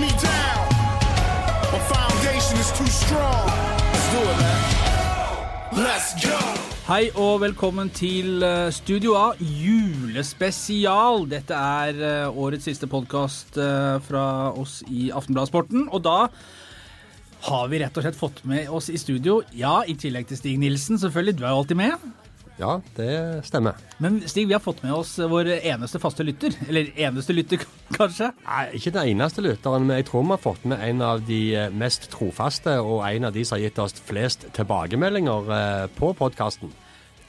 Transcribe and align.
me 0.00 0.10
down. 0.20 0.66
My 1.72 1.80
foundation 1.92 2.56
is 2.60 2.70
too 2.78 2.86
strong. 2.86 3.46
Let's 3.92 4.08
do 4.12 4.20
it, 4.32 4.38
man. 4.42 5.84
Let's 5.86 6.10
go. 6.20 6.36
Hei 6.86 7.08
og 7.18 7.40
velkommen 7.42 7.88
til 7.90 8.44
eh, 8.46 8.68
Studio 8.70 9.16
A 9.18 9.32
julespesial. 9.40 11.24
Dette 11.30 11.56
er 11.56 12.02
eh, 12.10 12.38
årets 12.44 12.68
siste 12.68 12.86
podkast 12.86 13.58
fra 14.08 14.26
oss 14.52 14.82
i 14.86 15.08
Aftenbladsporten. 15.10 15.88
Og 15.90 16.04
da 16.04 16.18
har 17.48 17.72
vi 17.72 17.80
rett 17.80 17.96
og 17.96 18.04
slett 18.06 18.20
fått 18.20 18.44
med 18.48 18.68
oss 18.68 18.90
i 18.90 19.00
studio, 19.00 19.40
ja, 19.54 19.80
i 19.86 19.96
tillegg 19.98 20.28
til 20.28 20.38
Stig 20.40 20.60
Nilsen, 20.60 20.98
selvfølgelig, 20.98 21.38
du 21.38 21.44
er 21.44 21.52
jo 21.52 21.60
alltid 21.62 21.78
med. 21.78 22.08
Ja, 22.56 22.78
det 22.96 23.44
stemmer. 23.44 23.76
Men 24.00 24.22
Stig, 24.28 24.46
vi 24.48 24.54
har 24.56 24.62
fått 24.64 24.80
med 24.84 24.94
oss 24.96 25.18
vår 25.20 25.50
eneste 25.58 26.00
faste 26.00 26.24
lytter. 26.24 26.54
Eller 26.68 26.88
eneste 26.96 27.34
lytter, 27.36 27.60
kanskje? 27.98 28.30
Nei, 28.46 28.62
Ikke 28.78 28.94
den 28.94 29.10
eneste 29.12 29.44
lytteren, 29.44 29.84
men 29.88 30.00
jeg 30.00 30.08
tror 30.08 30.24
vi 30.24 30.32
har 30.32 30.40
fått 30.40 30.64
med 30.64 30.80
en 30.86 31.04
av 31.04 31.20
de 31.28 31.40
eh, 31.52 31.68
mest 31.76 32.08
trofaste, 32.14 32.78
og 32.80 33.04
en 33.10 33.28
av 33.28 33.36
de 33.36 33.44
som 33.44 33.58
har 33.58 33.66
gitt 33.66 33.82
oss 33.84 33.98
flest 34.08 34.48
tilbakemeldinger 34.56 35.52
eh, 35.58 35.84
på 35.98 36.14
podkasten. 36.16 36.72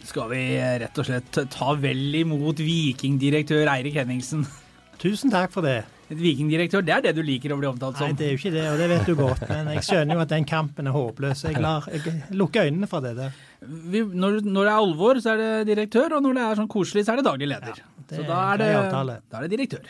Skal 0.08 0.32
vi 0.32 0.42
rett 0.80 1.02
og 1.02 1.10
slett 1.10 1.42
ta 1.52 1.73
vel 1.76 2.16
imot 2.22 2.62
vikingdirektør 2.64 3.68
Eirik 3.73 4.00
Henningsen? 4.00 4.48
Tusen 5.04 5.34
takk 5.34 5.52
for 5.54 5.68
det. 5.68 5.82
Et 6.08 6.16
vikingdirektør, 6.16 6.86
det 6.88 6.94
er 6.96 7.04
det 7.09 7.18
du 7.18 7.22
liker 7.28 7.52
å 7.52 7.59
bli 7.59 7.68
omtalt 7.68 8.00
som? 8.00 8.08
Nei, 8.08 8.16
det 8.16 8.30
er 8.30 8.32
jo 8.32 8.40
ikke 8.40 8.54
det, 8.56 8.64
og 8.72 8.80
det 8.80 8.88
vet 8.94 9.12
du 9.12 9.16
godt. 9.20 9.44
Men 9.52 9.73
jeg 9.76 9.84
skjønner 9.90 10.16
jo 10.16 10.23
at 10.23 10.32
den 10.32 10.48
kampen 10.48 10.88
er 10.88 10.96
håpløs. 10.96 11.44
Jeg, 11.50 11.59
lar, 11.59 11.84
jeg 11.92 12.16
lukker 12.32 12.70
øynene 12.70 12.88
for 12.88 13.04
det 13.04 13.18
der. 13.20 13.36
Vi, 13.62 14.04
når, 14.06 14.42
når, 14.46 14.68
det 14.68 14.72
er 14.72 14.76
alvor, 14.76 15.20
så 15.24 15.34
er 15.34 15.40
det 15.42 15.70
direktør, 15.72 16.18
og 16.18 16.26
når 16.26 16.38
det 16.38 16.44
er 16.46 16.60
sånn 16.60 16.70
koselig, 16.70 17.06
så 17.08 17.14
er 17.14 17.22
det 17.22 17.30
daglig 17.30 17.48
leder. 17.50 17.80
Ja, 17.80 18.04
det 18.10 18.20
så 18.20 18.26
da 18.28 18.42
er, 18.52 18.62
det, 18.62 19.16
da 19.32 19.40
er 19.40 19.48
det 19.48 19.54
direktør. 19.56 19.88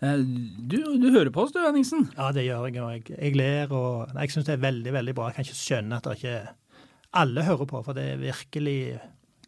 Eh, 0.00 0.22
du, 0.22 0.78
du, 1.00 1.08
hører 1.12 1.32
på 1.32 1.44
oss 1.44 1.52
du, 1.54 1.60
Henningsen? 1.64 2.06
Ja, 2.16 2.30
det 2.36 2.46
gjør 2.46 2.68
jeg. 2.68 2.80
og 2.80 2.94
Jeg, 2.94 3.04
jeg 3.16 3.36
ler 3.36 3.74
og 3.76 4.16
jeg 4.16 4.32
syns 4.32 4.48
det 4.48 4.56
er 4.56 4.64
veldig 4.64 4.96
veldig 4.96 5.16
bra. 5.16 5.28
Jeg 5.30 5.38
kan 5.38 5.48
ikke 5.48 5.60
skjønne 5.60 6.00
at 6.00 6.08
det 6.08 6.16
ikke 6.20 6.38
alle 7.16 7.44
hører 7.46 7.68
på, 7.68 7.82
for 7.84 7.96
det 7.96 8.08
er 8.12 8.24
virkelig 8.24 8.78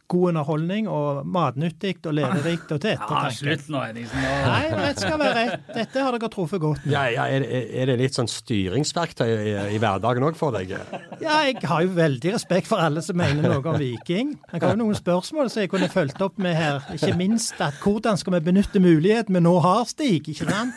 god 0.09 0.29
underholdning 0.31 0.87
og 0.89 1.21
matnyttig 1.29 1.97
og 2.09 2.15
lærerikt 2.17 2.71
og 2.73 2.81
til 2.81 2.95
ettertanke. 2.95 3.17
Ja, 3.29 3.35
slutt 3.35 3.67
nå, 3.69 3.81
Henningsen. 3.83 4.23
Nei, 4.23 4.61
rett 4.73 5.01
skal 5.01 5.19
være 5.19 5.33
rett. 5.37 5.67
Dette 5.75 6.03
har 6.05 6.15
dere 6.15 6.29
truffet 6.33 6.61
godt 6.63 6.85
med. 6.85 6.93
Ja, 6.93 7.03
ja, 7.13 7.27
er, 7.29 7.45
er, 7.45 7.91
det 7.91 7.97
litt 8.01 8.17
sånn 8.17 8.29
styringsverktøy 8.31 9.27
i, 9.29 9.53
i 9.75 9.79
hverdagen 9.81 10.25
òg 10.25 10.37
for 10.39 10.55
deg? 10.55 10.73
Ja, 11.21 11.39
jeg 11.45 11.59
har 11.69 11.85
jo 11.85 11.93
veldig 11.97 12.33
respekt 12.35 12.69
for 12.71 12.81
alle 12.81 13.03
som 13.05 13.19
mener 13.19 13.45
noe 13.45 13.61
om 13.61 13.77
Viking. 13.81 14.33
Jeg 14.53 14.63
har 14.63 14.73
jo 14.73 14.81
noen 14.81 14.97
spørsmål 14.97 15.51
som 15.53 15.63
jeg 15.63 15.71
kunne 15.73 15.91
fulgt 15.91 16.21
opp 16.25 16.41
med 16.41 16.57
her. 16.57 16.81
Ikke 16.95 17.13
minst 17.19 17.61
at 17.63 17.77
hvordan 17.83 18.19
skal 18.19 18.39
vi 18.39 18.43
benytte 18.49 18.81
muligheten 18.83 19.37
vi 19.37 19.43
nå 19.45 19.55
har, 19.65 19.85
Stig? 19.89 20.31
ikke 20.33 20.49
sant? 20.49 20.75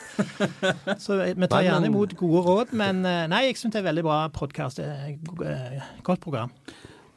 Så 1.02 1.18
vi 1.22 1.48
tar 1.48 1.64
gjerne 1.64 1.88
imot 1.88 2.16
gode 2.20 2.46
råd, 2.46 2.76
men 2.78 3.04
eh, 3.08 3.24
nei, 3.32 3.46
jeg 3.48 3.60
syns 3.60 3.76
det 3.76 3.82
er 3.82 3.90
veldig 3.90 4.06
bra 4.06 4.22
podkast. 4.34 4.82
Godt 6.04 6.24
program. 6.24 6.52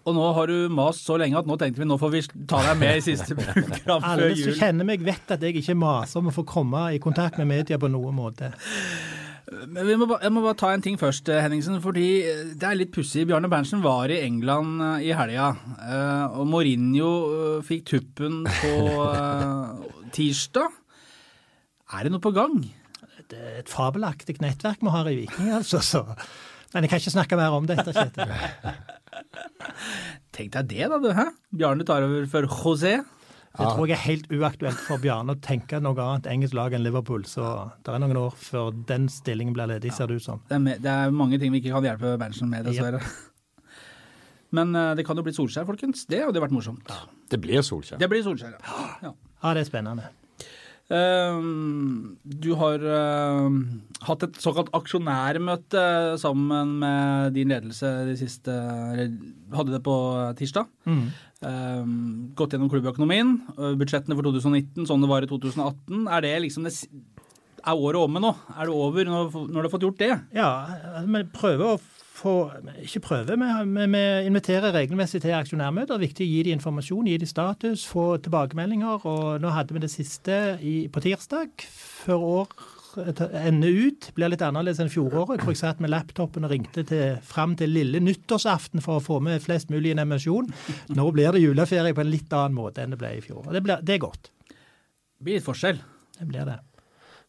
Og 0.05 0.13
nå 0.13 0.25
har 0.37 0.51
du 0.51 0.69
mast 0.69 1.07
så 1.07 1.15
lenge 1.17 1.39
at 1.39 1.47
nå 1.49 1.55
tenkte 1.57 1.81
vi 1.81 1.87
nå 1.89 1.97
får 1.97 2.11
vi 2.13 2.21
ta 2.45 2.59
deg 2.61 2.77
med 2.77 2.99
i 2.99 3.03
siste 3.07 3.33
program 3.39 4.03
før 4.05 4.21
jul. 4.21 4.35
Alle 4.35 4.37
som 4.37 4.57
kjenner 4.59 4.85
meg, 4.91 5.05
vet 5.05 5.33
at 5.33 5.41
jeg 5.41 5.57
ikke 5.61 5.77
maser 5.81 6.21
om 6.21 6.29
å 6.29 6.35
få 6.35 6.45
komme 6.45 6.87
i 6.93 7.01
kontakt 7.01 7.39
med 7.41 7.49
media 7.49 7.79
på 7.81 7.89
noen 7.89 8.13
måte. 8.17 8.51
Men 9.45 9.91
må, 10.01 10.07
jeg 10.21 10.33
må 10.33 10.41
bare 10.41 10.57
ta 10.57 10.71
en 10.73 10.81
ting 10.81 10.95
først, 10.97 11.29
eh, 11.29 11.41
Henningsen. 11.43 11.77
fordi 11.81 12.05
eh, 12.25 12.39
Det 12.57 12.65
er 12.65 12.77
litt 12.79 12.93
pussig. 12.93 13.27
Bjarne 13.29 13.49
Berntsen 13.49 13.83
var 13.83 14.09
i 14.13 14.21
England 14.25 14.81
eh, 14.81 15.09
i 15.09 15.11
helga. 15.17 15.51
Og 16.37 16.47
Mourinho 16.49 17.11
fikk 17.65 17.85
tuppen 17.93 18.41
på 18.45 18.73
tirsdag. 20.17 20.81
Er 21.93 22.05
det 22.05 22.13
noe 22.15 22.23
på 22.23 22.33
gang? 22.33 22.57
Det 23.29 23.37
er 23.41 23.61
et 23.61 23.69
fabelaktig 23.71 24.37
nettverk 24.41 24.81
vi 24.85 24.93
har 24.93 25.09
i 25.09 25.15
Viking, 25.21 25.49
altså. 25.53 25.81
Så. 25.81 26.03
Men 26.73 26.85
jeg 26.85 26.91
kan 26.93 27.01
ikke 27.01 27.13
snakke 27.15 27.37
mer 27.39 27.57
om 27.57 27.69
dette, 27.69 27.93
Kjetil. 27.93 28.33
Tenk 30.35 30.55
deg 30.55 30.71
det, 30.71 30.87
da, 30.91 30.99
du. 31.01 31.11
Hæ? 31.15 31.29
Bjarne 31.55 31.87
tar 31.87 32.05
over 32.07 32.25
for 32.31 32.47
José. 32.49 32.97
Det 33.55 33.67
tror 33.71 33.87
jeg 33.87 33.95
er 33.95 34.03
helt 34.03 34.25
uaktuelt 34.35 34.81
for 34.83 34.99
Bjarne 34.99 35.35
å 35.35 35.39
tenke 35.39 35.79
noe 35.79 35.95
annet 36.03 36.27
engelsk 36.27 36.57
lag 36.57 36.73
enn 36.75 36.83
Liverpool. 36.83 37.23
Så 37.29 37.45
det 37.85 37.93
er 37.93 38.01
noen 38.03 38.19
år 38.19 38.35
før 38.35 38.73
den 38.89 39.07
stillingen 39.11 39.55
blir 39.55 39.69
ledig, 39.71 39.93
ser 39.95 40.11
det 40.11 40.19
ut 40.19 40.25
som. 40.25 40.41
Det 40.49 40.59
er, 40.59 40.81
det 40.83 40.91
er, 40.91 41.15
mange 41.15 41.39
ting 41.39 41.55
vi 41.55 41.63
ikke 41.63 41.71
kan 41.77 41.87
hjelpe 41.87 42.17
Berntsen 42.19 42.51
med, 42.51 42.67
dessverre. 42.67 42.99
Yep. 42.99 43.31
Men 44.55 44.75
uh, 44.75 44.91
det 44.95 45.05
kan 45.07 45.17
jo 45.19 45.23
bli 45.25 45.33
Solskjær, 45.35 45.67
folkens. 45.67 46.03
Det 46.11 46.21
hadde 46.25 46.43
vært 46.43 46.53
morsomt. 46.55 46.91
Ja. 46.91 47.07
Det 47.31 47.39
blir 47.43 47.63
Solskjær. 47.65 47.99
Det 48.01 48.11
blir 48.11 48.23
Solskjær, 48.27 48.59
ja. 48.59 48.85
ja. 49.07 49.15
Ja, 49.15 49.55
det 49.55 49.65
er 49.65 49.69
spennende. 49.71 50.11
Ehm, 50.93 52.17
du 52.21 52.51
har 52.59 52.83
uh, 52.85 53.47
hatt 54.05 54.25
et 54.27 54.35
såkalt 54.37 54.69
aksjonærmøte 54.77 55.81
sammen 56.21 56.75
med 56.83 57.33
din 57.33 57.49
ledelse 57.49 57.89
de 58.05 58.13
siste 58.19 58.53
Hadde 59.55 59.73
det 59.73 59.81
på 59.85 59.95
tirsdag. 60.37 60.69
Mm. 60.85 61.07
Uh, 61.45 61.89
gått 62.37 62.53
gjennom 62.53 62.69
klubbøkonomien, 62.69 63.35
budsjettene 63.79 64.17
for 64.17 64.29
2019 64.29 64.85
sånn 64.89 65.03
det 65.03 65.11
var 65.11 65.25
i 65.25 65.29
2018. 65.29 66.05
Er 66.05 66.25
det 66.25 66.37
liksom 66.45 66.69
det 66.69 66.75
er 67.65 67.81
året 67.81 67.97
omme 67.97 68.21
nå? 68.21 68.31
Er 68.53 68.69
det 68.69 68.77
over 68.77 69.09
når, 69.09 69.29
når 69.33 69.55
du 69.57 69.65
har 69.65 69.73
fått 69.73 69.85
gjort 69.87 70.01
det? 70.01 70.13
Ja, 70.37 70.49
vi 71.01 71.23
prøver 71.33 71.73
å 71.73 71.77
få 72.15 72.35
Ikke 72.83 73.01
prøve, 73.03 73.35
vi, 73.39 73.87
vi 73.91 74.03
inviterer 74.27 74.73
regelmessig 74.75 75.21
til 75.23 75.35
aksjonærmøter. 75.35 75.99
Viktig 75.99 76.25
å 76.25 76.29
gi 76.29 76.43
dem 76.47 76.57
informasjon, 76.59 77.09
gi 77.09 77.17
dem 77.21 77.29
status, 77.29 77.83
få 77.89 78.15
tilbakemeldinger. 78.23 79.03
og 79.03 79.41
Nå 79.43 79.51
hadde 79.55 79.75
vi 79.75 79.83
det 79.83 79.91
siste 79.91 80.39
i, 80.63 80.87
på 80.87 81.03
tirsdag, 81.03 81.67
før 82.05 82.25
år 82.39 82.55
ender 82.95 83.69
ut. 83.87 84.09
Blir 84.15 84.31
litt 84.31 84.43
annerledes 84.45 84.79
enn 84.83 84.91
fjoråret, 84.91 85.43
hvor 85.43 85.53
jeg 85.53 85.61
satt 85.61 85.81
med 85.83 85.91
laptopen 85.91 86.47
og 86.47 86.53
ringte 86.53 86.85
til, 86.87 87.17
fram 87.25 87.55
til 87.59 87.73
lille 87.75 88.01
nyttårsaften 88.03 88.83
for 88.83 88.99
å 88.99 89.03
få 89.03 89.19
med 89.23 89.43
flest 89.43 89.73
mulig 89.73 89.91
informasjon. 89.95 90.51
Nå 90.95 91.09
blir 91.15 91.35
det 91.35 91.43
juleferie 91.43 91.95
på 91.95 92.05
en 92.05 92.13
litt 92.13 92.31
annen 92.35 92.55
måte 92.57 92.83
enn 92.83 92.95
det 92.95 93.01
ble 93.01 93.17
i 93.17 93.25
fjor. 93.25 93.43
og 93.45 93.51
Det, 93.55 93.63
blir, 93.65 93.83
det 93.83 93.97
er 93.97 94.05
godt. 94.05 94.31
Det 94.47 95.27
blir 95.27 95.39
litt 95.39 95.47
forskjell. 95.47 95.83
Det 96.19 96.29
blir 96.29 96.47
det. 96.47 96.59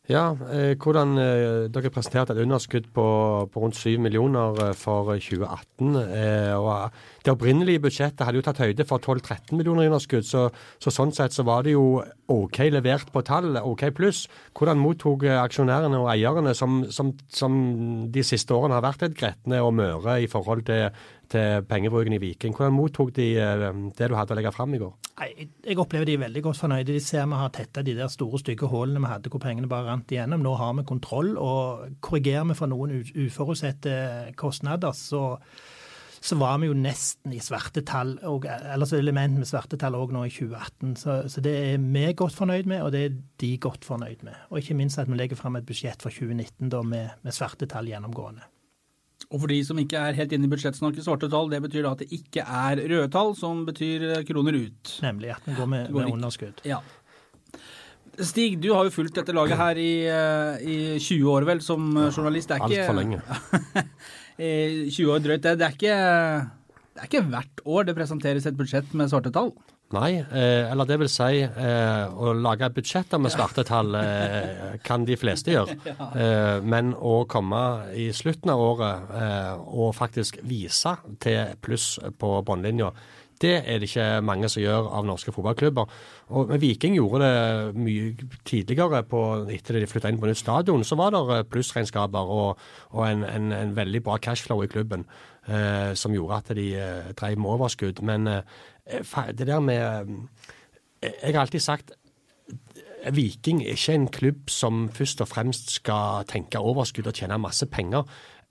Ja, 0.06 0.36
eh, 0.54 0.76
hvordan 0.78 1.18
eh, 1.18 1.64
Dere 1.74 1.90
presenterte 1.90 2.30
et 2.36 2.44
underskudd 2.44 2.84
på, 2.94 3.06
på 3.50 3.62
rundt 3.62 3.74
7 3.74 3.96
millioner 3.98 4.54
eh, 4.68 4.74
for 4.78 5.10
2018. 5.10 5.96
Eh, 5.98 6.52
og 6.54 6.92
Det 7.24 7.32
opprinnelige 7.32 7.82
budsjettet 7.82 8.22
hadde 8.22 8.38
jo 8.38 8.44
tatt 8.46 8.60
høyde 8.62 8.86
for 8.86 9.02
12-13 9.02 9.56
millioner 9.58 9.82
i 9.82 9.90
underskudd, 9.90 10.22
så, 10.22 10.44
så, 10.78 10.92
sånn 10.94 11.10
sett 11.16 11.34
så 11.34 11.42
var 11.42 11.66
det 11.66 11.74
jo 11.74 12.04
OK 12.30 12.60
levert 12.70 13.10
på 13.10 13.24
tall, 13.26 13.58
OK 13.58 13.82
pluss. 13.98 14.28
Hvordan 14.54 14.78
mottok 14.78 15.26
eh, 15.26 15.40
aksjonærene 15.42 15.98
og 15.98 16.12
eierne, 16.14 16.54
som, 16.54 16.84
som, 16.94 17.10
som 17.26 17.58
de 18.14 18.22
siste 18.26 18.54
årene 18.54 18.78
har 18.78 18.86
vært 18.86 19.08
et 19.08 19.18
Gretne 19.18 19.58
og 19.58 19.74
Møre 19.74 20.20
i 20.22 20.30
forhold 20.30 20.68
til 20.70 20.86
til 21.32 21.66
pengebruken 21.68 22.16
i 22.16 22.20
Viking. 22.22 22.54
Hvordan 22.56 22.76
mottok 22.76 23.12
de 23.16 23.28
eh, 23.40 23.66
det 23.98 24.10
du 24.10 24.16
hadde 24.18 24.34
å 24.34 24.38
legge 24.38 24.54
fram 24.54 24.74
i 24.76 24.80
går? 24.82 24.94
Jeg 25.16 25.78
opplever 25.80 26.08
de 26.08 26.16
er 26.18 26.24
veldig 26.26 26.42
godt 26.44 26.60
fornøyde. 26.60 26.92
De 26.92 27.00
ser 27.00 27.24
vi 27.28 27.40
har 27.40 27.54
tetta 27.54 27.84
de 27.86 27.96
der 27.96 28.10
store, 28.12 28.42
stygge 28.42 28.68
hullene 28.70 29.00
vi 29.04 29.12
hadde 29.12 29.32
hvor 29.32 29.42
pengene 29.42 29.70
bare 29.70 29.88
rant 29.88 30.12
igjennom. 30.12 30.44
Nå 30.44 30.52
har 30.60 30.76
vi 30.76 30.86
kontroll, 30.88 31.32
og 31.40 31.96
korrigerer 32.04 32.44
vi 32.50 32.58
for 32.58 32.72
noen 32.72 33.00
uforutsette 33.26 33.96
kostnader, 34.36 34.94
så 34.96 35.36
så 36.26 36.36
var 36.40 36.58
vi 36.58 36.66
jo 36.66 36.74
nesten 36.74 37.34
i 37.36 37.40
svarte 37.44 37.82
tall, 37.86 38.16
og, 38.26 38.46
eller 38.48 38.88
så 38.88 38.98
element 38.98 39.38
med 39.38 39.48
svarte 39.48 39.78
tall 39.78 39.94
òg 39.98 40.14
nå 40.14 40.24
i 40.26 40.32
2018. 40.32 40.96
Så, 40.98 41.16
så, 41.30 41.42
det 41.44 41.54
er 41.68 41.78
vi 41.82 42.06
godt 42.18 42.34
fornøyd 42.34 42.70
med, 42.70 42.82
og 42.82 42.92
det 42.94 43.02
er 43.04 43.16
de 43.42 43.52
godt 43.62 43.86
fornøyd 43.86 44.24
med. 44.26 44.34
Og 44.50 44.58
ikke 44.60 44.78
minst 44.78 44.98
at 44.98 45.10
vi 45.10 45.18
legger 45.18 45.38
fram 45.38 45.58
et 45.58 45.68
budsjett 45.68 46.02
for 46.02 46.10
2019 46.10 46.72
da 46.72 46.82
med, 46.82 47.14
med 47.22 47.36
svarte 47.36 47.68
tall 47.70 47.90
gjennomgående. 47.92 48.46
Og 49.34 49.42
for 49.42 49.50
de 49.50 49.58
som 49.66 49.78
ikke 49.82 49.98
er 49.98 50.18
helt 50.20 50.34
inne 50.36 50.46
i 50.46 50.50
budsjettsnakket, 50.52 51.02
svarte 51.02 51.30
tall, 51.32 51.48
det 51.50 51.58
betyr 51.64 51.82
da 51.82 51.94
at 51.96 52.04
det 52.04 52.12
ikke 52.14 52.44
er 52.44 52.82
røde 52.84 53.08
tall, 53.12 53.32
som 53.38 53.64
betyr 53.66 54.04
eh, 54.12 54.22
kroner 54.28 54.54
ut. 54.54 54.92
Nemlig 55.02 55.32
at 55.34 55.48
den 55.48 55.58
går 55.58 55.70
med, 55.72 55.90
med 55.96 56.12
underskudd. 56.12 56.62
Ja. 56.68 56.78
Stig, 58.16 58.60
du 58.62 58.70
har 58.72 58.86
jo 58.86 58.94
fulgt 58.94 59.18
dette 59.18 59.34
laget 59.36 59.58
her 59.60 59.80
i, 59.82 59.90
eh, 60.08 60.62
i 60.62 60.76
20 61.02 61.32
år 61.32 61.48
vel, 61.50 61.64
som 61.64 61.90
journalist. 62.06 62.52
Det 62.52 62.60
er 62.60 62.68
ikke 62.68 62.84
Altfor 62.84 63.00
lenge. 63.00 63.22
20 64.94 65.12
år 65.14 65.24
drøyt, 65.24 65.42
det, 65.42 65.56
det, 65.58 65.66
er 65.66 65.74
ikke, 65.74 65.98
det 66.94 67.02
er 67.02 67.10
ikke 67.10 67.26
hvert 67.32 67.62
år 67.64 67.88
det 67.88 67.96
presenteres 67.96 68.46
et 68.46 68.58
budsjett 68.58 68.94
med 68.94 69.10
svarte 69.10 69.32
tall? 69.34 69.50
Nei, 69.94 70.16
eh, 70.18 70.66
eller 70.66 70.86
det 70.88 70.96
vil 70.98 71.10
si 71.10 71.44
eh, 71.46 72.06
å 72.10 72.32
lage 72.34 72.72
budsjetter 72.74 73.20
med 73.22 73.30
svarte 73.30 73.62
tall 73.66 73.94
eh, 73.94 74.80
kan 74.82 75.06
de 75.06 75.18
fleste 75.18 75.54
gjøre. 75.54 75.78
Eh, 76.16 76.62
men 76.64 76.94
å 76.94 77.26
komme 77.28 77.58
i 77.98 78.06
slutten 78.14 78.50
av 78.52 78.60
året 78.62 79.10
eh, 79.18 79.58
og 79.76 79.92
faktisk 79.96 80.38
vise 80.48 80.94
til 81.20 81.52
pluss 81.60 81.98
på 82.18 82.30
bunnlinja, 82.46 82.88
det 83.42 83.52
er 83.58 83.82
det 83.82 83.90
ikke 83.90 84.06
mange 84.24 84.48
som 84.48 84.62
gjør 84.62 84.88
av 84.96 85.04
norske 85.04 85.34
fotballklubber. 85.34 85.90
Og 86.38 86.54
Viking 86.62 86.96
gjorde 86.96 87.20
det 87.26 87.82
mye 87.82 88.28
tidligere, 88.48 89.02
på, 89.10 89.22
etter 89.52 89.76
de 89.76 89.90
flytta 89.90 90.12
inn 90.12 90.20
på 90.22 90.30
nytt 90.30 90.40
stadion. 90.40 90.86
Så 90.88 90.96
var 90.96 91.12
det 91.12 91.24
eh, 91.36 91.48
plussregnskaper 91.52 92.36
og, 92.38 92.62
og 92.94 93.02
en, 93.10 93.26
en, 93.28 93.50
en, 93.52 93.76
veldig 93.76 94.02
bra 94.08 94.16
cashflow 94.22 94.64
i 94.64 94.70
klubben 94.72 95.06
som 95.46 96.10
gjorde 96.10 96.36
at 96.40 96.48
de 96.58 96.64
drev 97.14 97.36
med 97.38 97.52
overskudd. 97.52 98.00
Men 98.02 98.24
Eh, 98.26 98.40
det 98.86 99.46
der 99.46 99.60
med 99.60 100.10
eh, 101.02 101.10
Jeg 101.22 101.34
har 101.34 101.40
alltid 101.40 101.60
sagt 101.60 101.92
Viking 103.12 103.62
er 103.62 103.76
ikke 103.76 103.94
en 103.94 104.08
klubb 104.08 104.50
som 104.50 104.88
først 104.90 105.20
og 105.20 105.28
fremst 105.28 105.70
skal 105.70 106.24
tenke 106.26 106.58
overskudd 106.58 107.06
og 107.06 107.14
tjene 107.14 107.38
masse 107.38 107.66
penger. 107.66 108.02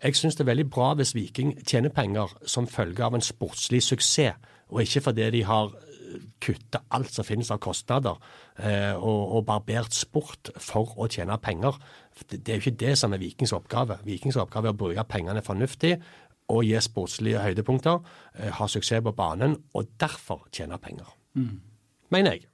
Jeg 0.03 0.15
syns 0.15 0.35
det 0.35 0.45
er 0.45 0.51
veldig 0.51 0.69
bra 0.71 0.93
hvis 0.95 1.15
Viking 1.15 1.57
tjener 1.67 1.89
penger 1.89 2.31
som 2.47 2.67
følge 2.67 3.03
av 3.03 3.15
en 3.15 3.25
sportslig 3.25 3.83
suksess, 3.83 4.37
og 4.69 4.81
ikke 4.81 5.01
fordi 5.01 5.29
de 5.31 5.43
har 5.43 5.73
kutta 6.39 6.81
alt 6.95 7.11
som 7.13 7.25
finnes 7.27 7.49
av 7.51 7.59
kostnader, 7.63 8.15
eh, 8.57 8.93
og, 8.95 9.35
og 9.37 9.45
barbert 9.47 9.95
sport 9.95 10.51
for 10.61 10.93
å 11.01 11.09
tjene 11.11 11.37
penger. 11.41 11.77
Det, 12.15 12.39
det 12.39 12.53
er 12.53 12.59
jo 12.59 12.65
ikke 12.65 12.83
det 12.85 12.93
som 12.99 13.15
er 13.15 13.21
Vikings 13.21 13.55
oppgave. 13.57 13.99
Vikings 14.05 14.39
oppgave 14.39 14.71
er 14.71 14.75
å 14.75 14.79
bruke 14.79 15.07
pengene 15.09 15.43
fornuftig 15.45 15.95
og 16.47 16.65
gi 16.65 16.79
sportslige 16.81 17.41
høydepunkter, 17.41 18.01
har 18.37 18.57
ha 18.59 18.67
suksess 18.69 19.03
på 19.03 19.15
banen, 19.17 19.57
og 19.73 19.87
derfor 19.99 20.45
tjene 20.51 20.77
penger. 20.77 21.07
Mm. 21.33 21.61
Mener 22.13 22.37
jeg. 22.37 22.49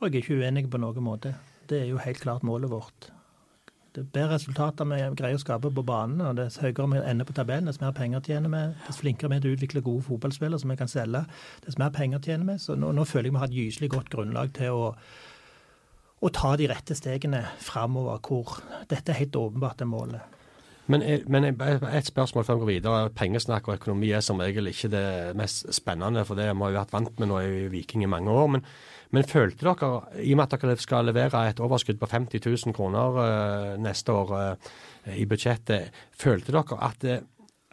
Og 0.00 0.08
jeg 0.08 0.14
er 0.14 0.22
ikke 0.22 0.38
uenig 0.40 0.70
på 0.70 0.80
noen 0.82 1.04
måte. 1.04 1.34
Det 1.68 1.84
er 1.84 1.90
jo 1.92 2.00
helt 2.02 2.20
klart 2.20 2.42
målet 2.42 2.70
vårt. 2.72 3.12
Det 3.92 4.06
bedre 4.08 4.38
resultater 4.38 4.88
vi 4.88 4.98
greier 5.18 5.36
å 5.36 5.40
skape 5.40 5.68
på 5.70 5.82
banen, 5.84 6.22
og 6.24 6.38
dess 6.38 6.56
høyere 6.62 6.88
vi 6.94 7.00
ender 7.10 7.28
på 7.28 7.34
tabellen, 7.36 7.68
dess 7.68 7.80
mer 7.82 7.92
penger 7.92 8.24
tjener 8.24 8.48
vi. 8.48 8.62
Dess 8.86 9.02
flinkere 9.02 9.28
vi 9.28 9.36
er 9.36 9.44
til 9.44 9.52
å 9.52 9.58
utvikle 9.58 9.82
gode 9.84 10.06
fotballspillere 10.06 10.62
som 10.62 10.72
vi 10.72 10.78
kan 10.80 10.88
selge, 10.88 11.26
dess 11.66 11.76
mer 11.80 11.92
penger 11.92 12.22
tjener 12.24 12.48
vi. 12.48 12.56
Så 12.62 12.78
nå, 12.80 12.94
nå 12.96 13.04
føler 13.08 13.28
jeg 13.28 13.36
vi 13.36 13.42
har 13.42 13.50
et 13.50 13.58
gyselig 13.58 13.90
godt 13.92 14.08
grunnlag 14.14 14.54
til 14.56 14.78
å, 14.78 14.86
å 16.24 16.32
ta 16.32 16.54
de 16.56 16.70
rette 16.72 16.96
stegene 16.96 17.44
framover, 17.60 18.22
hvor 18.24 18.62
dette 18.88 19.12
er 19.12 19.20
helt 19.20 19.36
åpenbart 19.36 19.84
er 19.84 19.92
målet. 19.92 20.40
Men, 20.90 21.04
men, 21.30 21.44
et 21.46 22.08
spørsmål 22.08 22.44
før 22.44 22.56
vi 22.58 22.62
går 22.62 22.70
videre. 22.72 23.10
Pengesnakk 23.14 23.68
og 23.68 23.76
økonomi 23.78 24.10
er 24.10 24.24
som 24.24 24.40
regel 24.42 24.66
ikke 24.66 24.90
det 24.90 25.04
mest 25.38 25.68
spennende, 25.74 26.24
for 26.26 26.34
det 26.34 26.48
har 26.50 26.58
vi 26.58 26.72
vært 26.74 26.94
vant 26.94 27.20
med 27.22 27.30
nå 27.30 27.38
i 27.44 27.68
Viking 27.70 28.02
i 28.02 28.10
mange 28.10 28.34
år. 28.34 28.50
Men 28.56 28.66
men 29.12 29.28
følte 29.28 29.66
dere, 29.66 29.90
i 30.24 30.32
og 30.32 30.40
med 30.40 30.46
at 30.46 30.62
dere 30.62 30.78
skal 30.80 31.04
levere 31.04 31.42
et 31.50 31.60
overskudd 31.60 31.98
på 32.00 32.08
50 32.08 32.40
000 32.46 32.76
kroner 32.76 33.18
uh, 33.20 33.72
neste 33.80 34.12
år 34.12 34.32
uh, 34.32 34.70
i 35.12 35.26
budsjettet, 35.28 35.92
følte 36.16 36.54
dere 36.54 36.78
at, 36.80 37.04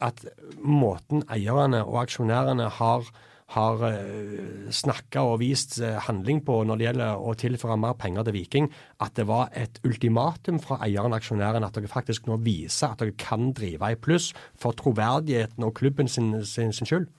at 0.03 0.25
måten 0.59 1.23
eierne 1.31 1.85
og 1.85 2.01
aksjonærene 2.03 2.67
har, 2.81 3.07
har 3.55 3.81
uh, 3.81 4.69
snakka 4.73 5.23
og 5.25 5.39
vist 5.41 5.79
handling 6.07 6.43
på 6.45 6.59
når 6.67 6.79
det 6.79 6.87
gjelder 6.87 7.23
å 7.29 7.35
tilføre 7.39 7.79
mer 7.81 7.95
penger 7.99 8.27
til 8.27 8.37
Viking, 8.37 8.71
at 9.01 9.15
det 9.17 9.27
var 9.29 9.53
et 9.57 9.79
ultimatum 9.87 10.59
fra 10.63 10.79
eieren 10.85 11.13
og 11.13 11.19
aksjonæren 11.19 11.65
at 11.65 11.77
dere 11.77 11.91
faktisk 11.91 12.29
nå 12.29 12.39
viser 12.45 12.91
at 12.93 13.01
dere 13.01 13.17
kan 13.19 13.53
drive 13.57 13.93
i 13.93 13.97
pluss 13.99 14.31
for 14.59 14.77
troverdigheten 14.77 15.65
og 15.65 15.75
klubben 15.79 16.11
sin, 16.11 16.33
sin, 16.45 16.73
sin 16.75 16.89
skyld? 16.89 17.09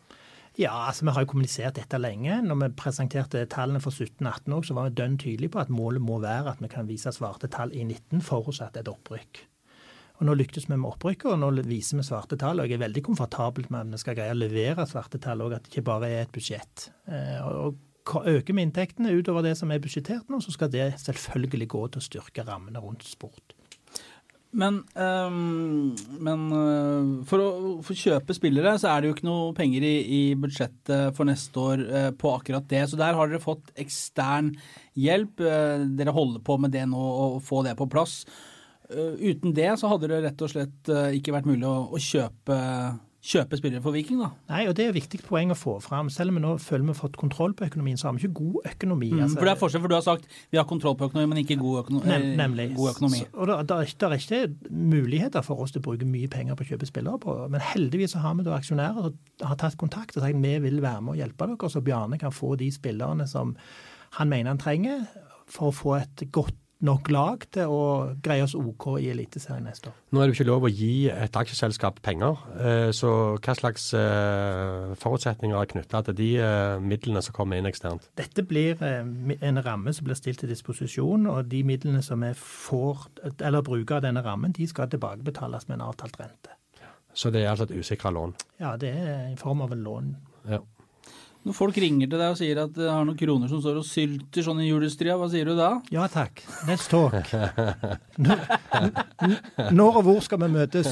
Ja, 0.58 0.86
altså 0.86 1.04
vi 1.06 1.12
har 1.14 1.22
jo 1.24 1.30
kommunisert 1.30 1.78
dette 1.78 1.98
lenge. 2.00 2.40
Når 2.42 2.58
vi 2.64 2.70
presenterte 2.76 3.44
tallene 3.48 3.80
for 3.80 3.94
17-18 3.94 4.56
år, 4.56 4.66
så 4.66 4.74
var 4.76 4.88
vi 4.88 4.96
dønn 4.98 5.16
tydelige 5.20 5.54
på 5.54 5.62
at 5.62 5.70
målet 5.70 6.02
må 6.02 6.18
være 6.20 6.52
at 6.52 6.62
vi 6.62 6.70
kan 6.72 6.88
vise 6.90 7.12
svarte 7.14 7.48
tall 7.48 7.72
i 7.72 7.84
19, 7.86 8.20
forutsatt 8.26 8.76
et 8.80 8.90
opprykk. 8.90 9.44
Og 10.20 10.26
Nå 10.28 10.36
lyktes 10.36 10.68
vi 10.68 10.76
med 10.76 10.84
opprykket, 10.84 11.30
og 11.32 11.38
nå 11.40 11.64
viser 11.64 11.96
vi 11.96 12.04
svarte 12.04 12.36
tall. 12.40 12.60
og 12.60 12.68
Jeg 12.68 12.76
er 12.76 12.84
veldig 12.84 13.02
komfortabel 13.06 13.70
med 13.72 13.86
at 13.86 13.94
vi 13.94 14.02
skal 14.02 14.18
greie 14.18 14.34
å 14.34 14.40
levere 14.40 14.84
svarte 14.88 15.20
tall, 15.22 15.40
og 15.40 15.56
at 15.56 15.64
det 15.64 15.72
ikke 15.72 15.86
bare 15.88 16.10
er 16.12 16.26
et 16.26 16.34
budsjett. 16.34 16.90
Eh, 17.08 17.38
og 17.46 17.78
Øker 18.10 18.56
vi 18.56 18.62
inntektene 18.64 19.12
utover 19.14 19.44
det 19.44 19.52
som 19.58 19.70
er 19.70 19.78
budsjettert 19.78 20.30
nå, 20.32 20.40
så 20.42 20.50
skal 20.50 20.70
det 20.72 20.86
selvfølgelig 20.98 21.68
gå 21.70 21.82
til 21.92 22.00
å 22.00 22.04
styrke 22.04 22.42
rammene 22.48 22.80
rundt 22.82 23.04
sport. 23.06 23.54
Men, 24.50 24.80
um, 24.98 25.92
men 26.18 26.40
uh, 26.50 27.10
for 27.28 27.44
å 27.44 27.50
for 27.86 27.94
kjøpe 27.94 28.34
spillere, 28.34 28.72
så 28.82 28.90
er 28.90 29.02
det 29.02 29.10
jo 29.10 29.14
ikke 29.14 29.28
noe 29.28 29.52
penger 29.54 29.86
i, 29.86 29.94
i 30.00 30.22
budsjettet 30.34 31.14
for 31.14 31.28
neste 31.28 31.62
år 31.62 31.84
uh, 31.86 32.08
på 32.18 32.32
akkurat 32.34 32.66
det. 32.72 32.82
Så 32.90 32.98
der 32.98 33.14
har 33.14 33.30
dere 33.30 33.42
fått 33.44 33.70
ekstern 33.78 34.50
hjelp. 34.98 35.38
Dere 35.38 36.16
holder 36.16 36.42
på 36.42 36.58
med 36.58 36.74
det 36.74 36.88
nå 36.90 36.98
og 36.98 37.38
få 37.46 37.62
det 37.68 37.76
på 37.78 37.86
plass. 37.92 38.24
Uten 38.90 39.54
det 39.54 39.70
så 39.78 39.90
hadde 39.92 40.10
det 40.10 40.24
rett 40.24 40.42
og 40.42 40.50
slett 40.50 40.90
ikke 41.16 41.34
vært 41.36 41.48
mulig 41.50 41.68
å, 41.68 41.76
å 41.94 42.00
kjøpe 42.00 42.56
kjøpe 43.20 43.58
spillere 43.60 43.82
for 43.84 43.92
Viking, 43.92 44.20
da. 44.22 44.30
Nei, 44.48 44.62
og 44.70 44.74
det 44.76 44.86
er 44.86 44.90
et 44.94 44.96
viktig 44.96 45.20
poeng 45.26 45.52
å 45.52 45.56
få 45.58 45.74
fram. 45.84 46.08
Selv 46.12 46.32
om 46.32 46.38
vi 46.38 46.42
nå 46.42 46.54
føler 46.62 46.86
vi 46.86 46.92
har 46.94 46.98
fått 47.02 47.18
kontroll 47.20 47.52
på 47.56 47.66
økonomien, 47.66 47.98
så 48.00 48.08
har 48.08 48.14
vi 48.16 48.24
ikke 48.24 48.38
god 48.38 48.68
økonomi. 48.70 49.10
Mm, 49.12 49.24
altså. 49.26 49.36
For 49.36 49.48
det 49.48 49.52
er 49.52 49.60
forskjell, 49.60 49.82
for 49.84 49.92
du 49.92 49.96
har 49.96 50.06
sagt 50.06 50.38
vi 50.48 50.60
har 50.60 50.68
kontroll 50.68 50.96
på 50.96 51.10
økonomi, 51.10 51.28
men 51.28 51.42
ikke 51.42 51.58
god, 51.60 51.82
økono 51.82 52.00
Nem, 52.00 52.24
eh, 52.30 52.38
nemlig. 52.40 52.66
god 52.78 52.94
økonomi. 52.94 53.20
Så, 53.20 53.28
og 53.36 53.68
det 53.68 53.76
er 53.76 54.16
ikke 54.16 54.40
muligheter 54.70 55.44
for 55.44 55.60
oss 55.60 55.76
til 55.76 55.84
å 55.84 55.88
bruke 55.90 56.08
mye 56.08 56.30
penger 56.32 56.56
på 56.56 56.64
å 56.64 56.70
kjøpe 56.72 56.88
spillere 56.88 57.20
på. 57.20 57.36
Men 57.52 57.64
heldigvis 57.74 58.16
så 58.16 58.24
har 58.24 58.40
vi 58.40 58.48
da 58.48 58.56
aksjonærer 58.56 59.12
som 59.12 59.52
har 59.52 59.60
tatt 59.60 59.76
kontakt 59.80 60.16
og 60.16 60.24
sagt 60.24 60.40
vi 60.40 60.56
vil 60.64 60.80
være 60.80 61.04
med 61.04 61.18
og 61.18 61.20
hjelpe 61.20 61.50
dere, 61.52 61.72
så 61.76 61.84
Bjarne 61.84 62.20
kan 62.20 62.32
få 62.32 62.54
de 62.56 62.70
spillerne 62.72 63.28
som 63.28 63.52
han 64.16 64.32
mener 64.32 64.54
han 64.54 64.62
trenger 64.62 65.04
for 65.50 65.68
å 65.68 65.76
få 65.76 65.94
et 66.00 66.24
godt 66.32 66.56
nok 66.86 67.10
lag 67.12 67.44
til 67.52 67.70
å 67.70 67.80
greie 68.22 68.44
oss 68.44 68.54
OK 68.58 68.86
i 69.00 69.10
Eliteserien 69.12 69.66
neste 69.68 69.90
år. 69.90 69.96
Nå 70.10 70.20
er 70.20 70.28
det 70.28 70.32
jo 70.32 70.38
ikke 70.38 70.48
lov 70.48 70.66
å 70.66 70.72
gi 70.72 70.94
et 71.12 71.36
aksjeselskap 71.36 72.00
penger, 72.04 72.40
eh, 72.56 72.90
så 72.96 73.12
hva 73.36 73.56
slags 73.58 73.90
eh, 73.96 74.94
forutsetninger 75.00 75.56
er 75.58 75.70
knytta 75.74 76.02
til 76.08 76.18
de 76.20 76.30
eh, 76.40 76.76
midlene 76.82 77.22
som 77.24 77.36
kommer 77.36 77.60
inn 77.60 77.68
eksternt? 77.70 78.08
Dette 78.20 78.44
blir 78.46 78.80
en 78.80 79.62
ramme 79.64 79.94
som 79.96 80.08
blir 80.08 80.18
stilt 80.18 80.42
til 80.42 80.52
disposisjon, 80.52 81.28
og 81.30 81.50
de 81.52 81.62
midlene 81.66 82.02
som 82.06 82.24
vi 82.24 82.32
får, 82.38 83.06
eller 83.38 83.66
bruker 83.66 84.00
av 84.00 84.08
denne 84.08 84.24
rammen, 84.26 84.56
de 84.56 84.68
skal 84.70 84.90
tilbakebetales 84.90 85.68
med 85.68 85.78
en 85.78 85.88
avtalt 85.90 86.18
rente. 86.20 86.56
Så 87.14 87.32
det 87.34 87.42
er 87.42 87.50
altså 87.52 87.66
et 87.66 87.78
usikra 87.80 88.12
lån? 88.14 88.36
Ja, 88.60 88.76
det 88.78 88.92
er 88.94 89.24
i 89.32 89.38
form 89.38 89.64
av 89.64 89.72
en 89.74 89.82
lån. 89.82 90.12
Ja. 90.48 90.60
Når 91.40 91.54
folk 91.56 91.78
ringer 91.80 92.04
til 92.04 92.20
deg 92.20 92.34
og 92.34 92.36
sier 92.36 92.58
at 92.60 92.72
det 92.76 92.88
har 92.90 93.04
noen 93.08 93.16
kroner 93.16 93.48
som 93.48 93.62
står 93.64 93.78
og 93.80 93.86
sylter 93.88 94.44
sånn 94.44 94.60
i 94.60 94.66
julestria, 94.68 95.14
hva 95.16 95.28
sier 95.32 95.48
du 95.48 95.54
da? 95.56 95.70
Ja 95.94 96.04
takk, 96.12 96.42
let's 96.68 96.84
talk. 96.90 97.16
Når, 98.20 98.42
når 99.72 100.00
og 100.02 100.04
hvor 100.04 100.20
skal 100.24 100.42
vi 100.42 100.50
møtes? 100.52 100.88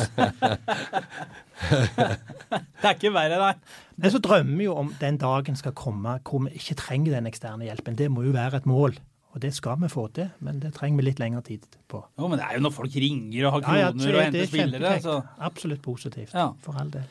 det 2.78 2.86
er 2.86 2.94
ikke 2.94 3.12
verre, 3.12 3.36
nei. 3.42 3.52
Men 4.00 4.14
så 4.14 4.20
drømmer 4.24 4.64
jo 4.64 4.78
om 4.80 4.94
den 5.02 5.20
dagen 5.20 5.58
skal 5.58 5.76
komme 5.76 6.16
hvor 6.24 6.46
vi 6.46 6.54
ikke 6.56 6.78
trenger 6.80 7.18
den 7.18 7.28
eksterne 7.28 7.68
hjelpen. 7.68 7.98
Det 7.98 8.08
må 8.12 8.24
jo 8.24 8.32
være 8.36 8.62
et 8.62 8.68
mål. 8.70 8.96
Og 9.36 9.42
det 9.42 9.50
skal 9.54 9.76
vi 9.82 9.90
få 9.92 10.06
til, 10.16 10.30
men 10.40 10.62
det 10.62 10.72
trenger 10.74 11.02
vi 11.02 11.10
litt 11.10 11.20
lengre 11.20 11.42
tid 11.44 11.66
på. 11.90 12.00
Jo, 12.16 12.28
Men 12.30 12.40
det 12.40 12.46
er 12.46 12.56
jo 12.56 12.62
når 12.64 12.72
folk 12.74 12.94
ringer 12.96 13.44
og 13.46 13.52
har 13.58 13.66
kroner 13.66 13.78
ja, 13.78 13.90
ja, 13.90 14.14
og 14.14 14.24
henter 14.24 14.48
spillere. 14.48 14.94
Så. 15.04 15.18
Absolutt 15.50 15.82
positivt, 15.84 16.32
ja. 16.32 16.48
for 16.64 16.80
all 16.80 16.88
del. 16.94 17.04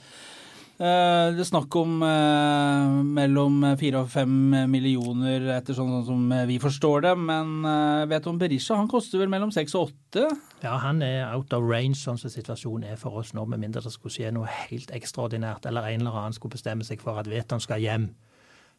Eh, 0.77 1.27
det 1.33 1.41
er 1.41 1.47
snakk 1.47 1.74
om 1.79 2.03
eh, 2.06 2.97
mellom 3.18 3.63
fire 3.81 4.03
og 4.03 4.12
fem 4.13 4.29
millioner, 4.69 5.47
etter 5.56 5.74
sånn, 5.74 5.95
som 6.06 6.27
vi 6.45 6.59
forstår 6.62 7.07
det. 7.07 7.13
Men 7.18 7.65
eh, 7.65 8.03
vet 8.12 8.27
du 8.27 8.29
om 8.29 8.38
Berisha 8.38 8.77
han 8.77 8.89
koster 8.91 9.24
vel 9.24 9.31
mellom 9.33 9.50
seks 9.53 9.74
og 9.74 9.89
åtte? 9.89 10.27
Ja, 10.62 10.75
han 10.83 11.01
er 11.06 11.24
out 11.31 11.56
of 11.57 11.65
range 11.65 11.97
sånn 11.97 12.21
som 12.21 12.29
situasjonen 12.33 12.91
er 12.94 13.01
for 13.01 13.18
oss 13.24 13.33
nå, 13.33 13.48
med 13.50 13.63
mindre 13.65 13.81
det 13.81 13.96
skulle 13.96 14.13
skje 14.13 14.29
noe 14.36 14.46
helt 14.67 14.93
ekstraordinært, 14.93 15.65
eller 15.65 15.89
en 15.89 16.05
eller 16.05 16.22
annen 16.22 16.38
skulle 16.38 16.53
bestemme 16.53 16.86
seg 16.86 17.01
for 17.01 17.17
at 17.17 17.29
Veton 17.31 17.63
skal 17.63 17.81
hjem. 17.81 18.12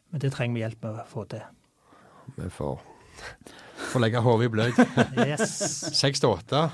Men 0.09 0.23
det 0.23 0.31
trenger 0.37 0.55
vi 0.55 0.63
hjelp 0.63 0.87
med 0.87 1.03
å 1.03 1.07
få 1.09 1.27
til. 1.29 1.43
Vi 2.39 2.47
får, 2.53 2.79
får 3.91 4.05
legge 4.05 4.23
hodet 4.23 4.47
i 4.47 4.53
bløt. 4.55 4.83
Yes. 5.27 5.59
Seks 5.99 6.23
til 6.23 6.31
åtte. 6.31 6.69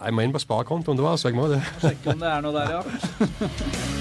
Jeg 0.00 0.16
må 0.16 0.24
inn 0.24 0.32
på 0.32 0.40
sparekontoen 0.40 0.96
da, 0.96 1.12
så 1.20 1.28
jeg 1.28 1.36
må 1.36 1.50
det. 1.52 1.60
Sjekke 1.84 2.14
om 2.16 2.24
det 2.24 2.32
er 2.32 2.46
noe 2.46 2.56
der, 2.56 2.78
ja. 2.80 3.98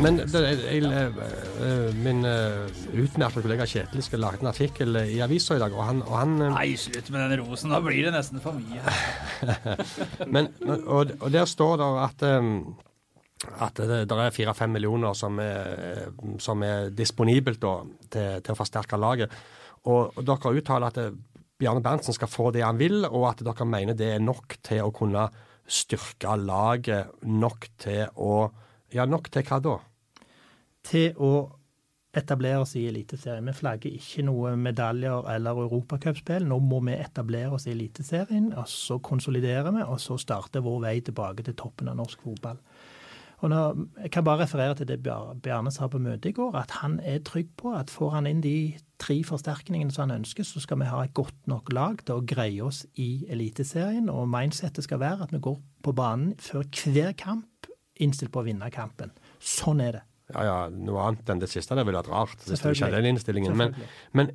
Men 0.00 0.16
det, 0.24 0.40
jeg, 0.40 0.80
jeg, 0.80 1.94
min 2.00 2.24
uh, 2.24 2.68
utmerkede 2.96 3.44
kollega 3.44 3.66
Kjetil 3.68 4.04
skal 4.04 4.22
lage 4.24 4.40
en 4.40 4.48
artikkel 4.48 4.96
i 5.02 5.18
avisa 5.20 5.58
i 5.58 5.60
dag, 5.60 5.74
og 5.76 5.84
han, 5.84 6.00
og 6.06 6.14
han 6.16 6.36
uh, 6.40 6.46
Nei, 6.54 6.70
slutt 6.80 7.10
med 7.12 7.34
den 7.34 7.42
rosen. 7.44 7.72
Da 7.74 7.82
blir 7.84 8.06
det 8.06 8.14
nesten 8.14 8.40
for 8.40 8.56
mye. 8.56 8.80
Men, 10.34 10.48
og, 10.64 11.12
og, 11.18 11.26
der 11.34 11.48
står 11.48 11.76
det 11.82 11.90
at 12.06 12.24
um, 12.38 12.54
at 13.64 13.76
det, 13.80 14.02
det 14.08 14.16
er 14.20 14.34
fire-fem 14.36 14.72
millioner 14.76 15.14
som 15.16 15.38
er, 15.40 16.10
som 16.42 16.60
er 16.64 16.90
disponibelt 16.92 17.60
da, 17.62 17.78
til, 18.12 18.42
til, 18.44 18.52
å 18.52 18.58
forsterke 18.58 19.00
laget. 19.00 19.32
Og, 19.88 20.12
og 20.12 20.24
dere 20.28 20.52
uttaler 20.60 20.90
at 20.90 21.14
Bjarne 21.60 21.84
Berntsen 21.84 22.16
skal 22.16 22.28
få 22.28 22.50
det 22.52 22.64
han 22.64 22.80
vil, 22.80 23.04
og 23.08 23.30
at 23.30 23.44
dere 23.44 23.68
mener 23.68 23.96
det 23.96 24.14
er 24.14 24.24
nok 24.24 24.58
til 24.64 24.84
å 24.84 24.92
kunne 24.96 25.28
styrke 25.70 26.36
laget, 26.40 27.20
nok 27.28 27.70
til 27.80 28.08
å 28.16 28.50
Ja, 28.90 29.04
nok 29.06 29.28
til 29.30 29.44
hva 29.46 29.60
da? 29.62 29.76
Til 30.86 31.16
å 31.20 31.32
etablere 32.16 32.64
oss 32.64 32.74
i 32.78 32.86
Eliteserien. 32.90 33.46
Vi 33.46 33.54
flagger 33.54 33.94
ikke 33.94 34.24
noe 34.26 34.56
medaljer 34.58 35.28
eller 35.30 35.58
europacupspill. 35.64 36.46
Nå 36.48 36.58
må 36.64 36.80
vi 36.88 36.96
etablere 36.98 37.54
oss 37.54 37.68
i 37.68 37.74
Eliteserien, 37.74 38.50
og 38.58 38.66
så 38.70 38.98
konsoliderer 38.98 39.70
vi, 39.76 39.84
og 39.86 40.00
så 40.02 40.18
starter 40.18 40.64
vår 40.64 40.80
vei 40.86 40.96
tilbake 41.06 41.46
til 41.46 41.58
toppen 41.58 41.92
av 41.92 42.00
norsk 42.00 42.24
fotball. 42.26 42.58
Og 43.40 43.48
når, 43.48 43.78
jeg 44.02 44.10
kan 44.12 44.24
bare 44.24 44.42
referere 44.42 44.74
til 44.76 44.88
det 44.90 44.98
Bjarne 45.00 45.70
sa 45.72 45.86
på 45.88 46.00
møtet 46.02 46.28
i 46.28 46.36
går, 46.36 46.58
at 46.60 46.74
han 46.82 46.98
er 47.00 47.22
trygg 47.24 47.54
på 47.56 47.72
at 47.72 47.92
får 47.92 48.10
han 48.18 48.28
inn 48.28 48.42
de 48.44 48.74
tre 49.00 49.16
forsterkningene 49.24 49.94
som 49.94 50.08
han 50.10 50.18
ønsker, 50.20 50.44
så 50.44 50.60
skal 50.60 50.82
vi 50.82 50.90
ha 50.90 51.00
et 51.06 51.14
godt 51.16 51.48
nok 51.48 51.72
lag 51.72 52.02
til 52.04 52.18
å 52.18 52.26
greie 52.26 52.60
oss 52.66 52.82
i 53.00 53.24
Eliteserien. 53.32 54.10
Og 54.12 54.28
mindsettet 54.28 54.84
skal 54.84 55.00
være 55.00 55.24
at 55.24 55.32
vi 55.32 55.40
går 55.40 55.56
på 55.56 55.96
banen 55.96 56.34
før 56.36 56.68
hver 56.68 57.16
kamp 57.16 57.70
innstilt 58.00 58.32
på 58.34 58.42
å 58.42 58.48
vinne 58.50 58.68
kampen. 58.74 59.14
Sånn 59.40 59.80
er 59.84 59.96
det. 59.96 60.04
Ja, 60.34 60.46
ja, 60.46 60.56
noe 60.72 61.04
annet 61.08 61.30
enn 61.30 61.42
det 61.42 61.50
siste 61.52 61.76
det 61.78 61.86
ville 61.86 62.00
vært 62.00 62.12
rart. 62.12 62.42
hvis 62.46 62.62
du 62.62 62.70
ikke 62.70 62.88
hadde 62.88 63.00
den 63.02 63.14
innstillingen. 63.14 63.56
Men, 63.58 63.78
men, 64.16 64.34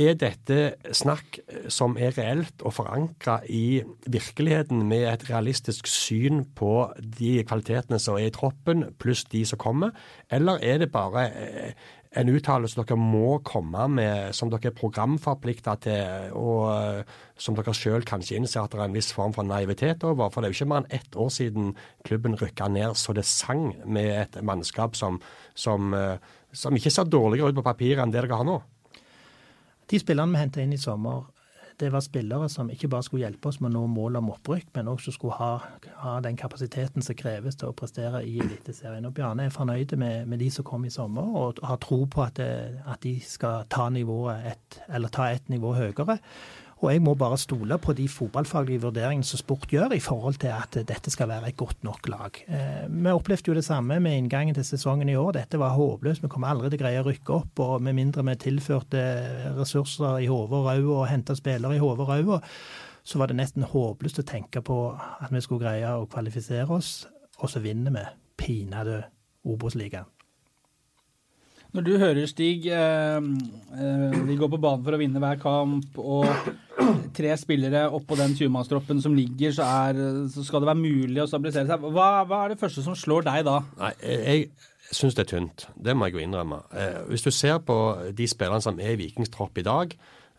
er 0.00 0.14
dette 0.16 0.56
snakk 0.96 1.36
som 1.68 1.98
er 2.00 2.14
reelt 2.16 2.62
og 2.64 2.72
forankra 2.78 3.42
i 3.44 3.82
virkeligheten 4.08 4.86
med 4.88 5.04
et 5.10 5.26
realistisk 5.28 5.90
syn 5.90 6.46
på 6.56 6.86
de 6.96 7.34
kvalitetene 7.44 7.98
som 8.00 8.16
er 8.16 8.30
i 8.30 8.32
troppen, 8.32 8.86
pluss 8.96 9.26
de 9.28 9.44
som 9.44 9.60
kommer, 9.60 9.92
eller 10.32 10.64
er 10.64 10.80
det 10.80 10.88
bare 10.94 11.26
eh, 11.28 11.90
en 12.18 12.28
uttalelse 12.28 12.76
dere 12.76 12.96
må 13.00 13.38
komme 13.46 13.86
med 13.88 14.34
som 14.36 14.50
dere 14.52 14.68
er 14.70 14.76
programforplikta 14.76 15.76
til, 15.84 16.34
og 16.36 16.66
eh, 16.74 17.14
som 17.40 17.56
dere 17.56 17.74
sjøl 17.76 18.04
kanskje 18.08 18.36
innser 18.36 18.62
at 18.62 18.74
det 18.74 18.82
er 18.82 18.90
en 18.90 18.96
viss 18.96 19.12
form 19.16 19.32
for 19.36 19.48
naivitet 19.48 20.04
over? 20.04 20.28
For 20.32 20.42
det 20.42 20.50
er 20.50 20.52
jo 20.52 20.58
ikke 20.60 20.70
mer 20.74 20.82
enn 20.82 20.98
ett 21.00 21.16
år 21.16 21.32
siden 21.32 21.72
klubben 22.06 22.36
rykka 22.40 22.68
ned 22.72 22.98
så 23.00 23.16
det 23.16 23.24
sang 23.28 23.70
med 23.84 24.12
et 24.26 24.40
mannskap 24.44 24.98
som, 24.98 25.22
som, 25.54 25.92
eh, 25.96 26.20
som 26.52 26.76
ikke 26.76 26.92
ser 26.92 27.08
dårligere 27.08 27.52
ut 27.52 27.60
på 27.62 27.68
papiret 27.70 28.04
enn 28.04 28.12
det 28.12 28.20
dere 28.20 28.42
har 28.42 28.48
nå. 28.48 28.60
De 29.88 30.00
spillerne 30.00 30.36
vi 30.36 30.44
henta 30.44 30.62
inn 30.62 30.76
i 30.76 30.80
sommer, 30.80 31.24
det 31.82 31.90
var 31.90 32.02
spillere 32.04 32.46
som 32.48 32.70
ikke 32.70 32.88
bare 32.92 33.02
skulle 33.02 33.24
hjelpe 33.24 33.50
oss 33.50 33.58
med 33.60 33.72
å 33.72 33.80
nå 33.80 33.88
mål 33.90 34.20
om 34.20 34.30
opprykk, 34.36 34.68
men 34.76 34.90
også 34.92 35.14
skulle 35.16 35.34
ha, 35.40 35.50
ha 35.98 36.12
den 36.22 36.38
kapasiteten 36.38 37.02
som 37.02 37.18
kreves 37.18 37.58
til 37.58 37.72
å 37.72 37.76
prestere 37.76 38.20
i 38.22 38.36
Eliteserien. 38.44 39.08
Og 39.08 39.16
Bjarne 39.16 39.48
er 39.48 39.54
fornøyd 39.54 39.96
med, 39.98 40.28
med, 40.30 40.38
de 40.38 40.50
som 40.54 40.66
kom 40.68 40.86
i 40.86 40.92
sommer, 40.94 41.26
og 41.26 41.58
har 41.66 41.80
tro 41.82 42.04
på 42.06 42.22
at, 42.22 42.38
det, 42.38 42.82
at 42.86 43.02
de 43.02 43.16
skal 43.26 43.66
ta 43.72 43.88
nivået 43.90 44.52
et, 44.52 44.78
eller 44.94 45.10
ta 45.10 45.26
et 45.34 45.50
nivå 45.50 45.74
høyere. 45.74 46.20
Og 46.82 46.90
jeg 46.90 47.02
må 47.04 47.12
bare 47.14 47.38
stole 47.38 47.76
på 47.78 47.94
de 47.94 48.08
fotballfaglige 48.10 48.82
vurderingene 48.82 49.26
som 49.26 49.38
sport 49.38 49.70
gjør, 49.70 49.92
i 49.94 50.02
forhold 50.02 50.40
til 50.42 50.50
at 50.50 50.80
dette 50.88 51.12
skal 51.14 51.28
være 51.30 51.52
et 51.52 51.56
godt 51.56 51.84
nok 51.86 52.08
lag. 52.10 52.40
Eh, 52.48 52.88
vi 52.90 53.12
opplevde 53.14 53.52
jo 53.52 53.54
det 53.54 53.62
samme 53.64 54.00
med 54.02 54.16
inngangen 54.18 54.56
til 54.56 54.66
sesongen 54.66 55.12
i 55.12 55.14
år. 55.14 55.36
Dette 55.36 55.60
var 55.62 55.76
håpløst. 55.78 56.24
Vi 56.24 56.30
kommer 56.32 56.50
aldri 56.50 56.72
til 56.72 56.80
å 56.80 56.82
greie 56.82 57.04
å 57.04 57.06
rykke 57.06 57.36
opp. 57.36 57.62
Og 57.62 57.84
med 57.86 57.94
mindre 57.94 58.24
vi 58.26 58.34
tilførte 58.48 59.02
ressurser 59.60 60.24
i 60.24 60.30
hodet 60.30 60.58
og 60.58 60.66
ræva 60.66 60.96
og 60.96 61.06
henta 61.12 61.36
spillere 61.38 61.78
i 61.78 61.82
hodet 61.82 62.02
og 62.02 62.10
ræva, 62.10 62.40
så 63.06 63.18
var 63.18 63.30
det 63.30 63.38
nesten 63.38 63.66
håpløst 63.66 64.18
å 64.18 64.26
tenke 64.26 64.62
på 64.66 64.78
at 64.98 65.30
vi 65.30 65.42
skulle 65.42 65.62
greie 65.62 65.94
å 65.94 66.08
kvalifisere 66.10 66.70
oss, 66.70 67.06
og 67.38 67.50
så 67.50 67.62
vinner 67.62 67.94
vi 67.94 68.04
pinadø 68.42 68.98
Obos-ligaen. 69.46 70.10
Når 71.72 71.84
du 71.86 71.94
hører 71.96 72.26
Stig, 72.28 72.66
eh, 72.66 73.16
eh, 73.16 74.18
vi 74.26 74.36
går 74.36 74.50
på 74.52 74.60
banen 74.60 74.84
for 74.84 74.92
å 74.92 75.00
vinne 75.00 75.22
hver 75.22 75.38
kamp, 75.40 75.96
og 75.96 76.26
tre 77.16 77.36
spillere 77.40 77.84
oppå 77.94 78.16
den 78.18 78.34
20-mannstroppen 78.38 79.02
som 79.04 79.14
ligger, 79.16 79.54
så, 79.56 79.68
er, 79.86 80.02
så, 80.32 80.44
skal 80.46 80.62
det 80.62 80.70
være 80.72 80.82
mulig 80.82 81.22
å 81.22 81.28
stabilisere 81.30 81.68
seg. 81.70 81.86
Hva, 81.94 82.10
hva, 82.28 82.44
er 82.44 82.54
det 82.54 82.60
første 82.62 82.84
som 82.84 82.96
slår 82.98 83.26
deg 83.28 83.46
da? 83.48 83.58
Nei, 83.80 83.92
jeg 84.02 84.48
syns 84.92 85.16
det 85.18 85.26
er 85.26 85.30
tynt. 85.34 85.66
Det 85.76 85.96
må 85.96 86.08
jeg 86.08 86.18
jo 86.18 86.24
innrømme. 86.26 86.62
Eh, 86.76 86.98
hvis 87.10 87.26
du 87.26 87.30
ser 87.34 87.62
på 87.66 87.78
de 88.16 88.28
spillerne 88.30 88.64
som 88.64 88.80
er 88.80 88.94
i 88.94 89.00
Vikings 89.00 89.32
tropp 89.32 89.58
i 89.60 89.66
dag, 89.66 89.94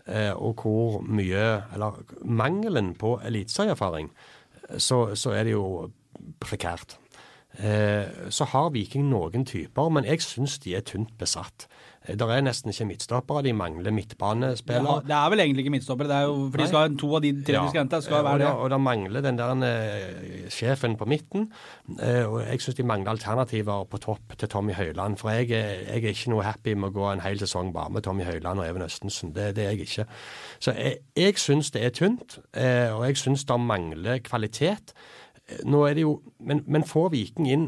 eh, 0.08 0.32
og 0.34 0.64
hvor 0.64 1.02
mye, 1.06 1.46
eller 1.74 2.04
mangelen 2.24 2.94
på 3.00 3.18
eliteserieerfaring, 3.26 4.12
så, 4.78 5.06
så 5.20 5.34
er 5.36 5.48
det 5.48 5.56
jo 5.58 5.66
prekært. 6.44 6.98
Eh, 7.60 8.30
så 8.34 8.48
har 8.50 8.72
Viking 8.74 9.10
noen 9.12 9.46
typer, 9.46 9.90
men 9.94 10.08
jeg 10.10 10.24
syns 10.26 10.58
de 10.64 10.74
er 10.78 10.86
tynt 10.86 11.14
besatt. 11.20 11.68
Eh, 12.06 12.16
det 12.20 12.28
er 12.28 12.44
nesten 12.44 12.74
ikke 12.74 12.88
midtstoppere, 12.90 13.44
de 13.46 13.54
mangler 13.56 13.92
midtbanespillere. 13.96 14.96
Det, 15.02 15.08
det 15.08 15.16
er 15.18 15.30
vel 15.30 15.44
egentlig 15.44 15.64
ikke 15.66 15.74
midtstoppere, 15.78 16.10
det 16.10 16.18
er 16.18 16.28
jo, 16.28 16.50
for 16.52 16.62
de 16.62 16.68
skal, 16.68 16.80
ha 16.80 17.00
to 17.00 17.10
av 17.16 17.24
de 17.24 17.32
tre 17.48 17.56
ja. 17.56 17.64
de 17.64 17.74
skal 17.74 17.84
hente, 17.84 18.02
skal 18.06 18.26
være 18.28 18.42
det. 18.44 18.52
Og 18.52 18.70
det 18.74 18.80
mangler 18.82 19.26
den 19.26 19.40
der 19.40 19.54
uh, 19.64 20.50
sjefen 20.52 20.98
på 21.00 21.08
midten. 21.10 21.48
Uh, 21.88 22.24
og 22.34 22.38
jeg 22.44 22.62
syns 22.66 22.80
de 22.80 22.88
mangler 22.92 23.14
alternativer 23.16 23.88
på 23.90 24.02
topp 24.04 24.38
til 24.38 24.50
Tommy 24.50 24.76
Høiland. 24.78 25.18
For 25.18 25.30
jeg, 25.30 25.50
jeg, 25.50 26.04
er 26.04 26.14
ikke 26.14 26.34
noe 26.34 26.44
happy 26.48 26.76
med 26.76 26.92
å 26.92 26.98
gå 27.00 27.10
en 27.12 27.24
hel 27.24 27.40
sesong 27.40 27.74
bare 27.76 27.94
med 27.94 28.06
Tommy 28.08 28.28
Høiland 28.28 28.60
og 28.60 28.68
Even 28.68 28.86
Østensen. 28.86 29.36
Det, 29.36 29.54
det 29.56 29.68
er 29.68 29.76
jeg 29.76 29.88
ikke. 29.88 30.08
Så 30.60 30.76
jeg, 30.78 31.02
jeg 31.18 31.40
syns 31.42 31.72
det 31.72 31.86
er 31.86 31.96
tynt, 31.96 32.40
uh, 32.58 32.98
og 32.98 33.08
jeg 33.08 33.22
syns 33.24 33.48
det 33.48 33.60
mangler 33.64 34.24
kvalitet 34.24 34.96
nå 35.68 35.82
er 35.86 35.98
det 35.98 36.06
jo 36.06 36.22
Men, 36.40 36.64
men 36.68 36.86
får 36.88 37.10
Viking 37.12 37.50
inn 37.52 37.66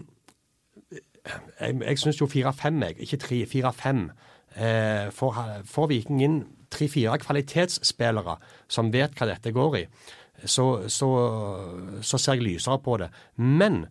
Jeg, 1.25 1.81
jeg 1.81 1.99
syns 2.01 2.21
jo 2.21 2.29
4-5, 2.29 2.83
jeg. 2.83 2.99
Ikke 3.05 3.17
3, 3.17 3.41
4-5. 3.53 4.05
Eh, 4.55 5.11
får, 5.11 5.87
Viking 5.91 6.21
inn 6.23 6.37
tre-fire 6.71 7.17
kvalitetsspillere 7.19 8.37
som 8.71 8.91
vet 8.93 9.15
hva 9.17 9.27
dette 9.27 9.51
går 9.55 9.77
i, 9.81 9.83
så, 10.47 10.65
så, 10.91 11.09
så 12.03 12.19
ser 12.19 12.39
jeg 12.39 12.45
lysere 12.45 12.79
på 12.83 12.97
det. 13.01 13.09
Men 13.35 13.85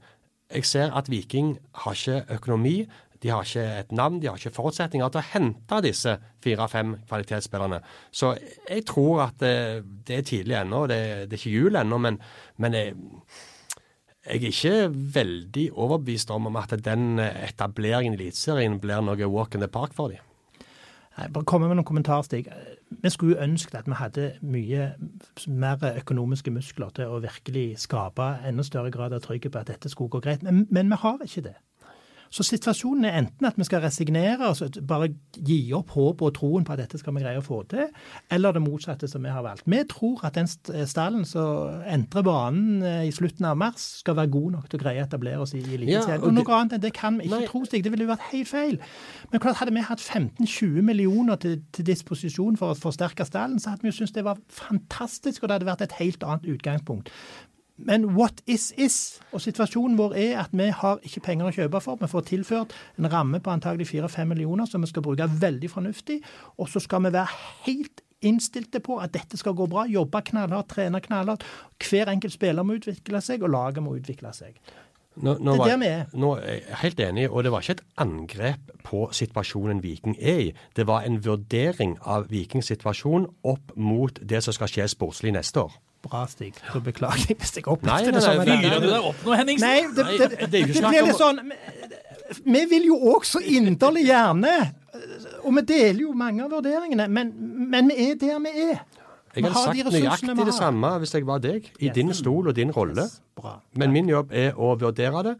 jeg 0.52 0.68
ser 0.68 0.94
at 0.96 1.10
Viking 1.12 1.56
har 1.84 1.98
ikke 1.98 2.36
økonomi. 2.36 2.76
De 3.22 3.30
har 3.32 3.44
ikke 3.44 3.64
et 3.80 3.92
navn, 3.96 4.20
de 4.20 4.28
har 4.28 4.36
ikke 4.36 4.52
forutsetninger 4.56 5.08
til 5.08 5.22
å 5.22 5.28
hente 5.32 5.80
disse 5.84 6.16
fire-fem 6.44 6.94
kvalitetsspillerne. 7.08 7.80
Så 8.12 8.34
jeg 8.68 8.84
tror 8.88 9.26
at 9.30 9.40
det, 9.40 9.56
det 10.08 10.18
er 10.18 10.28
tidlig 10.28 10.58
ennå. 10.60 10.84
Det, 10.88 11.00
det, 11.30 11.32
er 11.32 11.40
ikke 11.40 11.56
jul 11.56 11.80
ennå, 11.80 11.98
men, 12.04 12.20
men 12.60 12.76
jeg, 12.76 12.96
jeg 14.24 14.40
er 14.40 14.52
ikke 14.52 14.92
veldig 15.14 15.66
overbevist 15.72 16.30
om 16.32 16.48
at 16.56 16.72
den 16.84 17.18
etableringen 17.20 18.14
i 18.14 18.22
Eliteserien 18.22 18.78
blir 18.80 19.02
noe 19.04 19.28
walk 19.28 19.54
in 19.54 19.60
the 19.60 19.68
park 19.68 19.92
for 19.96 20.14
dem. 20.14 20.22
Nei, 21.14 21.28
bare 21.30 21.46
komme 21.46 21.68
med 21.70 21.78
noen 21.78 21.86
kommentarer, 21.86 22.26
Stig. 22.26 22.48
Vi 23.04 23.10
skulle 23.12 23.38
ønsket 23.42 23.76
at 23.78 23.86
vi 23.86 23.98
hadde 23.98 24.30
mye 24.42 24.88
mer 25.46 25.84
økonomiske 26.00 26.50
muskler 26.50 26.90
til 26.96 27.12
å 27.12 27.20
virkelig 27.22 27.66
skape 27.84 28.32
enda 28.48 28.64
større 28.66 28.90
grad 28.94 29.14
av 29.14 29.22
trygghet 29.22 29.54
på 29.54 29.60
at 29.62 29.70
dette 29.70 29.92
skulle 29.92 30.10
gå 30.10 30.22
greit, 30.24 30.42
men, 30.42 30.64
men 30.74 30.90
vi 30.90 30.98
har 31.04 31.22
ikke 31.22 31.44
det. 31.50 31.54
Så 32.34 32.42
situasjonen 32.42 33.06
er 33.06 33.18
enten 33.20 33.46
at 33.46 33.58
vi 33.60 33.66
skal 33.66 33.84
resignere, 33.84 34.48
altså 34.48 34.66
bare 34.82 35.12
gi 35.38 35.58
opp 35.76 35.92
håpet 35.94 36.26
og 36.26 36.32
troen 36.34 36.64
på 36.66 36.74
at 36.74 36.80
dette 36.82 36.98
skal 36.98 37.14
vi 37.14 37.22
greie 37.22 37.38
å 37.38 37.44
få 37.44 37.60
til, 37.70 37.86
eller 38.34 38.56
det 38.56 38.62
motsatte 38.64 39.06
som 39.10 39.22
vi 39.22 39.30
har 39.30 39.44
valgt. 39.46 39.68
Vi 39.70 39.82
tror 39.90 40.24
at 40.26 40.34
den 40.34 40.50
stallen 40.50 41.22
som 41.28 41.84
entrer 41.86 42.26
banen 42.26 42.82
eh, 42.82 43.04
i 43.06 43.12
slutten 43.14 43.46
av 43.46 43.58
mars, 43.60 43.84
skal 44.00 44.16
være 44.18 44.32
god 44.34 44.56
nok 44.56 44.66
til 44.70 44.80
å 44.80 44.82
greie 44.82 45.02
å 45.02 45.06
etablere 45.06 45.44
oss 45.44 45.54
i 45.54 45.62
Eliteserien. 45.62 46.10
Ja, 46.10 46.18
og 46.18 46.34
noe 46.34 46.56
annet 46.58 46.74
enn 46.76 46.82
det 46.82 46.90
kan 46.96 47.20
vi 47.20 47.28
ikke 47.28 47.38
nei. 47.44 47.48
tro, 47.52 47.62
Stig. 47.68 47.84
Det 47.86 47.92
ville 47.94 48.08
jo 48.08 48.10
vært 48.10 48.26
helt 48.32 48.50
feil. 48.50 48.76
Men 49.30 49.42
klart, 49.44 49.60
hadde 49.60 49.76
vi 49.76 49.86
hatt 49.86 50.02
15-20 50.02 50.82
millioner 50.90 51.38
til, 51.40 51.60
til, 51.76 51.86
disposisjon 51.86 52.58
for 52.58 52.74
å 52.74 52.78
forsterke 52.78 53.26
stallen, 53.28 53.60
så 53.62 53.72
hadde 53.72 53.86
vi 53.86 53.92
jo 53.92 53.98
syntes 54.00 54.16
det 54.16 54.26
var 54.26 54.42
fantastisk, 54.50 55.42
og 55.42 55.50
det 55.50 55.60
hadde 55.60 55.70
vært 55.70 55.86
et 55.86 55.98
helt 56.00 56.26
annet 56.26 56.50
utgangspunkt. 56.56 57.14
Men 57.76 58.04
what 58.14 58.42
is 58.46 58.72
is. 58.78 59.20
Og 59.32 59.42
situasjonen 59.42 59.98
vår 59.98 60.14
er 60.14 60.38
at 60.44 60.52
vi 60.54 60.68
har 60.70 61.00
ikke 61.02 61.24
penger 61.26 61.50
å 61.50 61.54
kjøpe 61.56 61.80
for. 61.82 61.98
Vi 61.98 62.10
får 62.10 62.26
tilført 62.30 62.74
en 62.98 63.10
ramme 63.10 63.40
på 63.42 63.50
antagelig 63.50 63.88
4-5 63.90 64.30
millioner 64.30 64.68
som 64.70 64.84
vi 64.84 64.90
skal 64.90 65.02
bruke 65.02 65.26
veldig 65.40 65.70
fornuftig. 65.70 66.20
Og 66.58 66.70
så 66.70 66.82
skal 66.82 67.02
vi 67.06 67.14
være 67.16 67.34
helt 67.66 68.04
innstilte 68.24 68.80
på 68.80 69.00
at 69.02 69.12
dette 69.14 69.36
skal 69.40 69.56
gå 69.58 69.66
bra. 69.70 69.88
Jobbe 69.90 70.22
knallhardt, 70.30 70.70
trene 70.70 71.02
knallhardt. 71.02 71.44
Hver 71.82 72.12
enkelt 72.14 72.36
spiller 72.36 72.62
må 72.62 72.78
utvikle 72.78 73.20
seg, 73.20 73.42
og 73.42 73.52
laget 73.52 73.82
må 73.84 73.96
utvikle 73.98 74.30
seg. 74.36 74.56
Nå, 75.14 75.36
nå 75.38 75.54
det 75.54 75.66
er 75.66 75.68
der 75.68 75.78
vi 75.78 75.88
er. 75.90 76.04
Nå 76.18 76.30
er 76.38 76.54
jeg 76.56 76.78
helt 76.80 77.02
enig, 77.04 77.26
og 77.30 77.44
det 77.46 77.52
var 77.54 77.62
ikke 77.62 77.76
et 77.76 77.84
angrep 78.02 78.72
på 78.86 79.04
situasjonen 79.14 79.82
Viking 79.82 80.16
er 80.18 80.40
i. 80.46 80.52
Det 80.74 80.86
var 80.90 81.06
en 81.06 81.20
vurdering 81.26 81.98
av 82.02 82.30
Vikings 82.30 82.70
situasjon 82.70 83.28
opp 83.42 83.74
mot 83.76 84.18
det 84.22 84.42
som 84.46 84.56
skal 84.56 84.70
skje 84.70 84.88
sportslig 84.94 85.34
neste 85.34 85.66
år 85.66 85.74
bra, 86.04 86.24
Stig. 86.30 86.54
Så 86.72 86.80
beklager 86.84 87.26
jeg 87.28 87.38
hvis 87.40 87.56
jeg 87.58 87.66
opplevde 87.70 88.14
det 88.16 88.22
som 88.24 88.40
Fyrer 88.44 88.80
du 88.80 88.88
deg 88.90 89.10
opp 89.10 89.26
nå, 89.26 89.36
Henningsen? 89.40 89.66
Nei, 89.66 89.84
det, 89.96 90.06
det, 90.20 90.30
det, 90.40 90.48
det 90.52 90.64
blir 90.88 91.08
litt 91.08 91.20
sånn 91.20 91.40
Vi 92.44 92.64
vil 92.70 92.88
jo 92.92 92.98
også 93.14 93.42
inderlig 93.42 94.06
gjerne 94.08 94.54
Og 95.44 95.54
vi 95.58 95.64
deler 95.68 96.02
jo 96.06 96.12
mange 96.18 96.44
av 96.44 96.52
vurderingene, 96.54 97.08
men, 97.12 97.32
men 97.72 97.90
vi 97.90 98.10
er 98.10 98.20
der 98.20 98.42
vi 98.44 98.52
er. 98.70 98.84
Jeg 99.34 99.50
hadde 99.50 99.62
sagt 99.90 99.92
nøyaktig 99.92 100.46
det 100.46 100.54
samme 100.54 100.90
hvis 101.02 101.14
jeg 101.16 101.26
var 101.26 101.40
deg, 101.42 101.66
i 101.80 101.88
yes. 101.88 101.94
din 101.96 102.12
stol 102.14 102.50
og 102.50 102.56
din 102.56 102.70
rolle. 102.74 103.08
Men 103.74 103.94
min 103.94 104.10
jobb 104.10 104.30
er 104.30 104.54
å 104.54 104.74
vurdere 104.78 105.24
det. 105.26 105.34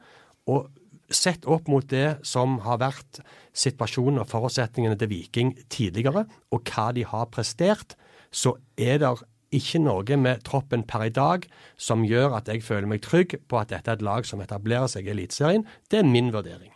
Og 0.50 0.66
sett 1.14 1.46
opp 1.46 1.68
mot 1.70 1.86
det 1.90 2.18
som 2.26 2.58
har 2.64 2.80
vært 2.82 3.20
situasjonen 3.54 4.22
og 4.22 4.28
forutsetningene 4.30 4.98
til 4.98 5.10
Viking 5.12 5.52
tidligere, 5.70 6.24
og 6.50 6.72
hva 6.72 6.88
de 6.96 7.04
har 7.06 7.30
prestert, 7.32 7.94
så 8.34 8.56
er 8.74 8.98
det 9.02 9.12
ikke 9.54 9.80
noe 9.82 10.16
med 10.20 10.44
troppen 10.46 10.84
per 10.88 11.08
i 11.08 11.14
dag 11.14 11.48
som 11.76 12.06
gjør 12.06 12.38
at 12.38 12.48
jeg 12.48 12.64
føler 12.64 12.88
meg 12.90 13.02
trygg 13.04 13.36
på 13.48 13.60
at 13.60 13.74
dette 13.74 13.90
er 13.90 14.00
et 14.00 14.06
lag 14.06 14.26
som 14.28 14.42
etablerer 14.44 14.90
seg 14.90 15.08
i 15.08 15.14
Eliteserien. 15.14 15.66
Det 15.90 16.00
er 16.00 16.08
min 16.08 16.32
vurdering. 16.34 16.74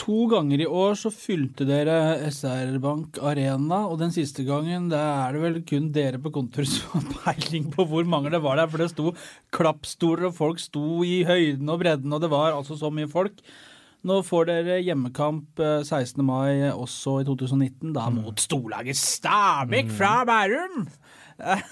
To 0.00 0.24
ganger 0.26 0.58
i 0.64 0.66
år 0.66 0.96
så 0.98 1.10
fylte 1.14 1.66
dere 1.68 2.16
SR 2.26 2.80
Bank 2.82 3.20
Arena, 3.22 3.84
og 3.86 4.00
den 4.00 4.10
siste 4.14 4.42
gangen 4.46 4.88
det 4.90 4.98
er 4.98 5.36
det 5.36 5.42
vel 5.44 5.60
kun 5.68 5.86
dere 5.94 6.18
på 6.22 6.32
kontoret 6.34 6.72
som 6.72 6.98
har 6.98 7.36
peiling 7.38 7.68
på 7.72 7.86
hvor 7.86 8.08
mange 8.08 8.32
det 8.34 8.42
var 8.42 8.58
der. 8.58 8.70
For 8.72 8.82
det 8.82 8.90
sto 8.90 9.12
klappstoler, 9.54 10.28
og 10.28 10.36
folk 10.40 10.62
sto 10.62 11.04
i 11.06 11.22
høyden 11.28 11.70
og 11.70 11.78
bredden, 11.84 12.12
og 12.12 12.24
det 12.24 12.32
var 12.32 12.56
altså 12.56 12.78
så 12.80 12.90
mye 12.90 13.10
folk. 13.10 13.38
Nå 14.04 14.18
får 14.26 14.50
dere 14.50 14.80
hjemmekamp 14.84 15.60
16. 15.60 16.18
Eh, 16.20 16.26
mai 16.26 16.68
også 16.68 17.22
i 17.22 17.28
2019, 17.28 17.94
da 17.96 18.10
mm. 18.10 18.18
mot 18.20 18.42
storlaget 18.42 18.98
Stabæk 19.00 19.94
fra 19.96 20.18
Bærum. 20.28 20.84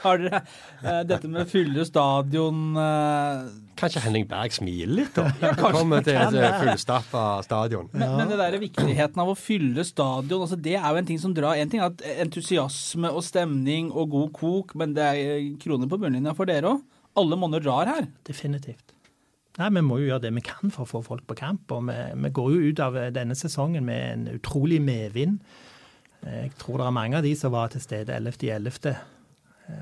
Har 0.00 0.20
dere 0.22 0.38
eh, 0.40 1.00
dette 1.04 1.28
med 1.28 1.48
fylle 1.50 1.84
stadion 1.84 2.78
eh, 2.80 3.48
Kanskje 3.80 4.00
Henning 4.04 4.24
Berg 4.30 4.54
smiler 4.54 4.94
litt, 5.00 5.18
da. 5.18 5.26
Ja, 5.42 5.50
Kommer 5.58 6.04
til 6.04 6.16
et 6.16 6.60
fullstappa 6.60 7.24
stadion. 7.44 7.90
Men, 7.92 8.14
men 8.20 8.30
det 8.30 8.38
der 8.38 8.58
viktigheten 8.62 9.24
av 9.24 9.32
å 9.32 9.36
fylle 9.38 9.84
stadion, 9.88 10.46
altså 10.46 10.60
det 10.60 10.76
er 10.78 10.86
jo 10.86 11.02
en 11.02 11.10
ting 11.10 11.20
som 11.22 11.34
drar. 11.36 11.58
En 11.58 11.72
ting 11.72 11.82
er 11.82 11.90
at 11.90 12.06
entusiasme 12.22 13.10
og 13.10 13.24
stemning 13.26 13.90
og 13.90 14.14
god 14.14 14.32
kok, 14.36 14.78
men 14.78 14.94
det 14.96 15.10
er 15.10 15.50
kroner 15.60 15.90
på 15.90 15.98
bunnlinja 16.00 16.36
for 16.38 16.50
dere 16.50 16.76
òg. 16.76 16.86
Alle 17.18 17.40
monner 17.40 17.62
drar 17.64 17.90
her. 17.90 18.06
Definitivt. 18.28 18.94
Nei, 19.60 19.68
Vi 19.76 19.80
må 19.84 19.98
jo 20.00 20.08
gjøre 20.08 20.24
det 20.24 20.34
vi 20.38 20.44
kan 20.46 20.72
for 20.72 20.86
å 20.86 20.88
få 20.88 21.02
folk 21.04 21.26
på 21.28 21.36
kamp. 21.36 21.70
og 21.72 21.84
Vi, 21.90 21.98
vi 22.24 22.32
går 22.32 22.52
jo 22.54 22.70
ut 22.70 22.80
av 22.80 22.96
denne 23.12 23.36
sesongen 23.36 23.84
med 23.84 24.12
en 24.12 24.28
utrolig 24.38 24.80
medvind. 24.80 25.40
Jeg 26.24 26.52
tror 26.60 26.80
det 26.80 26.86
er 26.86 26.96
mange 26.96 27.16
av 27.18 27.24
de 27.24 27.34
som 27.36 27.52
var 27.52 27.68
til 27.72 27.80
stede 27.84 28.16
11.11. 28.16 28.96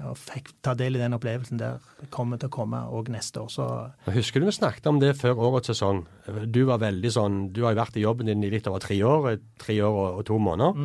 og 0.09 0.16
fikk 0.18 0.50
ta 0.64 0.75
del 0.78 0.97
i 0.97 1.00
den 1.02 1.16
opplevelsen 1.16 1.61
der, 1.61 1.83
kommer 2.14 2.40
til 2.40 2.50
å 2.50 2.54
komme 2.54 2.80
òg 2.95 3.11
neste 3.12 3.42
år. 3.42 3.50
Så 3.52 3.66
Jeg 4.07 4.18
Husker 4.21 4.40
du 4.40 4.49
vi 4.49 4.54
snakket 4.57 4.88
om 4.90 5.00
det 5.02 5.14
før 5.18 5.40
årets 5.49 5.73
sesong? 5.73 6.04
Du 6.47 6.64
var 6.68 6.80
veldig 6.83 7.12
sånn, 7.12 7.38
du 7.52 7.62
har 7.64 7.75
jo 7.75 7.80
vært 7.80 7.99
i 7.99 8.04
jobben 8.04 8.28
din 8.30 8.45
i 8.45 8.50
litt 8.52 8.68
over 8.71 8.83
tre 8.85 8.99
år, 9.04 9.38
tre 9.61 9.78
år 9.85 9.95
og, 9.95 10.21
og 10.21 10.26
to 10.28 10.38
måneder. 10.42 10.83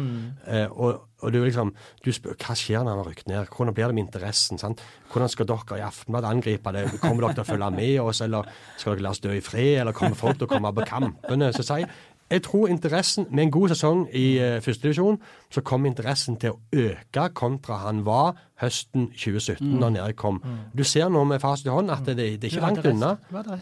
Eh, 0.47 0.67
og, 0.71 1.09
og 1.23 1.33
du 1.33 1.39
liksom, 1.43 1.73
du 2.03 2.11
spør 2.15 2.37
hva 2.39 2.55
skjer 2.59 2.83
når 2.83 2.91
han 2.91 3.01
har 3.03 3.09
rykket 3.11 3.29
ned? 3.31 3.51
Hvordan 3.53 3.77
blir 3.77 3.91
det 3.91 3.97
med 3.97 4.05
interessen? 4.07 4.61
sant? 4.61 4.83
Hvordan 5.11 5.31
skal 5.31 5.49
dere 5.49 5.79
i 5.79 5.85
Aftenbladet 5.85 6.31
angripe 6.31 6.73
det? 6.75 6.87
Kommer 7.03 7.27
dere 7.27 7.37
til 7.39 7.45
å 7.45 7.49
følge 7.51 7.69
med 7.75 7.99
oss, 8.03 8.23
eller 8.25 8.49
skal 8.77 8.95
dere 8.95 9.07
la 9.07 9.13
oss 9.13 9.23
dø 9.23 9.35
i 9.35 9.43
fred? 9.43 9.81
Eller 9.83 9.95
kommer 9.95 10.19
folk 10.19 10.39
til 10.39 10.49
å 10.49 10.53
komme 10.55 10.73
på 10.75 10.87
kampene? 10.89 11.51
Så 11.55 11.65
sier 11.67 11.87
jeg, 12.33 12.43
tror 12.47 12.67
interessen, 12.67 13.27
med 13.31 13.47
en 13.47 13.53
god 13.53 13.73
sesong 13.73 14.03
i 14.11 14.25
uh, 14.41 14.57
førstedivisjon, 14.65 15.19
så 15.53 15.63
kom 15.65 15.85
interessen 15.85 16.37
til 16.41 16.55
å 16.55 16.59
øke 16.73 17.29
kontra 17.37 17.79
han 17.85 18.03
var 18.05 18.33
høsten 18.63 19.09
2017, 19.11 19.63
mm. 19.67 19.79
da 19.81 19.89
Nerik 19.93 20.19
kom. 20.19 20.41
Du 20.77 20.83
ser 20.87 21.09
nå 21.11 21.23
med 21.29 21.41
fasit 21.43 21.67
i 21.67 21.73
hånd 21.73 21.91
at 21.93 22.05
det, 22.07 22.17
det 22.17 22.47
er 22.47 22.53
ikke 22.53 22.63
langt 22.63 22.87
unna. 22.87 23.15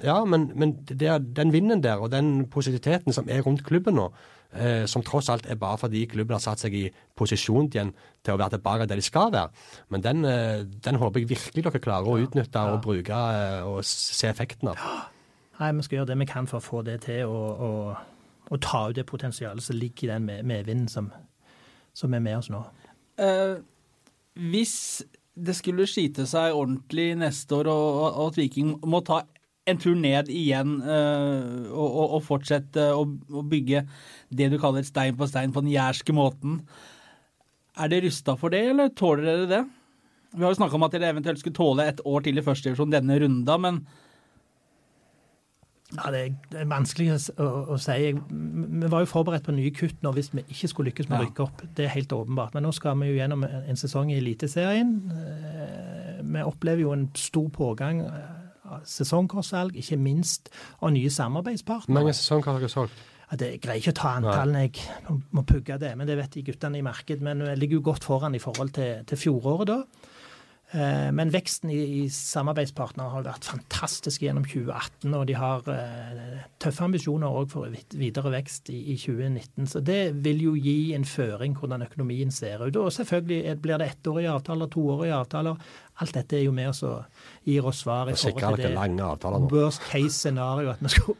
Ja, 0.03 0.21
men, 0.25 0.51
men 0.55 0.75
er 0.97 1.19
den 1.19 1.53
vinden 1.53 1.83
der, 1.83 2.01
og 2.01 2.11
den 2.13 2.45
positiviteten 2.51 3.15
som 3.15 3.29
er 3.29 3.43
rundt 3.45 3.63
klubben 3.67 3.97
nå, 3.97 4.09
eh, 4.53 4.85
som 4.85 5.03
tross 5.05 5.29
alt 5.29 5.47
er 5.49 5.59
bare 5.59 5.79
fordi 5.81 6.05
klubben 6.11 6.35
har 6.35 6.43
satt 6.43 6.63
seg 6.63 6.75
i 6.77 6.83
posisjon 7.17 7.69
igjen 7.71 7.93
til 8.23 8.35
å 8.35 8.41
være 8.41 8.57
tilbake 8.57 8.87
der 8.89 8.99
de 8.99 9.05
skal 9.05 9.31
være. 9.33 9.49
Men 9.89 10.05
den, 10.05 10.25
eh, 10.25 10.63
den 10.85 10.99
håper 11.01 11.19
jeg 11.19 11.29
virkelig 11.29 11.65
dere 11.65 11.83
klarer 11.83 12.07
å 12.07 12.19
utnytte 12.21 12.67
og 12.73 12.81
bruke 12.85 13.11
eh, 13.15 13.61
og 13.65 13.83
se 13.85 14.27
effekten 14.27 14.73
av. 14.73 14.77
nei, 15.59 15.71
vi 15.77 15.83
skal 15.85 16.01
gjøre 16.01 16.13
det 16.13 16.19
vi 16.19 16.25
kan 16.25 16.47
for 16.47 16.57
å 16.57 16.65
få 16.65 16.81
det 16.81 17.01
til, 17.01 17.25
og, 17.25 17.59
og, 17.59 17.95
og 18.51 18.59
ta 18.63 18.83
ut 18.89 18.97
det 18.99 19.05
potensialet 19.09 19.63
som 19.63 19.77
ligger 19.79 20.09
i 20.09 20.13
den 20.13 20.25
med- 20.27 20.45
medvinden 20.45 20.89
som, 20.91 21.09
som 21.95 22.13
er 22.13 22.23
med 22.23 22.37
oss 22.41 22.49
nå. 22.51 22.61
Eh, 23.21 23.57
hvis 24.51 24.75
det 25.39 25.55
skulle 25.55 25.87
skite 25.87 26.25
seg 26.27 26.53
ordentlig 26.55 27.13
neste 27.21 27.55
år, 27.61 27.69
og, 27.71 28.01
og- 28.19 28.25
at 28.33 28.37
Viking 28.41 28.73
må 28.83 28.99
ta 29.07 29.21
en 29.69 29.77
tur 29.79 29.95
ned 29.95 30.27
igjen 30.33 30.79
eh, 30.81 31.69
og, 31.71 31.85
og, 31.87 32.15
og 32.17 32.23
fortsette 32.25 32.87
å, 32.97 33.03
å 33.07 33.43
bygge 33.47 33.85
det 34.33 34.49
du 34.51 34.57
kaller 34.59 34.83
stein 34.83 35.15
på 35.15 35.27
stein 35.29 35.53
på 35.53 35.61
den 35.63 35.71
jærske 35.71 36.11
måten, 36.17 36.61
er 37.79 37.87
dere 37.87 38.09
rusta 38.09 38.35
for 38.35 38.51
det, 38.51 38.65
eller 38.73 38.89
tåler 38.97 39.23
dere 39.29 39.47
det? 39.47 39.61
Vi 40.35 40.43
har 40.43 40.51
jo 40.51 40.57
snakka 40.59 40.75
om 40.75 40.83
at 40.87 40.93
dere 40.95 41.11
eventuelt 41.13 41.39
skulle 41.39 41.55
tåle 41.55 41.85
et 41.87 42.01
år 42.07 42.23
til 42.25 42.39
i 42.39 42.43
førstedivisjon 42.43 42.91
denne 42.91 43.15
runda, 43.21 43.55
men 43.61 43.79
Ja, 45.97 46.11
det, 46.13 46.21
er, 46.55 46.67
vanskelig 46.71 47.09
å, 47.11 47.47
å, 47.73 47.77
si. 47.81 48.11
Vi 48.15 48.91
var 48.91 49.03
jo 49.03 49.09
forberedt 49.11 49.47
på 49.47 49.55
nye 49.55 49.73
kutt 49.75 50.03
nå 50.05 50.13
hvis 50.15 50.31
vi 50.33 50.43
ikke 50.47 50.69
skulle 50.71 50.91
lykkes 50.91 51.09
med 51.09 51.17
å 51.17 51.23
rykke 51.25 51.43
opp. 51.43 51.63
Det 51.75 51.85
er 51.85 51.95
helt 51.95 52.13
åpenbart. 52.15 52.55
Men 52.55 52.65
nå 52.67 52.71
skal 52.75 52.95
vi 53.01 53.11
jo 53.11 53.17
gjennom 53.19 53.43
en, 53.47 53.79
sesong 53.79 54.13
i 54.13 54.19
Eliteserien. 54.21 54.93
Eh, 55.11 56.21
Vi 56.21 56.43
opplever 56.47 56.85
jo 56.85 56.93
en 56.95 57.09
stor 57.17 57.49
pågang 57.51 58.03
eh, 58.05 58.29
av 58.71 58.85
sesongkortsalg, 58.87 59.75
ikke 59.75 59.99
minst 59.99 60.51
av 60.79 60.93
nye 60.95 61.11
Hvor 61.11 61.97
mange 61.97 62.13
sesongkort 62.15 62.55
har 62.55 62.63
dere 62.63 62.71
solgt? 62.71 63.07
Ja, 63.31 63.37
det, 63.39 63.51
greier 63.63 63.79
ikke 63.79 63.93
å 63.95 63.99
ta 63.99 64.15
antallene, 64.19 64.65
jeg 64.67 65.19
må 65.31 65.43
pugge 65.47 65.77
det. 65.79 65.91
Men 65.95 66.07
det 66.07 66.17
vet 66.19 66.33
de 66.35 66.45
guttene 66.51 66.79
i 66.79 66.85
markedet. 66.85 67.23
Men 67.23 67.43
vi 67.43 67.55
ligger 67.59 67.79
jo 67.79 67.87
godt 67.91 68.07
foran 68.07 68.35
i 68.35 68.43
forhold 68.43 68.73
til, 68.75 69.03
til 69.07 69.19
fjoråret 69.19 69.71
da. 69.71 69.81
Eh, 70.73 71.09
Men 71.11 71.31
veksten 71.33 71.69
i, 71.69 71.77
i 72.01 72.09
samarbeidspartnere 72.09 73.09
har 73.11 73.23
vært 73.25 73.43
fantastisk 73.43 74.21
gjennom 74.23 74.45
2018, 74.47 75.13
og 75.17 75.25
de 75.27 75.35
har 75.35 75.65
eh, 75.67 76.45
tøffe 76.63 76.85
ambisjoner 76.85 77.27
òg 77.41 77.49
for 77.51 77.67
videre 77.99 78.31
vekst 78.31 78.69
i, 78.71 78.77
i 78.93 78.95
2019. 78.95 79.67
Så 79.67 79.81
det 79.83 79.97
vil 80.23 80.39
jo 80.45 80.53
gi 80.55 80.93
en 80.95 81.03
føring 81.03 81.57
hvordan 81.59 81.83
økonomien 81.83 82.31
ser 82.31 82.63
ut. 82.63 82.75
Og 82.79 82.87
selvfølgelig 82.95 83.41
er- 83.51 83.59
blir 83.59 83.77
det 83.83 83.89
ettårige 83.97 84.31
avtaler, 84.31 84.71
toårige 84.71 85.13
avtaler. 85.17 85.59
Alt 86.01 86.13
dette 86.15 86.39
er 86.39 86.45
jo 86.45 86.51
med 86.55 86.69
oss 86.71 86.83
og 86.87 87.03
gir 87.45 87.67
oss 87.67 87.83
svar 87.83 88.07
i 88.07 88.15
forhold 88.15 88.57
til 88.61 88.71
det 88.71 89.51
worst 89.51 89.81
case 89.91 90.15
scenario 90.21 90.69
at 90.71 90.79
vi 90.81 90.89
skal, 90.89 91.15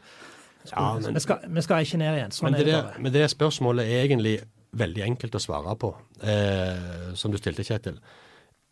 Ja, 0.72 0.98
men- 0.98 1.14
vi 1.14 1.20
skal, 1.20 1.38
vi 1.48 1.60
skal 1.60 1.82
ikke 1.84 1.98
ned 1.98 2.16
igjen. 2.16 2.30
Sånn 2.32 2.44
Men 2.50 2.54
er 2.54 2.58
det, 2.58 2.66
det 2.66 2.82
bare. 2.84 3.02
men 3.02 3.12
det 3.12 3.30
spørsmålet 3.30 3.84
er 3.84 4.04
egentlig 4.08 4.40
veldig 4.72 5.02
enkelt 5.04 5.34
å 5.34 5.40
svare 5.42 5.76
på, 5.76 5.94
eh, 6.22 7.12
som 7.14 7.30
du 7.30 7.36
stilte, 7.36 7.64
Kjetil. 7.66 7.98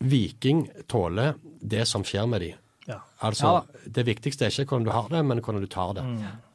Viking 0.01 0.65
tåler 0.89 1.35
det 1.61 1.85
som 1.87 2.03
skjer 2.03 2.27
med 2.29 2.41
de. 2.41 2.53
Ja. 2.87 2.99
Altså, 3.21 3.45
Ja 3.45 3.61
Det 3.85 4.05
viktigste 4.07 4.45
er 4.45 4.49
ikke 4.49 4.75
hvordan 4.75 4.85
du 4.87 4.91
har 4.91 5.09
det, 5.09 5.21
men 5.25 5.39
hvordan 5.41 5.61
du 5.61 5.67
tar 5.67 5.93
det. 5.93 6.03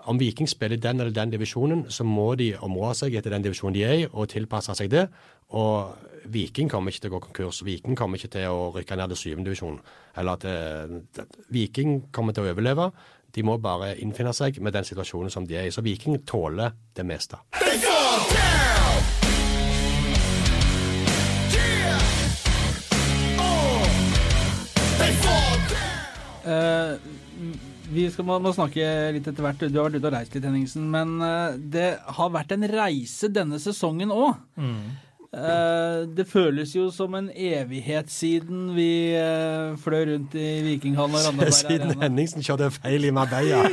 Om 0.06 0.18
Viking 0.18 0.48
spiller 0.48 0.76
i 0.76 0.80
den 0.80 1.00
eller 1.00 1.10
den 1.14 1.30
divisjonen, 1.30 1.84
så 1.90 2.04
må 2.04 2.34
de 2.36 2.52
områ 2.62 2.92
seg 2.94 3.14
etter 3.14 3.30
den 3.30 3.42
divisjonen 3.42 3.74
de 3.74 3.82
er 3.84 3.94
i, 3.94 4.06
og 4.12 4.28
tilpasse 4.28 4.74
seg 4.78 4.90
det. 4.90 5.08
Og 5.50 5.94
Viking 6.26 6.68
kommer 6.70 6.90
ikke 6.90 7.00
til 7.06 7.10
å 7.10 7.16
gå 7.18 7.20
konkurs. 7.28 7.62
Viking 7.66 7.96
kommer 7.96 8.18
ikke 8.18 8.30
til 8.34 8.46
å 8.50 8.72
rykke 8.74 8.96
ned 8.98 9.08
til 9.14 9.16
syvende 9.22 9.46
divisjon. 9.50 9.80
Eller 10.16 10.32
at 10.32 10.44
eh, 10.44 11.00
det- 11.14 11.26
Viking 11.50 12.08
kommer 12.12 12.32
til 12.34 12.44
å 12.44 12.50
overleve. 12.54 12.90
De 13.32 13.42
må 13.42 13.58
bare 13.60 13.94
innfinne 14.00 14.32
seg 14.34 14.60
med 14.60 14.72
den 14.72 14.84
situasjonen 14.84 15.30
som 15.30 15.46
de 15.46 15.54
er 15.56 15.66
i. 15.66 15.70
Så 15.70 15.82
Viking 15.82 16.18
tåler 16.24 16.72
det 16.94 17.04
meste. 17.06 17.36
They 17.60 17.78
Eh, 26.46 26.92
vi 27.90 28.06
skal 28.10 28.26
må, 28.26 28.38
må 28.42 28.52
snakke 28.54 28.84
litt 29.14 29.26
etter 29.26 29.44
hvert. 29.44 29.64
Du 29.66 29.80
har 29.80 29.88
vært 29.88 29.98
ute 29.98 30.10
og 30.10 30.14
reist 30.14 30.36
litt, 30.36 30.46
Henningsen. 30.46 30.86
Men 30.90 31.16
uh, 31.22 31.56
det 31.56 31.96
har 32.18 32.30
vært 32.34 32.54
en 32.56 32.66
reise 32.70 33.30
denne 33.32 33.60
sesongen 33.62 34.14
òg. 34.14 34.38
det 36.16 36.24
føles 36.30 36.70
jo 36.72 36.86
som 36.94 37.12
en 37.18 37.26
evighet 37.28 38.08
siden 38.08 38.70
vi 38.76 39.12
eh, 39.18 39.74
fløy 39.82 40.06
rundt 40.08 40.36
i 40.38 40.62
Vikinghallen 40.64 41.18
og 41.18 41.26
Randaberg 41.26 41.56
Siden 41.58 41.90
Arena. 41.90 42.06
Henningsen 42.06 42.46
kjørte 42.46 42.70
feil 42.78 43.04
i 43.04 43.12
Marbella. 43.12 43.66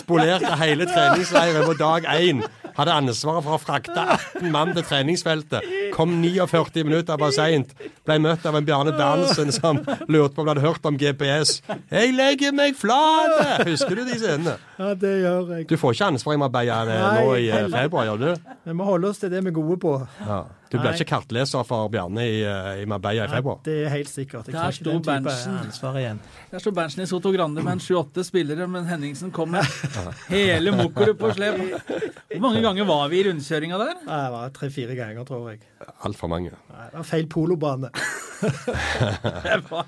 Spolerte 0.00 0.56
hele 0.64 0.88
treningsleiren 0.90 1.68
på 1.68 1.76
dag 1.78 2.08
én. 2.16 2.42
Hadde 2.72 2.98
ansvaret 2.98 3.44
for 3.46 3.58
å 3.58 3.62
frakte 3.62 4.08
18 4.16 4.50
mann 4.50 4.72
til 4.74 4.88
treningsfeltet. 4.88 5.68
Kom 5.92 6.14
49 6.22 6.84
minutter 6.88 7.18
for 7.20 7.34
seint. 7.34 7.74
Ble 8.06 8.18
møtt 8.22 8.46
av 8.48 8.56
en 8.58 8.66
Bjarne 8.66 8.94
Berntsen 8.96 9.52
som 9.54 9.80
lurte 10.08 10.34
på 10.34 10.42
om 10.42 10.48
han 10.48 10.56
hadde 10.56 10.66
hørt 10.66 10.88
om 10.88 10.98
GPS. 10.98 11.60
'Jeg 11.90 12.14
legger 12.16 12.52
meg 12.56 12.76
flat!' 12.78 13.66
Husker 13.68 14.00
du 14.00 14.04
de 14.08 14.18
scenene? 14.18 14.56
Ja, 14.82 14.94
det 14.98 15.10
gjør 15.22 15.50
jeg. 15.54 15.66
Du 15.70 15.76
får 15.78 15.94
ikke 15.94 16.06
ansvar 16.10 16.34
i 16.34 16.38
Marbella 16.42 16.78
eh, 16.90 17.02
nå 17.20 17.34
i 17.38 17.44
eh, 17.54 17.68
februar, 17.70 18.08
gjør 18.08 18.18
du? 18.22 18.50
Vi 18.66 18.74
må 18.74 18.86
holde 18.88 19.10
oss 19.12 19.20
til 19.22 19.30
det 19.30 19.42
vi 19.46 19.52
er 19.52 19.54
gode 19.54 19.76
på. 19.82 19.92
Ja. 20.26 20.40
Du 20.72 20.78
blir 20.80 20.96
ikke 20.96 21.10
kartleser 21.10 21.66
for 21.68 21.90
Bjarne 21.92 22.24
i, 22.24 22.38
eh, 22.48 22.80
i 22.82 22.86
Marbella 22.88 23.26
i 23.28 23.30
februar? 23.30 23.60
Det 23.66 23.76
er 23.84 23.92
helt 23.92 24.10
sikkert. 24.10 24.48
Jeg 24.48 24.56
Der 24.56 24.74
sto 24.74 24.96
Berntsen. 25.04 25.58
ansvar 25.60 25.98
igjen. 26.00 26.18
Der 26.50 26.64
står 26.64 26.74
Berntsen 26.80 27.04
i 27.04 27.06
Soto 27.10 27.30
Grande 27.34 27.62
med 27.62 27.76
en 27.76 27.82
sju-åtte 27.86 28.24
spillere, 28.26 28.66
men 28.66 28.88
Henningsen 28.90 29.30
kom 29.30 29.52
med 29.54 29.68
hele 30.32 30.74
mokkoret 30.74 31.18
på 31.20 31.30
slep. 31.36 31.60
Hvor 32.32 32.42
mange 32.48 32.64
ganger 32.64 32.88
var 32.88 33.06
vi 33.12 33.20
i 33.22 33.26
rundkjøringa 33.28 33.78
der? 33.84 33.94
Nei, 34.08 34.20
Det 34.26 34.32
var 34.38 34.54
tre-fire 34.58 34.96
ganger, 34.98 35.28
tror 35.28 35.50
jeg. 35.52 35.62
Altfor 36.08 36.32
mange. 36.32 36.56
Nei, 36.72 36.88
Det 36.90 36.98
var 37.04 37.10
feil 37.14 37.28
polobane. 37.30 37.92
Det 38.42 39.60
var, 39.70 39.86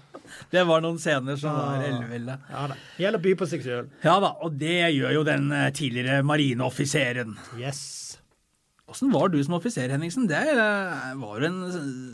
det 0.54 0.64
var 0.68 0.84
noen 0.84 1.00
scener 1.02 1.38
som 1.40 1.56
var 1.56 1.82
elleville. 1.84 2.38
Ja 2.50 2.66
da. 2.70 2.78
Gjelder 3.00 3.20
å 3.20 3.24
by 3.24 3.34
på 3.40 3.48
seg 3.50 3.66
sjøl. 3.66 3.90
Ja 4.04 4.16
da, 4.22 4.34
og 4.44 4.56
det 4.60 4.78
gjør 4.94 5.18
jo 5.18 5.26
den 5.26 5.50
eh, 5.54 5.70
tidligere 5.74 6.24
marineoffiseren. 6.26 7.36
Yes. 7.60 7.84
Åssen 8.94 9.08
var 9.14 9.30
du 9.32 9.38
som 9.42 9.56
offiser, 9.56 9.88
Henningsen? 9.88 10.26
Det 10.28 10.38
eh, 10.52 11.14
Var 11.16 11.40
du 11.40 11.46
en 11.48 11.60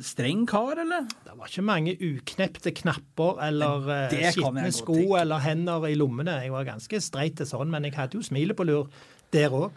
streng 0.07 0.47
kar, 0.49 0.79
eller? 0.79 1.09
Det 1.27 1.35
var 1.35 1.51
ikke 1.51 1.67
mange 1.67 1.97
uknepte 1.99 2.73
knapper 2.79 3.43
eller 3.49 3.91
eh, 3.97 4.31
skitne 4.31 4.71
sko 4.73 5.17
eller 5.19 5.43
hender 5.43 5.89
i 5.91 5.97
lommene. 5.99 6.39
Jeg 6.45 6.55
var 6.55 6.69
ganske 6.69 7.03
streit 7.03 7.37
til 7.41 7.49
sånn, 7.51 7.73
men 7.75 7.89
jeg 7.89 7.99
hadde 7.99 8.21
jo 8.21 8.25
smilet 8.25 8.57
på 8.57 8.69
lur 8.69 8.87
der 9.35 9.53
òg. 9.57 9.75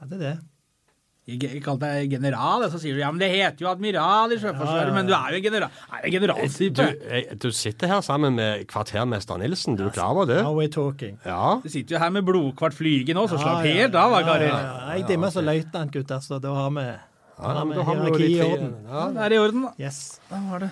Hadde 0.00 0.20
det. 0.20 0.36
Kalte 1.64 1.86
deg 1.86 2.10
general, 2.16 2.64
og 2.66 2.72
så 2.72 2.80
sier 2.82 2.94
du 2.96 3.00
ja, 3.02 3.10
men 3.12 3.20
det 3.22 3.28
heter 3.32 3.64
jo 3.64 3.68
admiral 3.70 4.32
i 4.34 4.38
Sjøforsvaret, 4.40 4.70
Ja, 4.70 4.82
ja, 4.82 4.88
ja. 4.88 4.94
men 4.96 5.06
du 5.08 5.14
er 5.16 5.34
jo 5.34 5.40
en 5.40 5.44
general. 5.46 5.70
Nei, 5.92 6.00
en 6.00 6.10
Du, 6.10 6.16
generalstype. 6.18 6.86
du 7.44 7.48
sitter 7.52 7.92
her 7.94 8.00
sammen 8.06 8.34
med 8.38 8.66
kvartermester 8.70 9.38
Nilsen, 9.42 9.76
du 9.78 9.84
er 9.86 9.94
klar 9.94 10.10
over 10.16 10.26
det? 10.30 10.40
Now 10.42 10.56
we're 10.58 10.72
talking. 10.72 11.18
Ja. 11.24 11.60
Du 11.62 11.68
sitter 11.68 11.96
jo 11.96 12.02
her 12.02 12.10
med 12.10 12.24
blodkvart 12.28 12.74
flyge 12.74 13.14
nå, 13.14 13.26
så 13.30 13.38
slapp 13.38 13.64
Ja, 13.64 13.70
ja, 13.70 13.76
helt 13.82 13.94
av, 13.94 14.16
da, 14.16 14.20
ja, 14.20 14.38
ja, 14.48 14.58
ja. 14.64 14.96
Jeg 14.98 15.06
dimmer 15.12 15.30
som 15.34 15.44
løytnant, 15.46 15.92
gutter, 15.94 16.20
så 16.24 16.40
da 16.42 16.54
har 16.56 16.70
vi, 16.78 16.86
Ja, 16.90 16.98
da 17.40 17.54
har 17.60 17.66
vi 17.70 17.76
da 17.78 17.84
har 17.86 17.94
vi 17.94 18.08
hierarki 18.10 18.32
i 18.34 18.42
orden. 18.44 18.74
Ja. 18.90 19.04
Det 19.14 19.22
er 19.28 19.32
i 19.36 19.38
orden, 19.44 19.62
da. 19.68 19.72
Yes. 19.80 20.00
Da 20.30 20.40
var 20.50 20.66
det. 20.66 20.70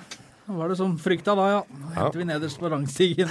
var 0.59 0.69
det 0.73 0.77
som 0.81 0.99
frykta 0.99 1.35
da, 1.39 1.47
ja. 1.53 1.63
Nå 1.79 1.95
henter 1.95 2.19
vi 2.19 2.29
nederst 2.29 2.59
på 2.61 2.71
rangstigen. 2.73 3.31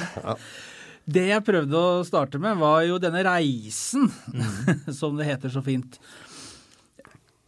Det 1.08 1.22
jeg 1.30 1.44
prøvde 1.48 1.72
å 1.80 2.04
starte 2.04 2.36
med, 2.44 2.58
var 2.60 2.82
jo 2.84 2.98
denne 3.00 3.22
reisen, 3.24 4.10
som 5.00 5.16
det 5.16 5.28
heter 5.30 5.54
så 5.54 5.62
fint. 5.64 5.96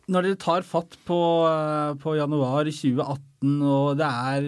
Når 0.10 0.26
dere 0.26 0.38
tar 0.41 0.63
fatt 0.65 0.95
på, 1.06 1.19
eh, 1.45 1.93
på 2.02 2.15
januar 2.17 2.65
2018, 2.65 3.62
og 3.62 3.98
det 4.00 4.08
er 4.10 4.48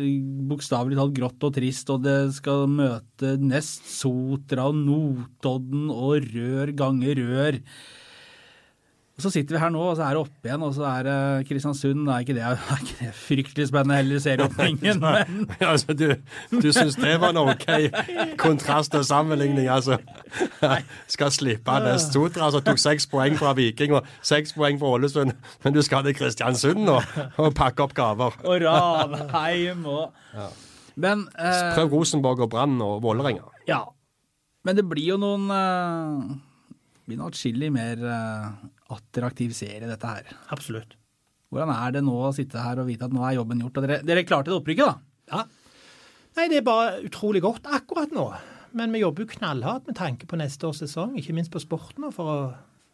bokstavelig 0.50 0.98
talt 0.98 1.14
grått 1.14 1.46
og 1.46 1.54
trist, 1.54 1.92
og 1.94 2.02
det 2.02 2.34
skal 2.34 2.66
møte 2.66 3.36
Nest 3.38 3.86
Sotra 3.86 4.72
Notodden 4.74 5.92
og 5.94 6.26
Rør 6.34 6.74
ganger 6.74 7.22
Rør. 7.22 7.60
Og 9.22 9.26
Så 9.28 9.30
sitter 9.36 9.54
vi 9.54 9.60
her 9.62 9.70
nå, 9.70 9.82
og 9.86 9.98
så 10.00 10.08
er 10.08 10.16
det 10.18 10.22
oppe 10.24 10.50
igjen, 10.50 10.64
og 10.66 10.72
så 10.74 10.86
er 10.90 11.04
det 11.06 11.18
Kristiansund. 11.46 12.08
Det 12.08 12.14
er 12.16 12.24
ikke 12.26 12.34
det, 12.34 12.42
er 12.74 12.80
ikke 12.82 12.96
det 13.04 13.10
fryktelig 13.14 13.68
spennende 13.70 14.00
heller, 14.00 14.22
serieåpningen, 14.24 15.04
men 15.52 15.68
altså, 15.68 15.94
du 15.94 16.08
du 16.50 16.72
syns 16.74 16.98
det 16.98 17.14
var 17.22 17.36
en 17.36 17.42
OK 17.44 17.68
kontrast 18.42 18.98
og 18.98 19.06
sammenligning, 19.06 19.70
altså? 19.70 20.00
Skal 21.06 21.32
slippe 21.36 21.78
Nest 21.86 22.18
Sotra, 22.18 22.50
som 22.52 22.66
tok 22.66 22.82
seks 22.82 23.06
poeng 23.12 23.38
fra 23.38 23.54
Viking 23.58 23.94
og 24.00 24.10
seks 24.26 24.56
poeng 24.58 24.82
fra 24.82 24.96
Ålesund, 24.98 25.38
men 25.64 25.78
du 25.78 25.82
skal 25.86 26.04
til 26.10 26.18
Kristiansund 26.18 26.82
nå 26.88 26.98
og 27.38 27.54
pakke 27.58 27.86
opp 27.86 27.94
gaver. 27.94 28.42
Og 28.42 28.66
Ranheim 28.66 29.86
og 29.86 30.18
Men 30.98 31.28
eh, 31.38 31.68
Prøv 31.76 31.94
Rosenborg 31.94 32.42
og 32.48 32.50
Brann 32.58 32.82
og 32.82 32.98
Vålerenga. 33.06 33.46
Ja. 33.70 33.84
Men 34.66 34.82
det 34.82 34.90
blir 34.90 35.14
jo 35.14 35.22
noen 35.22 35.46
eh, 35.54 36.34
Det 36.98 37.06
blir 37.08 37.22
noe 37.22 37.32
atskillig 37.32 37.72
mer 37.74 38.02
eh, 38.02 38.50
attraktiv 38.96 39.54
serie, 39.58 39.88
dette 39.88 40.08
her. 40.16 40.34
Absolutt. 40.54 40.98
Hvordan 41.52 41.74
er 41.76 41.98
det 41.98 42.04
nå 42.08 42.16
å 42.30 42.32
sitte 42.36 42.62
her 42.64 42.80
og 42.80 42.88
vite 42.88 43.08
at 43.08 43.16
nå 43.16 43.24
er 43.28 43.36
jobben 43.40 43.60
gjort? 43.64 43.80
Og 43.80 43.88
dere, 43.88 44.00
dere 44.08 44.24
klarte 44.28 44.52
det 44.52 44.58
opprykket, 44.58 44.88
da? 44.88 45.32
Ja. 45.32 45.44
Nei, 46.40 46.48
det 46.48 46.62
er 46.62 46.68
bare 46.68 47.00
utrolig 47.04 47.42
godt 47.44 47.68
akkurat 47.68 48.14
nå. 48.16 48.30
Men 48.78 48.94
vi 48.96 49.02
jobber 49.02 49.26
jo 49.26 49.34
knallhardt 49.34 49.90
med 49.90 49.98
tanke 50.00 50.28
på 50.30 50.40
neste 50.40 50.68
års 50.70 50.80
sesong, 50.80 51.18
ikke 51.20 51.36
minst 51.36 51.52
på 51.52 51.60
sporten, 51.60 52.08
for 52.16 52.32
å 52.32 52.38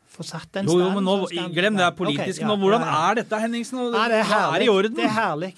få 0.09 0.25
satt 0.25 0.49
den 0.55 0.69
Jo, 0.69 0.79
jo, 0.81 0.89
men 0.95 1.05
nå, 1.05 1.19
skal- 1.29 1.53
glem 1.53 1.77
det 1.77 1.85
er 1.85 1.93
politisk 1.97 2.39
okay, 2.39 2.47
ja, 2.47 2.49
nå. 2.49 2.57
Hvordan 2.63 2.85
ja, 2.85 2.93
ja. 2.93 3.09
er 3.11 3.19
dette, 3.21 3.41
Henningsen? 3.43 3.81
Og 3.83 3.93
det 3.93 4.21
er 4.21 4.29
herlig. 4.31 4.65
i 4.65 4.73
orden? 4.73 4.97
Det 4.97 5.05
er 5.05 5.15
herlig. 5.19 5.53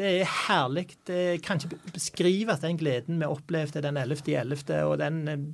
Det 0.00 0.10
er 0.10 0.30
herlig. 0.48 0.86
Det 1.06 1.22
kan 1.44 1.60
ikke 1.60 1.78
beskrives, 1.94 2.62
den 2.64 2.78
gleden 2.80 3.20
vi 3.20 3.28
opplevde 3.28 3.82
den 3.84 4.00
11.11., 4.00 4.82
og 4.88 4.98
den 4.98 5.20
eh, 5.28 5.44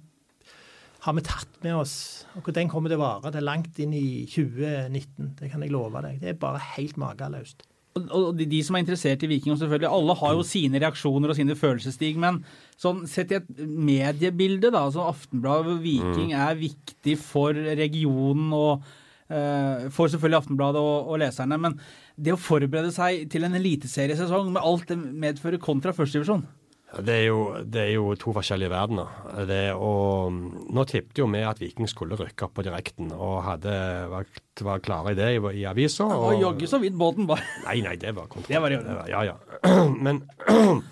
har 1.06 1.14
vi 1.14 1.22
tatt 1.22 1.62
med 1.62 1.76
oss. 1.78 1.94
Og 2.34 2.50
den 2.54 2.70
kommer 2.70 2.90
til 2.90 2.98
å 2.98 3.04
vare 3.04 3.30
det 3.30 3.40
er 3.40 3.46
langt 3.46 3.78
inn 3.82 3.94
i 3.94 4.26
2019. 4.26 5.36
Det 5.38 5.50
kan 5.52 5.62
jeg 5.62 5.72
love 5.74 6.02
deg. 6.02 6.18
Det 6.22 6.32
er 6.32 6.40
bare 6.40 6.62
helt 6.74 6.98
mageløst. 7.00 7.62
Og, 7.96 8.10
og 8.10 8.26
de, 8.36 8.44
de 8.50 8.60
som 8.66 8.76
er 8.76 8.84
interessert 8.84 9.22
i 9.24 9.30
Viking, 9.30 9.54
og 9.54 9.60
selvfølgelig, 9.62 9.88
alle 9.88 10.16
har 10.20 10.34
jo 10.36 10.44
sine 10.44 10.82
reaksjoner 10.82 11.32
og 11.32 11.38
sine 11.38 11.56
følelsesstig, 11.56 12.12
men 12.20 12.42
sånn, 12.80 13.06
sett 13.08 13.32
i 13.32 13.38
et 13.38 13.48
mediebilde, 13.62 14.68
da, 14.68 14.82
altså 14.88 15.06
Aftenbladet 15.06 15.78
Viking 15.84 16.34
er 16.36 16.58
viktig 16.60 17.16
for 17.22 17.56
regionen 17.56 18.52
og 18.56 18.84
eh, 19.30 19.86
for 19.94 20.12
selvfølgelig 20.12 20.42
Aftenbladet 20.42 20.82
og, 20.82 21.08
og 21.14 21.22
leserne. 21.22 21.60
Men 21.62 21.78
det 22.18 22.34
å 22.34 22.40
forberede 22.40 22.92
seg 22.92 23.30
til 23.32 23.46
en 23.46 23.56
eliteseriesesong 23.56 24.52
med 24.52 24.64
alt 24.66 24.90
det 24.90 25.00
medfører 25.00 25.62
kontra 25.62 25.96
førstedivisjon 25.96 26.44
Det 27.04 27.12
er, 27.12 27.24
jo, 27.28 27.40
det 27.60 27.80
er 27.82 27.92
jo 27.96 28.14
to 28.18 28.32
forskjellige 28.36 28.72
verdener. 28.72 29.10
Det, 29.48 29.60
og 29.74 30.32
nå 30.72 30.84
tippet 30.88 31.20
jo 31.20 31.28
vi 31.32 31.42
at 31.44 31.60
Viking 31.60 31.90
skulle 31.90 32.16
rykke 32.18 32.46
opp 32.46 32.54
på 32.56 32.64
direkten, 32.66 33.10
og 33.12 33.42
hadde 33.44 33.74
vært, 34.12 34.42
var 34.64 34.84
klare 34.84 35.12
i 35.12 35.18
det 35.18 35.30
i, 35.36 35.40
i 35.60 35.64
avisa. 35.68 36.06
Og, 36.08 36.28
og 36.30 36.44
jaggu 36.44 36.66
så 36.70 36.80
vidt 36.82 36.96
båten 36.98 37.28
var. 37.28 37.42
Nei, 37.66 37.80
nei, 37.84 37.96
det 38.00 38.14
var 38.16 38.30
kontroll. 38.32 38.48
Det 38.54 38.62
var 38.62 38.72
det 38.72 38.80
orden. 38.80 39.10
Ja, 39.12 39.24
ja. 39.28 39.36
Men 40.08 40.22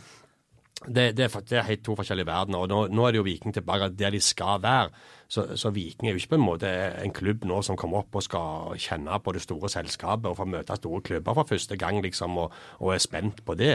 det, 0.87 1.11
det, 1.17 1.31
det 1.49 1.61
er 1.61 1.69
helt 1.71 1.85
to 1.87 1.97
forskjellige 1.99 2.29
verdener. 2.29 2.65
og 2.65 2.73
nå, 2.73 2.87
nå 2.93 3.07
er 3.07 3.15
det 3.15 3.23
jo 3.23 3.29
Viking 3.31 3.57
tilbake 3.57 3.93
der 3.97 4.15
de 4.15 4.21
skal 4.25 4.63
være. 4.65 4.93
Så, 5.35 5.45
så 5.59 5.73
Viking 5.75 6.09
er 6.09 6.15
jo 6.15 6.21
ikke 6.21 6.35
på 6.35 6.39
en 6.39 6.45
måte 6.45 6.71
en 7.03 7.13
klubb 7.15 7.43
nå 7.49 7.59
som 7.67 7.79
kommer 7.81 8.05
opp 8.05 8.15
og 8.19 8.23
skal 8.23 8.77
kjenne 8.79 9.17
på 9.25 9.35
det 9.35 9.43
store 9.43 9.71
selskapet 9.73 10.29
og 10.31 10.39
få 10.39 10.47
møte 10.47 10.77
store 10.79 11.03
klubber 11.07 11.35
for 11.41 11.51
første 11.51 11.79
gang 11.81 11.99
liksom, 12.05 12.39
og, 12.39 12.55
og 12.79 12.95
er 12.95 13.03
spent 13.03 13.43
på 13.47 13.57
det. 13.59 13.73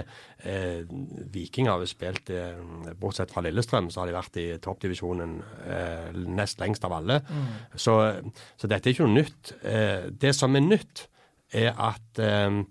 Eh, 0.47 0.87
Viking 1.33 1.67
har 1.67 1.83
jo 1.83 1.89
spilt, 1.89 2.31
eh, 2.31 2.61
bortsett 2.99 3.33
fra 3.33 3.43
Lillestrøm, 3.43 3.91
så 3.91 4.03
har 4.03 4.09
de 4.09 4.15
vært 4.15 4.39
i 4.39 4.47
toppdivisjonen 4.63 5.37
eh, 5.67 6.09
nest 6.39 6.63
lengst 6.63 6.87
av 6.87 6.95
alle. 7.01 7.19
Så, 7.75 7.99
så 8.55 8.71
dette 8.71 8.89
er 8.89 8.95
ikke 8.95 9.07
noe 9.09 9.19
nytt. 9.19 9.55
Eh, 9.59 10.09
det 10.15 10.35
som 10.37 10.55
er 10.55 10.65
nytt, 10.65 11.07
er 11.59 11.73
at 11.73 12.21
eh, 12.23 12.61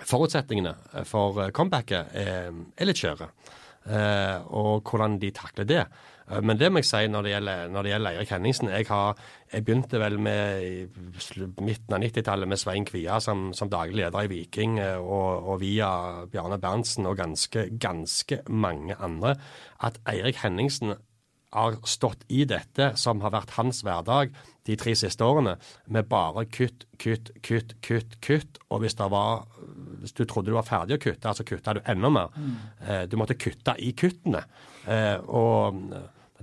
forutsetningene 0.00 1.04
for 1.08 1.50
comebacket 1.56 2.14
er, 2.16 2.54
er 2.76 2.88
litt 2.88 3.00
skjøre. 3.00 3.28
Eh, 3.88 4.38
og 4.52 4.84
hvordan 4.88 5.18
de 5.20 5.30
takler 5.34 5.68
det. 5.68 5.84
Eh, 6.30 6.40
Men 6.42 6.58
det 6.60 6.70
må 6.72 6.82
jeg 6.82 6.88
si 6.90 7.02
når 7.10 7.26
det 7.26 7.34
gjelder, 7.34 7.68
når 7.74 7.82
det 7.86 7.92
gjelder 7.94 8.10
Eirik 8.14 8.32
Henningsen. 8.34 8.70
Jeg, 8.70 8.86
har, 8.88 9.20
jeg 9.52 9.64
begynte 9.66 10.00
vel 10.02 10.18
med 10.22 10.62
i 10.62 10.86
midten 11.60 11.96
av 11.96 12.02
90-tallet 12.04 12.50
med 12.50 12.62
Svein 12.62 12.86
Kvia 12.88 13.20
som, 13.20 13.50
som 13.56 13.70
daglig 13.72 14.04
leder 14.04 14.26
i 14.26 14.32
Viking, 14.32 14.78
eh, 14.82 14.96
og, 14.98 15.50
og 15.50 15.60
via 15.64 15.90
Bjarne 16.30 16.60
Berntsen 16.62 17.08
og 17.10 17.18
ganske, 17.20 17.68
ganske 17.82 18.42
mange 18.48 18.96
andre, 19.00 19.36
at 19.82 20.00
Eirik 20.08 20.42
Henningsen 20.44 20.96
har 21.50 21.80
stått 21.82 22.22
i 22.30 22.44
dette 22.46 22.92
som 23.00 23.22
har 23.24 23.32
vært 23.34 23.56
hans 23.56 23.80
hverdag 23.82 24.30
de 24.68 24.76
tre 24.78 24.92
siste 24.94 25.26
årene, 25.26 25.56
med 25.90 26.06
bare 26.06 26.44
kutt, 26.46 26.84
kutt, 27.02 27.32
kutt, 27.42 27.74
kutt, 27.82 28.14
kutt. 28.22 28.60
Og 28.70 28.84
hvis, 28.84 28.94
det 28.94 29.08
var, 29.10 29.48
hvis 29.98 30.14
du 30.14 30.22
trodde 30.30 30.52
du 30.52 30.54
var 30.54 30.68
ferdig 30.68 31.00
å 31.00 31.02
kutte, 31.02 31.32
så 31.34 31.46
kutta 31.48 31.74
du 31.74 31.82
enda 31.90 32.12
mer. 32.14 32.30
Mm. 32.36 32.54
du 33.10 33.18
måtte 33.18 33.34
kutte 33.34 33.74
i 33.82 33.90
kuttene. 33.98 34.44
Eh, 34.86 35.16
og 35.26 35.82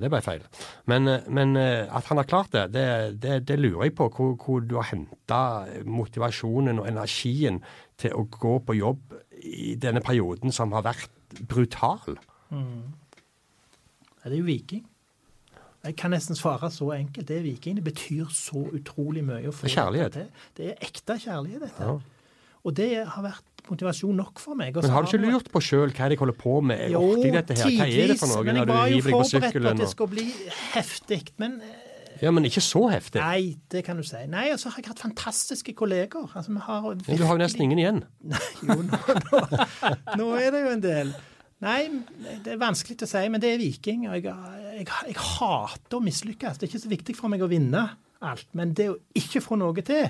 det 0.02 0.12
ble 0.14 0.22
feil. 0.26 0.44
Men, 0.90 1.08
eh, 1.12 1.28
men 1.30 1.56
eh, 1.60 1.86
at 1.86 2.10
han 2.10 2.22
har 2.22 2.30
klart 2.30 2.54
det, 2.56 2.68
det, 2.76 2.88
det, 3.24 3.40
det 3.50 3.60
lurer 3.60 3.88
jeg 3.88 3.96
på. 3.98 4.10
Hvor, 4.14 4.36
hvor 4.42 4.64
du 4.64 4.76
har 4.80 4.90
henta 4.92 5.42
motivasjonen 5.86 6.82
og 6.82 6.90
energien 6.90 7.62
til 7.98 8.16
å 8.18 8.28
gå 8.32 8.58
på 8.66 8.78
jobb 8.78 9.18
i 9.44 9.76
denne 9.80 10.04
perioden 10.06 10.54
som 10.54 10.74
har 10.76 10.86
vært 10.86 11.42
brutal. 11.50 12.18
Ja, 12.52 14.30
det 14.30 14.36
er 14.36 14.40
jo 14.40 14.48
Viking. 14.48 14.86
Jeg 15.88 15.96
kan 15.96 16.12
nesten 16.12 16.36
svare 16.36 16.70
så 16.74 16.90
enkelt. 16.92 17.28
Det 17.30 17.38
er 17.38 17.46
Viking. 17.46 17.78
Det 17.80 17.86
betyr 17.86 18.32
så 18.34 18.66
utrolig 18.76 19.24
mye 19.24 19.48
å 19.48 19.56
få 19.56 19.70
Det 19.70 19.76
kjærlighet. 19.78 20.18
Det. 20.18 20.48
Det 20.58 20.72
er 20.74 20.88
ekte 20.90 21.16
kjærlighet, 21.24 21.64
dette. 21.64 21.92
Ja. 21.92 22.00
Og 22.68 22.76
det 22.76 22.90
har 23.08 23.24
vært 23.24 23.47
motivasjon 23.72 24.16
nok 24.22 24.40
for 24.44 24.58
meg. 24.60 24.76
Men 24.78 24.94
har 24.94 25.04
du 25.06 25.10
ikke 25.12 25.24
lurt 25.24 25.50
på 25.54 25.62
sjøl 25.64 25.92
hva 25.96 26.08
de 26.12 26.18
holder 26.20 26.38
på 26.40 26.56
med? 26.66 26.86
Jo, 26.94 27.04
dette 27.24 27.58
her? 27.60 27.74
Hva 27.78 27.88
er 27.88 28.14
det 28.14 28.18
for 28.22 28.32
noe 28.34 28.46
men 28.48 28.62
jeg 28.62 28.70
var 28.72 28.88
jo 28.94 29.02
forberedt 29.08 29.60
på 29.60 29.74
at 29.74 29.84
det 29.84 29.90
skulle 29.94 30.14
bli 30.16 30.26
heftig. 30.74 31.22
Men 31.42 31.60
eh, 31.62 31.84
Ja, 32.24 32.32
men 32.34 32.48
ikke 32.50 32.64
så 32.66 32.88
heftig. 32.90 33.22
nei, 33.22 33.58
det 33.70 33.84
kan 33.86 34.00
du 34.00 34.04
si. 34.08 34.24
Nei, 34.32 34.48
og 34.54 34.58
så 34.62 34.72
har 34.74 34.82
jeg 34.82 34.90
hatt 34.90 35.04
fantastiske 35.04 35.76
kolleger. 35.78 36.26
Altså, 36.34 36.56
har 36.66 36.88
Men 36.96 37.18
du 37.20 37.26
har 37.28 37.36
jo 37.38 37.44
nesten 37.44 37.62
ingen 37.68 37.82
igjen. 37.84 38.04
Jo, 38.68 38.80
nå, 38.82 39.02
nå, 39.32 39.42
nå 40.18 40.30
er 40.40 40.50
det 40.56 40.64
jo 40.64 40.72
en 40.74 40.82
del. 40.88 41.14
Nei, 41.62 41.80
det 42.46 42.54
er 42.54 42.60
vanskelig 42.62 43.00
å 43.02 43.10
si, 43.10 43.22
men 43.34 43.42
det 43.42 43.56
er 43.56 43.62
Viking. 43.62 44.08
og 44.10 44.18
Jeg, 44.18 44.34
jeg, 44.78 44.90
jeg 45.10 45.18
hater 45.18 45.98
å 45.98 46.04
mislykkes. 46.06 46.58
Det 46.60 46.68
er 46.68 46.72
ikke 46.72 46.84
så 46.84 46.92
viktig 46.92 47.16
for 47.18 47.34
meg 47.34 47.42
å 47.46 47.50
vinne 47.50 47.86
alt. 48.22 48.48
Men 48.58 48.74
det 48.78 48.90
å 48.92 48.98
ikke 49.18 49.42
få 49.46 49.58
noe 49.58 49.86
til, 49.86 50.10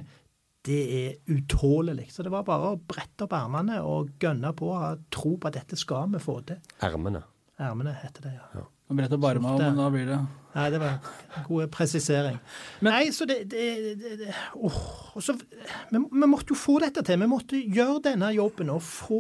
det 0.67 0.80
er 0.97 1.13
utålelig. 1.32 2.10
Så 2.12 2.25
det 2.25 2.32
var 2.34 2.45
bare 2.47 2.73
å 2.73 2.80
brette 2.80 3.25
opp 3.25 3.36
ermene 3.38 3.80
og 3.88 4.15
gønne 4.21 4.51
på 4.58 4.71
og 4.73 4.82
ha 4.82 4.89
tro 5.13 5.38
på 5.39 5.49
at 5.49 5.62
dette 5.62 5.80
skal 5.80 6.12
vi 6.13 6.21
få 6.23 6.41
til. 6.47 6.60
Ermene. 6.84 7.23
Ermene 7.58 7.95
heter 8.03 8.27
det, 8.27 8.34
ja. 8.36 8.49
ja. 8.60 8.65
Brett 8.88 9.15
opp 9.17 9.25
armene, 9.27 9.58
men 9.60 9.80
da 9.80 9.88
blir 9.91 10.06
det 10.08 10.17
Nei, 10.58 10.69
det 10.73 10.80
var 10.82 10.93
en 10.95 11.43
god 11.45 11.69
presisering. 11.69 12.38
Men, 12.80 12.95
Nei, 12.95 13.12
så 13.13 13.27
det, 13.30 13.43
det, 13.51 13.65
det, 13.99 14.13
det 14.23 14.32
åh, 14.58 14.80
så, 15.21 15.36
vi, 15.91 15.99
vi 16.01 16.30
måtte 16.30 16.56
jo 16.56 16.58
få 16.58 16.80
dette 16.82 17.03
til. 17.06 17.19
Vi 17.21 17.27
måtte 17.30 17.60
gjøre 17.62 17.99
denne 18.08 18.32
jobben 18.34 18.71
og 18.73 18.82
få 18.82 19.19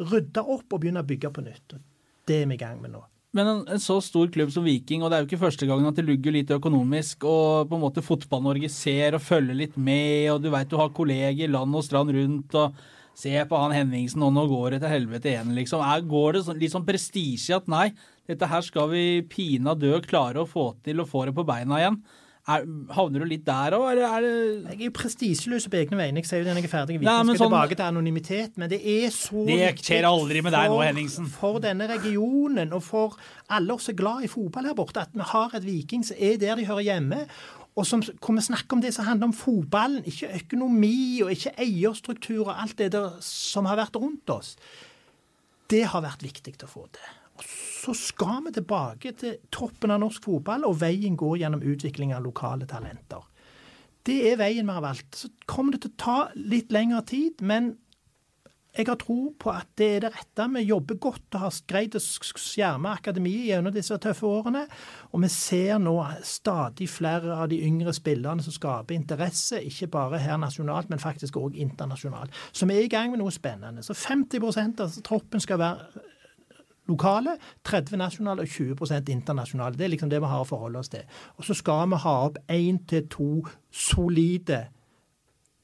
rydda 0.00 0.42
opp 0.42 0.74
og 0.74 0.82
begynne 0.82 1.04
å 1.04 1.06
bygge 1.06 1.30
på 1.36 1.44
nytt. 1.46 1.76
Og 1.76 1.84
det 2.26 2.40
er 2.40 2.50
vi 2.50 2.58
i 2.58 2.62
gang 2.64 2.82
med 2.82 2.96
nå. 2.96 3.04
Men 3.32 3.48
en, 3.48 3.60
en 3.72 3.80
så 3.80 3.96
stor 4.04 4.28
klubb 4.32 4.50
som 4.52 4.64
Viking, 4.66 5.00
og 5.00 5.08
det 5.08 5.16
er 5.16 5.22
jo 5.24 5.30
ikke 5.30 5.44
første 5.46 5.68
gangen 5.68 5.88
at 5.88 5.96
det 5.96 6.04
lugger 6.04 6.34
litt 6.34 6.50
økonomisk, 6.52 7.24
og 7.24 7.70
på 7.70 7.78
en 7.78 7.84
måte 7.86 8.04
Fotball-Norge 8.04 8.68
ser 8.72 9.16
og 9.16 9.24
følger 9.24 9.56
litt 9.56 9.78
med, 9.80 10.26
og 10.34 10.42
du 10.44 10.50
veit 10.52 10.68
du 10.68 10.76
har 10.76 10.92
kolleger 10.92 11.48
land 11.48 11.78
og 11.78 11.86
strand 11.86 12.12
rundt, 12.12 12.58
og 12.60 12.76
se 13.16 13.32
på 13.48 13.60
han 13.60 13.72
Henningsen, 13.72 14.24
og 14.24 14.34
nå 14.36 14.44
går 14.50 14.74
det 14.74 14.82
til 14.82 14.92
helvete 14.92 15.32
igjen, 15.32 15.54
liksom. 15.56 15.84
Er, 15.84 16.04
går 16.08 16.36
det 16.36 16.44
så, 16.44 16.56
litt 16.56 16.74
sånn 16.74 16.84
prestisje 16.88 17.56
at 17.56 17.72
nei, 17.72 17.86
dette 18.28 18.48
her 18.48 18.64
skal 18.64 18.92
vi 18.92 19.04
pinadø 19.32 19.96
klare 20.04 20.44
å 20.44 20.48
få 20.48 20.74
til 20.84 21.00
og 21.00 21.08
få 21.08 21.24
det 21.28 21.36
på 21.36 21.46
beina 21.48 21.80
igjen? 21.80 21.98
Er, 22.50 22.64
havner 22.90 23.22
du 23.22 23.26
litt 23.30 23.44
der 23.46 23.70
òg, 23.76 23.84
eller 23.92 24.02
er 24.16 24.24
det 24.24 24.72
Jeg 24.72 24.80
er 24.80 24.84
jo 24.88 24.94
prestisjeløs 24.96 25.68
på 25.70 25.78
egne 25.78 25.94
vegne. 26.00 26.18
Jeg 26.18 26.26
sier 26.26 26.40
jo 26.40 26.46
det 26.48 26.56
når 26.56 26.64
jeg 26.64 26.70
er 26.72 26.72
ferdig. 26.72 26.96
Vi 26.98 27.06
skal 27.06 27.28
sånn- 27.28 27.38
tilbake 27.38 27.76
til 27.78 27.84
anonymitet. 27.86 28.56
Men 28.58 28.68
det 28.72 28.80
er 28.82 29.10
så 29.14 29.44
Det 29.46 29.78
skjer 29.78 30.02
aldri 30.08 30.42
med 30.42 30.50
deg 30.52 30.66
nå, 30.68 30.74
for- 30.74 30.82
Henningsen. 30.88 31.28
For 31.30 31.58
denne 31.60 31.86
regionen 31.86 32.72
og 32.72 32.82
for 32.82 33.16
alle 33.48 33.72
oss 33.74 33.84
som 33.84 33.94
er 33.94 33.96
glad 34.02 34.24
i 34.24 34.26
fotball 34.26 34.64
her 34.66 34.74
borte, 34.74 35.00
at 35.00 35.10
vi 35.14 35.20
har 35.22 35.54
et 35.54 35.62
Viking 35.64 36.02
som 36.04 36.16
er 36.18 36.36
der 36.36 36.56
de 36.56 36.66
hører 36.66 36.82
hjemme. 36.82 37.28
Og 37.76 37.86
som 37.86 38.02
kommer 38.20 38.42
snakke 38.42 38.72
om 38.72 38.80
det 38.82 38.92
som 38.92 39.04
handler 39.06 39.30
om 39.30 39.32
fotballen, 39.32 40.02
ikke 40.04 40.34
økonomi 40.42 41.22
og 41.22 41.30
ikke 41.30 41.54
eierstruktur 41.56 42.48
og 42.48 42.60
alt 42.60 42.76
det 42.76 42.90
der 42.92 43.12
som 43.20 43.64
har 43.64 43.76
vært 43.76 43.94
rundt 43.96 44.28
oss. 44.28 44.56
Det 45.70 45.84
har 45.86 46.02
vært 46.02 46.20
viktig 46.20 46.58
å 46.64 46.66
få 46.68 46.88
til. 46.92 47.08
Og 47.38 47.44
så 47.82 47.94
skal 47.98 48.44
vi 48.46 48.54
tilbake 48.54 49.14
til 49.18 49.38
toppen 49.50 49.90
av 49.90 50.02
norsk 50.04 50.22
fotball, 50.22 50.66
og 50.68 50.78
veien 50.82 51.18
går 51.18 51.40
gjennom 51.42 51.64
utvikling 51.66 52.14
av 52.14 52.22
lokale 52.22 52.68
talenter. 52.70 53.24
Det 54.06 54.18
er 54.30 54.38
veien 54.38 54.66
vi 54.66 54.74
har 54.74 54.84
valgt. 54.84 55.16
Så 55.18 55.30
kommer 55.50 55.74
det 55.74 55.84
til 55.84 55.94
å 55.94 56.02
ta 56.02 56.18
litt 56.38 56.70
lengre 56.74 57.02
tid, 57.06 57.42
men 57.42 57.74
jeg 58.72 58.86
har 58.88 58.96
tro 58.96 59.34
på 59.36 59.50
at 59.52 59.68
det 59.76 59.86
er 59.96 60.04
det 60.06 60.10
rette. 60.14 60.46
Vi 60.54 60.62
jobber 60.64 60.96
godt 61.04 61.36
og 61.36 61.42
har 61.42 61.56
greid 61.68 61.96
å 61.98 62.00
skjerme 62.00 62.94
akademiet 62.96 63.50
gjennom 63.50 63.74
disse 63.74 63.98
tøffe 64.00 64.24
årene. 64.24 64.62
Og 65.12 65.20
vi 65.26 65.28
ser 65.34 65.76
nå 65.82 65.92
stadig 66.24 66.88
flere 66.88 67.36
av 67.36 67.50
de 67.52 67.58
yngre 67.66 67.92
spillerne 67.92 68.44
som 68.44 68.54
skaper 68.54 68.96
interesse, 68.96 69.60
ikke 69.60 69.90
bare 69.92 70.22
her 70.22 70.40
nasjonalt, 70.40 70.88
men 70.88 71.02
faktisk 71.02 71.36
òg 71.36 71.58
internasjonalt. 71.60 72.32
Så 72.52 72.70
vi 72.70 72.78
er 72.78 72.86
i 72.86 72.94
gang 72.94 73.12
med 73.12 73.20
noe 73.20 73.34
spennende. 73.34 73.84
Så 73.84 73.92
50% 73.98 74.80
av 74.86 74.96
troppen 75.04 75.44
skal 75.44 75.60
være 75.60 76.08
lokale, 76.90 77.36
30 77.64 77.96
nasjonale 78.00 78.44
og 78.44 78.48
20% 78.48 79.10
internasjonale. 79.12 79.76
Det 79.78 79.86
er 79.86 79.92
liksom 79.94 80.10
det 80.10 80.20
vi 80.22 80.30
har 80.30 80.42
å 80.42 80.48
forholde 80.48 80.82
oss 80.82 80.92
til. 80.92 81.04
Og 81.38 81.46
så 81.46 81.56
skal 81.58 81.88
vi 81.92 82.00
ha 82.04 82.14
opp 82.26 82.38
én 82.50 82.82
til 82.88 83.08
to 83.10 83.32
solide 83.70 84.68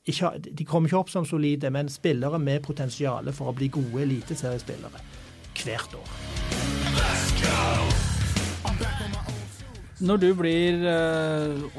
De 0.08 0.64
kommer 0.64 0.88
ikke 0.88 0.96
opp 0.96 1.10
som 1.12 1.24
solide, 1.28 1.68
men 1.70 1.88
spillere 1.92 2.38
med 2.40 2.62
potensial 2.64 3.28
for 3.36 3.50
å 3.50 3.52
bli 3.52 3.68
gode 3.68 4.06
eliteseriespillere 4.06 5.02
hvert 5.58 5.94
år. 5.98 6.08
Når 10.00 10.16
du 10.22 10.28
blir 10.38 10.84
eh, 10.86 11.78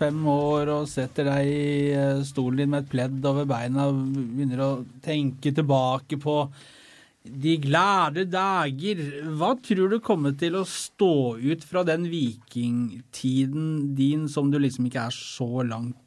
85 0.00 0.26
år 0.32 0.72
og 0.72 0.88
setter 0.88 1.26
deg 1.28 1.50
i 1.50 1.92
eh, 1.92 2.22
stolen 2.24 2.62
din 2.62 2.70
med 2.72 2.86
et 2.86 2.92
pledd 2.94 3.26
over 3.26 3.44
beina 3.50 3.88
og 3.90 4.00
begynner 4.16 4.62
å 4.64 4.70
tenke 5.04 5.52
tilbake 5.52 6.16
på 6.22 6.36
de 7.24 7.56
glade 7.60 8.24
dager. 8.32 9.00
Hva 9.36 9.52
tror 9.60 9.92
du 9.92 9.98
kommer 10.04 10.32
til 10.40 10.56
å 10.56 10.66
stå 10.68 11.36
ut 11.36 11.64
fra 11.68 11.84
den 11.86 12.08
vikingtiden 12.10 13.94
din 13.98 14.28
som 14.32 14.50
du 14.52 14.58
liksom 14.60 14.88
ikke 14.88 15.08
er 15.10 15.16
så 15.16 15.66
langt 15.66 15.98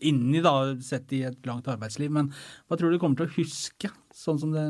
inni, 0.00 0.40
da, 0.42 0.74
sett 0.82 1.12
i 1.12 1.22
et 1.28 1.46
langt 1.46 1.68
arbeidsliv. 1.70 2.12
Men 2.12 2.32
hva 2.66 2.78
tror 2.80 2.92
du 2.92 2.98
kommer 3.00 3.20
til 3.20 3.28
å 3.28 3.36
huske, 3.36 3.92
sånn 4.14 4.40
som 4.40 4.54
det 4.54 4.64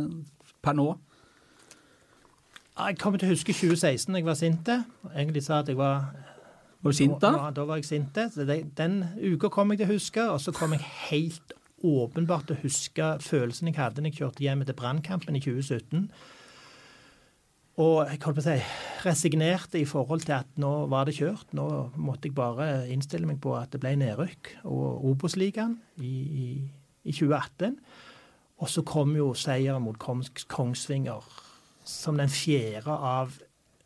per 0.65 0.77
nå? 0.77 0.91
Jeg 2.75 2.99
kommer 2.99 3.23
til 3.23 3.31
å 3.31 3.35
huske 3.37 3.55
2016, 3.55 4.17
jeg 4.19 4.27
var 4.27 4.39
sinte. 4.39 4.81
Egentlig 5.13 5.45
sa 5.47 5.61
at 5.63 5.71
jeg 5.71 5.79
var 5.79 6.09
Var 6.83 6.93
du 6.93 6.97
sint 6.99 7.21
da? 7.23 7.31
Ja, 7.39 7.51
da 7.55 7.65
var 7.65 7.79
jeg 7.79 7.87
sinte. 7.87 8.27
Den 8.77 8.97
uka 9.17 9.49
kom 9.49 9.71
jeg 9.73 9.81
til 9.81 9.87
å 9.87 9.95
huske, 9.95 10.25
og 10.35 10.43
så 10.43 10.53
kom 10.53 10.75
jeg 10.75 10.83
helt 11.07 11.55
åpenbart 11.85 12.53
å 12.53 12.61
huske 12.63 13.15
følelsen 13.23 13.71
jeg 13.71 13.79
hadde 13.79 14.03
når 14.03 14.13
jeg 14.13 14.23
kjørte 14.23 14.45
hjem 14.47 14.65
etter 14.65 14.77
brannkampen 14.79 15.37
i 15.37 15.43
2017. 15.45 16.09
Og 17.83 18.05
jeg 18.07 18.21
holdt 18.23 18.39
på 18.39 18.43
å 18.43 18.47
si 18.47 18.57
resignerte 19.03 19.81
i 19.81 19.87
forhold 19.89 20.23
til 20.29 20.37
at 20.37 20.61
nå 20.63 20.73
var 20.93 21.09
det 21.09 21.17
kjørt. 21.17 21.51
Nå 21.59 21.67
måtte 21.99 22.31
jeg 22.31 22.37
bare 22.37 22.87
innstille 22.95 23.27
meg 23.27 23.41
på 23.43 23.57
at 23.59 23.75
det 23.75 23.83
ble 23.83 23.97
nedrykk 23.99 24.53
og 24.71 25.09
Obos-ligaen 25.11 25.75
i, 25.99 26.13
i, 26.45 26.47
i 27.03 27.15
2018. 27.17 27.75
Og 28.63 28.71
så 28.71 28.85
kom 28.87 29.17
jo 29.19 29.33
seieren 29.35 29.83
mot 29.83 29.99
Kongsvinger 29.99 31.27
som 31.85 32.17
den 32.21 32.31
fjerde 32.33 32.95
av 32.95 33.35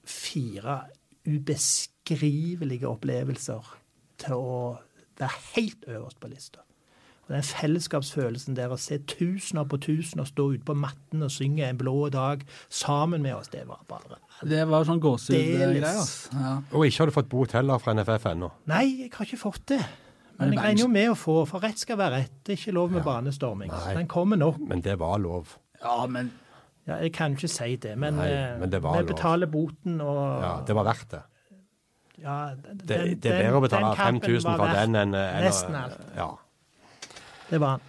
fire 0.09 0.83
ubeskrivelige 1.29 2.89
opplevelser 2.89 3.75
til 4.21 4.37
å 4.37 4.63
være 5.19 5.45
helt 5.57 5.89
øverst 5.89 6.21
på 6.21 6.31
lista. 6.31 6.68
Og 7.29 7.35
Den 7.35 7.43
fellesskapsfølelsen 7.45 8.57
der 8.57 8.73
å 8.73 8.79
se 8.81 8.97
tusener 9.05 9.65
på 9.69 9.77
tusener 9.85 10.25
stå 10.25 10.47
ute 10.55 10.65
på 10.65 10.75
matten 10.75 11.23
og 11.23 11.31
synge 11.31 11.67
En 11.69 11.77
blå 11.77 12.09
dag 12.11 12.41
sammen 12.73 13.21
med 13.23 13.35
oss, 13.37 13.49
det 13.53 13.67
var 13.69 13.83
bare 13.89 14.17
Det 14.49 14.63
var 14.71 14.85
sånn 14.89 15.01
gåsehudgreier. 15.03 15.85
Altså. 15.85 16.31
Ja. 16.33 16.55
Og 16.73 16.87
ikke 16.87 16.99
har 17.03 17.07
du 17.07 17.13
fått 17.19 17.29
bot 17.29 17.53
heller 17.53 17.79
fra 17.83 17.93
NFF 17.99 18.25
ennå. 18.33 18.51
Nei, 18.71 18.85
jeg 19.03 19.11
har 19.13 19.27
ikke 19.27 19.41
fått 19.43 19.67
det. 19.75 19.81
Men 20.39 20.51
Men 20.51 20.53
jeg 20.53 20.59
er 20.59 20.69
regner 20.69 20.83
jo 20.85 20.89
med 20.89 21.09
å 21.11 21.15
få, 21.19 21.35
for 21.51 21.59
rett 21.61 21.79
skal 21.83 21.97
være 21.99 22.21
rett. 22.23 22.37
Det 22.47 22.53
er 22.55 22.57
ikke 22.63 22.73
lov 22.77 22.93
med 22.95 23.03
banestorming. 23.05 23.69
Nei. 23.73 23.95
Den 23.99 24.07
kommer 24.07 24.37
nok. 24.39 24.59
Men 24.69 24.81
det 24.81 24.95
var 24.99 25.19
lov. 25.19 25.57
ja, 25.83 26.07
men 26.07 26.31
Ja, 26.89 26.95
jeg 27.03 27.13
kan 27.13 27.33
ikke 27.37 27.49
si 27.53 27.77
det, 27.77 27.99
men, 27.99 28.15
Nei, 28.17 28.29
eh, 28.33 28.59
men 28.61 28.71
det 28.71 28.81
var 28.83 28.95
vi 28.97 29.03
lov. 29.03 29.09
betaler 29.17 29.47
boten 29.47 30.01
og 30.01 30.41
Ja, 30.43 30.61
Det 30.65 30.75
var 30.75 30.85
verdt 30.85 31.09
det. 31.11 31.23
ja, 32.23 32.55
den- 32.55 32.79
Det, 32.79 33.21
det 33.23 33.33
er 33.33 33.43
bedre 33.43 33.59
å 33.59 33.61
betale 33.61 33.87
den 33.87 33.97
kampen 33.97 34.21
5000 34.23 34.57
for 34.57 34.67
den 34.67 34.95
enn 34.97 35.15
enn 35.15 35.43
Nesten 35.45 35.75
alt. 35.75 35.99
Ja. 36.17 36.31
Det 37.49 37.61
var 37.63 37.79
han. 37.79 37.87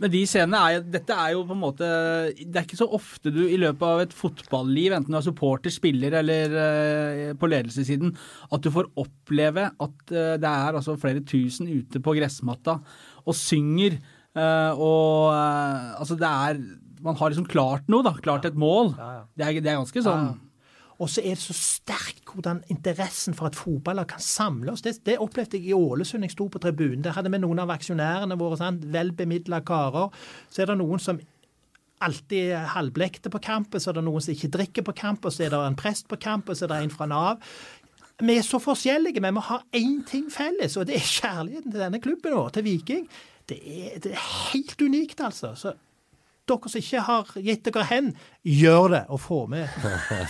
Men 0.00 0.12
de 0.14 0.20
scenene 0.24 0.60
er 0.64 0.84
Dette 0.94 1.12
er 1.12 1.34
jo 1.34 1.42
på 1.44 1.52
en 1.52 1.60
måte 1.60 1.88
Det 2.38 2.56
er 2.56 2.64
ikke 2.64 2.78
så 2.78 2.86
ofte 2.96 3.32
du 3.34 3.42
i 3.44 3.58
løpet 3.60 3.84
av 3.84 4.00
et 4.06 4.14
fotballiv, 4.16 4.94
enten 4.96 5.12
du 5.12 5.18
er 5.18 5.26
supporter, 5.26 5.72
spiller 5.74 6.16
eller 6.22 6.54
eh, 6.62 7.32
på 7.36 7.50
ledelsessiden, 7.52 8.14
at 8.50 8.64
du 8.64 8.70
får 8.72 8.88
oppleve 9.00 9.66
at 9.68 10.14
eh, 10.14 10.38
det 10.40 10.48
er 10.50 10.78
altså 10.80 10.96
flere 11.00 11.20
tusen 11.28 11.68
ute 11.68 12.00
på 12.00 12.16
gressmatta 12.16 12.78
og 13.26 13.36
synger. 13.36 13.98
eh, 14.32 14.72
og 14.72 15.36
altså 16.00 16.16
det 16.16 16.30
er 16.30 16.62
Man 17.00 17.16
har 17.16 17.30
liksom 17.32 17.48
klart 17.48 17.86
noe, 17.88 18.04
da. 18.04 18.12
Klart 18.20 18.44
et 18.44 18.56
mål. 18.60 18.94
Ja, 18.98 19.10
ja. 19.20 19.22
Det, 19.36 19.44
er, 19.46 19.60
det 19.64 19.70
er 19.72 19.78
ganske 19.80 20.02
sånn. 20.04 20.26
Og 21.00 21.08
så 21.08 21.22
er 21.24 21.34
det 21.34 21.42
så 21.42 21.56
sterkt 21.56 22.28
hvordan 22.28 22.60
interessen 22.70 23.34
for 23.34 23.48
at 23.48 23.56
fotballag 23.56 24.10
kan 24.12 24.22
samle 24.22 24.74
oss. 24.74 24.84
Det, 24.84 24.98
det 25.08 25.16
opplevde 25.18 25.56
jeg 25.56 25.72
i 25.72 25.76
Ålesund. 25.76 26.26
Jeg 26.26 26.34
sto 26.34 26.46
på 26.52 26.60
tribunen. 26.62 27.02
Der 27.06 27.16
hadde 27.16 27.32
vi 27.32 27.40
noen 27.40 27.62
av 27.62 27.72
aksjonærene 27.72 28.36
våre. 28.38 28.60
Sant? 28.60 28.84
Vel 28.92 29.14
karer. 29.64 30.10
Så 30.50 30.62
er 30.62 30.70
det 30.70 30.80
noen 30.82 31.00
som 31.00 31.20
alltid 32.00 32.54
er 32.56 32.70
halvblekte 32.74 33.30
på 33.32 33.40
kampen, 33.44 33.80
så 33.80 33.90
er 33.90 33.98
det 33.98 34.06
noen 34.06 34.24
som 34.24 34.32
ikke 34.32 34.52
drikker 34.54 34.86
på 34.86 34.94
kampen, 34.96 35.32
så 35.32 35.44
er 35.44 35.52
det 35.52 35.60
en 35.60 35.76
prest 35.76 36.08
på 36.08 36.16
kampen, 36.20 36.56
så 36.56 36.64
er 36.64 36.72
det 36.72 36.78
en 36.84 36.94
fra 36.94 37.08
Nav. 37.10 37.42
Vi 38.20 38.36
er 38.36 38.44
så 38.44 38.60
forskjellige, 38.60 39.20
men 39.20 39.36
vi 39.36 39.44
har 39.48 39.66
én 39.76 40.00
ting 40.08 40.30
felles, 40.32 40.76
og 40.76 40.88
det 40.88 40.96
er 40.96 41.04
kjærligheten 41.04 41.72
til 41.72 41.80
denne 41.80 42.00
klubben 42.00 42.36
vår, 42.36 42.48
til 42.56 42.64
Viking. 42.64 43.06
Det 43.48 43.58
er, 43.60 44.00
det 44.00 44.12
er 44.12 44.26
helt 44.52 44.80
unikt, 44.80 45.20
altså. 45.24 45.54
Så 45.56 45.74
dere 46.50 46.72
som 46.72 46.82
ikke 46.82 47.04
har 47.06 47.32
gitt 47.46 47.64
dere 47.66 47.86
hen, 47.90 48.10
gjør 48.44 48.88
det, 48.94 49.02
og 49.08 49.22
få 49.22 49.40
med. 49.50 49.70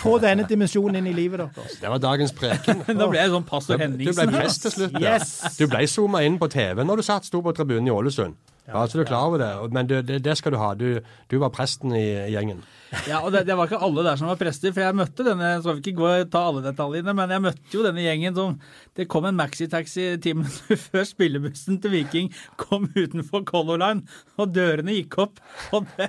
Få 0.02 0.16
denne 0.22 0.46
dimensjonen 0.48 1.00
inn 1.00 1.10
i 1.10 1.16
livet 1.16 1.42
deres. 1.42 1.78
Det 1.82 1.90
var 1.90 2.02
dagens 2.02 2.34
preken. 2.36 2.84
Da 3.00 3.08
ble 3.10 3.22
jeg 3.22 3.32
sånn 3.34 3.98
Du 3.98 4.06
ble 4.12 4.28
prest 4.36 4.66
til 4.66 4.76
slutt. 4.76 5.00
Yes. 5.00 5.34
Du 5.58 5.66
ble 5.70 5.84
zooma 5.90 6.22
inn 6.26 6.38
på 6.40 6.50
TV 6.52 6.84
når 6.84 7.00
du 7.00 7.06
satt 7.06 7.28
sto 7.28 7.42
på 7.44 7.54
tribunen 7.56 7.88
i 7.88 7.94
Ålesund. 7.94 8.36
Ja, 8.68 8.82
så 8.86 8.98
du 8.98 9.02
er 9.02 9.08
klar 9.08 9.30
over 9.30 9.40
det. 9.42 9.50
Men 9.74 9.88
du, 9.88 9.96
det, 10.02 10.20
det 10.24 10.36
skal 10.38 10.54
du 10.54 10.60
ha. 10.60 10.74
Du, 10.78 11.00
du 11.00 11.38
var 11.42 11.50
presten 11.54 11.94
i 11.96 12.04
gjengen. 12.30 12.60
Ja, 13.06 13.20
og 13.22 13.30
det, 13.30 13.44
det 13.46 13.54
var 13.54 13.68
ikke 13.68 13.78
alle 13.86 14.02
der 14.02 14.18
som 14.18 14.26
var 14.26 14.38
prester, 14.38 14.72
for 14.74 14.82
jeg 14.82 14.96
møtte 14.98 15.22
denne 15.22 15.50
Skal 15.62 15.76
vi 15.76 15.82
ikke 15.84 16.00
gå 16.00 16.06
og 16.10 16.30
ta 16.32 16.40
alle 16.48 16.62
detaljene, 16.64 17.12
men 17.14 17.30
jeg 17.30 17.44
møtte 17.44 17.76
jo 17.76 17.84
denne 17.86 18.02
gjengen 18.02 18.34
som 18.34 18.56
Det 18.98 19.06
kom 19.10 19.28
en 19.28 19.36
maxitaxi 19.38 20.08
ti 20.22 20.32
minutter 20.34 20.80
før 20.88 21.06
spillebussen 21.06 21.78
til 21.82 21.94
Viking 21.94 22.32
kom 22.58 22.88
utenfor 22.96 23.44
Color 23.46 23.78
Line, 23.78 24.02
og 24.42 24.50
dørene 24.56 24.96
gikk 24.96 25.20
opp, 25.22 25.38
og 25.76 25.86
det 25.94 26.08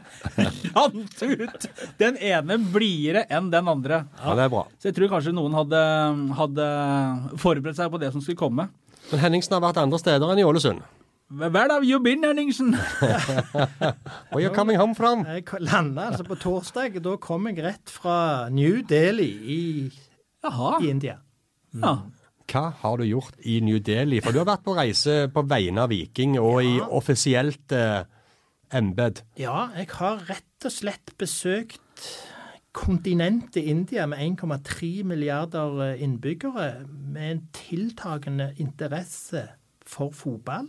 rant 0.74 1.22
ut! 1.22 1.68
Den 2.02 2.18
ene 2.18 2.58
blidere 2.74 3.28
enn 3.30 3.52
den 3.54 3.70
andre. 3.70 4.02
Ja, 4.18 4.34
det 4.38 4.48
er 4.48 4.54
bra. 4.54 4.64
Så 4.82 4.90
jeg 4.90 4.98
tror 4.98 5.14
kanskje 5.14 5.36
noen 5.38 5.54
hadde, 5.58 5.82
hadde 6.40 6.68
forberedt 7.42 7.78
seg 7.78 7.94
på 7.94 8.02
det 8.02 8.10
som 8.16 8.26
skulle 8.26 8.42
komme. 8.42 8.68
Men 9.12 9.22
Henningsen 9.22 9.54
har 9.54 9.64
vært 9.64 9.82
andre 9.82 10.02
steder 10.02 10.34
enn 10.34 10.42
i 10.42 10.48
Ålesund. 10.48 10.82
Where 11.32 11.72
have 11.72 11.86
you 11.86 12.00
been, 12.00 12.24
Henningsen? 12.24 12.74
Where 14.32 14.44
you 14.44 14.50
coming 14.50 14.78
home 14.78 14.96
from? 14.96 15.26
Jeg 15.26 15.46
landa 15.64 16.10
altså 16.10 16.26
på 16.28 16.36
torsdag. 16.36 16.98
Da 17.04 17.16
kom 17.24 17.48
jeg 17.48 17.62
rett 17.64 17.90
fra 17.90 18.50
New 18.52 18.82
Delhi 18.84 19.30
i, 19.54 19.62
Jaha. 20.44 20.82
i 20.84 20.90
India. 20.92 21.16
Ja. 21.72 21.94
Hva 22.52 22.64
har 22.82 22.98
du 23.00 23.06
gjort 23.08 23.38
i 23.48 23.62
New 23.64 23.80
Delhi? 23.80 24.20
For 24.20 24.36
du 24.36 24.42
har 24.42 24.50
vært 24.50 24.66
på 24.66 24.76
reise 24.76 25.30
på 25.32 25.46
vegne 25.48 25.86
av 25.86 25.94
Viking 25.94 26.36
og 26.42 26.66
i 26.68 26.74
offisielt 26.84 27.72
eh, 27.72 28.04
embed. 28.76 29.24
Ja, 29.40 29.70
jeg 29.78 29.88
har 30.02 30.26
rett 30.28 30.68
og 30.68 30.76
slett 30.76 31.16
besøkt 31.16 32.12
kontinentet 32.76 33.64
India 33.64 34.04
med 34.08 34.20
1,3 34.20 35.06
milliarder 35.08 35.80
eh, 35.94 36.04
innbyggere, 36.04 36.84
med 36.92 37.32
en 37.32 37.42
tiltagende 37.56 38.52
interesse 38.60 39.48
for 39.88 40.12
fotball. 40.12 40.68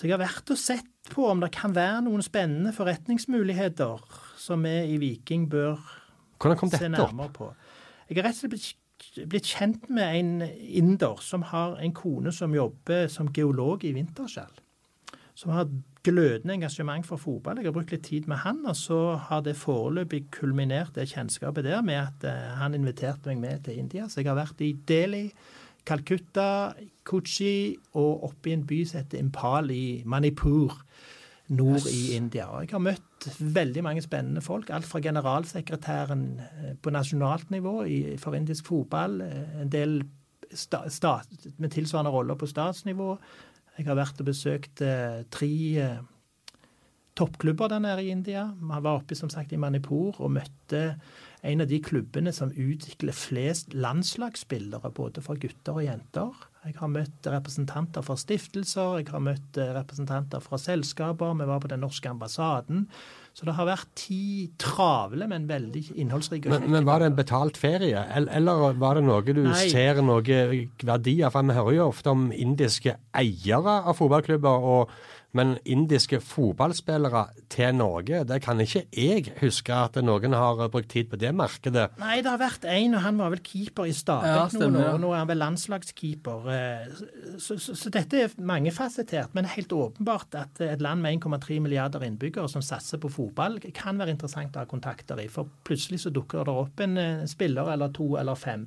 Så 0.00 0.06
jeg 0.08 0.14
har 0.16 0.22
vært 0.22 0.48
og 0.48 0.56
sett 0.56 1.10
på 1.12 1.26
om 1.28 1.42
det 1.42 1.50
kan 1.52 1.74
være 1.76 1.98
noen 2.06 2.22
spennende 2.24 2.70
forretningsmuligheter 2.72 4.00
som 4.40 4.62
vi 4.64 4.72
i 4.94 4.96
Viking 5.02 5.44
bør 5.52 5.76
se 6.40 6.88
nærmere 6.88 7.28
på. 7.34 7.50
Jeg 8.08 8.16
har 8.16 8.30
rett 8.30 8.38
og 8.38 8.40
slett 8.40 8.54
blitt, 8.54 9.26
blitt 9.28 9.50
kjent 9.52 9.90
med 9.92 10.16
en 10.22 10.32
inder 10.80 11.20
som 11.20 11.44
har 11.52 11.76
en 11.84 11.92
kone 11.92 12.32
som 12.32 12.56
jobber 12.56 13.12
som 13.12 13.28
geolog 13.36 13.84
i 13.84 13.92
Vinterskjell. 13.92 14.64
Som 15.36 15.52
har 15.52 15.68
glødende 16.08 16.56
engasjement 16.56 17.04
for 17.04 17.20
fotball. 17.20 17.60
Jeg 17.60 17.68
har 17.68 17.76
brukt 17.76 17.92
litt 17.92 18.08
tid 18.08 18.24
med 18.28 18.40
han, 18.40 18.64
og 18.64 18.80
så 18.80 19.18
har 19.28 19.44
det 19.44 19.58
foreløpig 19.60 20.30
kulminert 20.32 20.96
det 20.96 21.10
kjennskapet 21.12 21.68
der 21.68 21.84
med 21.84 22.00
at 22.06 22.24
eh, 22.24 22.52
han 22.56 22.72
inviterte 22.72 23.28
meg 23.28 23.44
med 23.44 23.66
til 23.68 23.84
India. 23.84 24.08
Så 24.08 24.22
jeg 24.22 24.32
har 24.32 24.40
vært 24.40 24.64
i 24.64 24.72
Delhi, 24.88 25.26
Calcutta, 25.86 26.72
Kuchi 27.04 27.76
og 27.98 28.24
oppe 28.30 28.50
i 28.50 28.54
en 28.56 28.66
by 28.68 28.82
som 28.86 29.00
heter 29.00 29.22
Impal 29.22 29.72
i 29.74 30.02
Manipur. 30.06 30.76
nord 31.50 31.86
i 31.90 32.14
India. 32.14 32.44
Og 32.46 32.62
jeg 32.62 32.70
har 32.70 32.82
møtt 32.84 33.26
veldig 33.40 33.82
mange 33.82 34.02
spennende 34.04 34.42
folk. 34.44 34.70
Alt 34.70 34.86
fra 34.86 35.00
generalsekretæren 35.02 36.22
eh, 36.44 36.68
på 36.78 36.92
nasjonalt 36.94 37.50
nivå 37.50 37.72
i, 37.90 37.96
for 38.22 38.38
indisk 38.38 38.70
fotball, 38.70 39.18
eh, 39.24 39.56
en 39.64 39.72
del 39.72 39.96
sta, 40.54 40.84
sta, 40.90 41.16
med 41.58 41.72
tilsvarende 41.74 42.12
roller 42.14 42.38
på 42.38 42.48
statsnivå. 42.50 43.16
Jeg 43.78 43.88
har 43.88 43.98
vært 43.98 44.22
og 44.22 44.30
besøkt 44.30 44.82
eh, 44.84 45.22
tre 45.32 45.50
eh, 45.82 45.98
toppklubber 47.18 47.72
der 47.72 47.82
nede 47.82 48.04
i 48.04 48.12
India. 48.14 48.46
Man 48.60 48.84
var 48.84 49.00
oppe 49.00 49.18
som 49.18 49.30
sagt 49.32 49.52
i 49.52 49.60
Manipur 49.60 50.20
og 50.20 50.34
møtte 50.38 50.84
en 51.42 51.64
av 51.64 51.70
de 51.70 51.80
klubbene 51.80 52.32
som 52.36 52.52
utvikler 52.52 53.16
flest 53.16 53.72
landslagsspillere, 53.72 54.92
både 54.96 55.22
for 55.24 55.40
gutter 55.40 55.78
og 55.78 55.86
jenter. 55.86 56.46
Jeg 56.66 56.76
har 56.76 56.90
møtt 56.92 57.28
representanter 57.32 58.04
fra 58.04 58.18
stiftelser, 58.20 58.98
jeg 59.00 59.08
har 59.08 59.22
møtt 59.24 59.56
eh, 59.56 59.72
representanter 59.72 60.42
fra 60.44 60.58
selskaper. 60.60 61.32
Vi 61.38 61.48
var 61.48 61.62
på 61.62 61.70
den 61.72 61.80
norske 61.80 62.10
ambassaden. 62.10 62.84
Så 63.32 63.46
det 63.46 63.54
har 63.56 63.68
vært 63.68 63.88
ti 63.96 64.50
travle, 64.60 65.28
men 65.30 65.46
veldig 65.48 65.84
innholdsrike 66.02 66.50
men, 66.50 66.66
men, 66.74 66.84
var 66.84 67.00
det 67.00 67.12
en 67.12 67.16
betalt 67.16 67.56
ferie, 67.60 68.02
eller 68.18 68.74
var 68.80 68.98
det 68.98 69.04
noe 69.06 69.22
du 69.22 69.44
Nei. 69.46 69.68
ser 69.70 70.02
noe 70.02 70.20
verdier? 70.26 71.30
For 71.30 71.46
vi 71.46 71.56
hører 71.56 71.76
jo 71.78 71.86
ofte 71.86 72.12
om 72.12 72.28
indiske 72.34 72.98
eiere 73.16 73.78
av 73.80 73.96
fotballklubber. 73.96 74.68
og 74.74 74.92
men 75.36 75.54
indiske 75.62 76.18
fotballspillere 76.26 77.22
til 77.52 77.76
Norge, 77.78 78.24
det 78.26 78.40
kan 78.42 78.58
ikke 78.62 78.82
jeg 78.90 79.30
huske 79.38 79.74
at 79.74 79.98
noen 80.02 80.34
har 80.34 80.58
brukt 80.72 80.90
tid 80.90 81.06
på 81.12 81.18
det 81.20 81.30
markedet. 81.38 81.86
Nei, 82.02 82.16
det 82.24 82.32
har 82.32 82.40
vært 82.40 82.66
én, 82.66 82.96
og 82.98 83.04
han 83.04 83.20
var 83.20 83.30
vel 83.36 83.42
keeper 83.46 83.86
i 83.86 83.94
Stabæk 83.94 84.56
ja, 84.56 84.58
noen 84.58 84.80
år. 84.80 84.98
Nå 85.02 85.12
er 85.14 85.22
han 85.22 85.30
vel 85.30 85.42
landslagskeeper. 85.44 86.50
Eh, 86.56 87.02
så, 87.38 87.58
så, 87.62 87.76
så, 87.78 87.92
dette 87.94 88.24
er 88.24 88.34
mangefasettert. 88.42 89.36
Men 89.38 89.46
helt 89.54 89.74
åpenbart 89.76 90.34
at 90.40 90.62
et 90.66 90.82
land 90.82 91.04
med 91.04 91.22
1,3 91.22 91.60
milliarder 91.62 92.06
innbyggere 92.06 92.50
som 92.50 92.64
satser 92.64 92.98
på 93.02 93.12
fotball, 93.14 93.60
kan 93.76 94.02
være 94.02 94.16
interessant 94.16 94.58
å 94.58 94.64
ha 94.64 94.70
kontakter 94.70 95.22
i. 95.22 95.28
For 95.30 95.50
plutselig 95.66 96.02
så 96.02 96.14
dukker 96.14 96.42
det 96.48 96.56
opp 96.64 96.82
en 96.82 96.98
eh, 96.98 97.28
spiller 97.30 97.70
eller 97.76 97.94
to 97.94 98.16
eller 98.18 98.38
fem. 98.38 98.66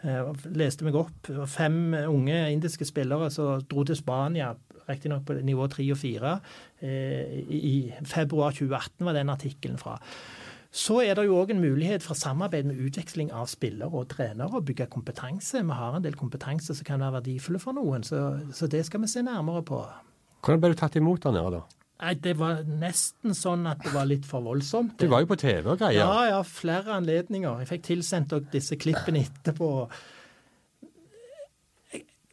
Jeg 0.00 0.24
eh, 0.24 0.48
leste 0.56 0.88
meg 0.88 0.96
opp. 0.96 1.28
Fem 1.52 1.92
unge 2.06 2.40
indiske 2.54 2.88
spillere 2.88 3.28
som 3.34 3.60
dro 3.68 3.84
til 3.84 4.00
Spania 4.00 4.54
riktignok 4.90 5.24
på 5.28 5.38
nivå 5.46 5.66
3 5.72 5.86
og 5.94 5.98
4. 6.02 6.36
Eh, 6.82 7.40
I 7.48 7.74
februar 8.08 8.54
2018 8.56 9.06
var 9.08 9.16
den 9.16 9.32
artikkelen 9.32 9.80
fra. 9.80 9.96
Så 10.70 11.00
er 11.02 11.16
det 11.18 11.24
jo 11.26 11.40
òg 11.40 11.50
en 11.50 11.62
mulighet 11.62 12.04
for 12.04 12.14
samarbeid 12.14 12.68
med 12.68 12.78
utveksling 12.78 13.32
av 13.34 13.48
spillere 13.50 13.90
og 13.90 14.06
trenere, 14.12 14.52
og 14.54 14.68
bygge 14.68 14.86
kompetanse. 14.92 15.64
Vi 15.66 15.78
har 15.80 15.96
en 15.96 16.04
del 16.04 16.14
kompetanse 16.14 16.76
som 16.78 16.86
kan 16.86 17.02
være 17.02 17.18
verdifulle 17.18 17.58
for 17.62 17.74
noen, 17.74 18.06
så, 18.06 18.38
så 18.54 18.70
det 18.70 18.84
skal 18.86 19.02
vi 19.02 19.10
se 19.10 19.24
nærmere 19.26 19.64
på. 19.66 19.82
Hvordan 20.40 20.62
ble 20.62 20.70
du 20.72 20.78
tatt 20.78 20.96
imot 21.00 21.26
der 21.26 21.34
nede, 21.34 21.58
da? 21.58 21.80
Nei, 22.00 22.14
Det 22.22 22.36
var 22.38 22.62
nesten 22.64 23.34
sånn 23.36 23.66
at 23.68 23.82
det 23.84 23.90
var 23.92 24.06
litt 24.08 24.24
for 24.28 24.44
voldsomt. 24.46 24.94
Du 25.00 25.10
var 25.10 25.24
jo 25.24 25.28
på 25.34 25.40
TV 25.42 25.66
og 25.66 25.82
greier. 25.82 26.00
Ja, 26.00 26.22
ja, 26.30 26.38
flere 26.46 26.96
anledninger. 26.96 27.60
Jeg 27.60 27.68
fikk 27.74 27.84
tilsendt 27.90 28.32
disse 28.54 28.78
klippene 28.80 29.26
etterpå. 29.26 29.90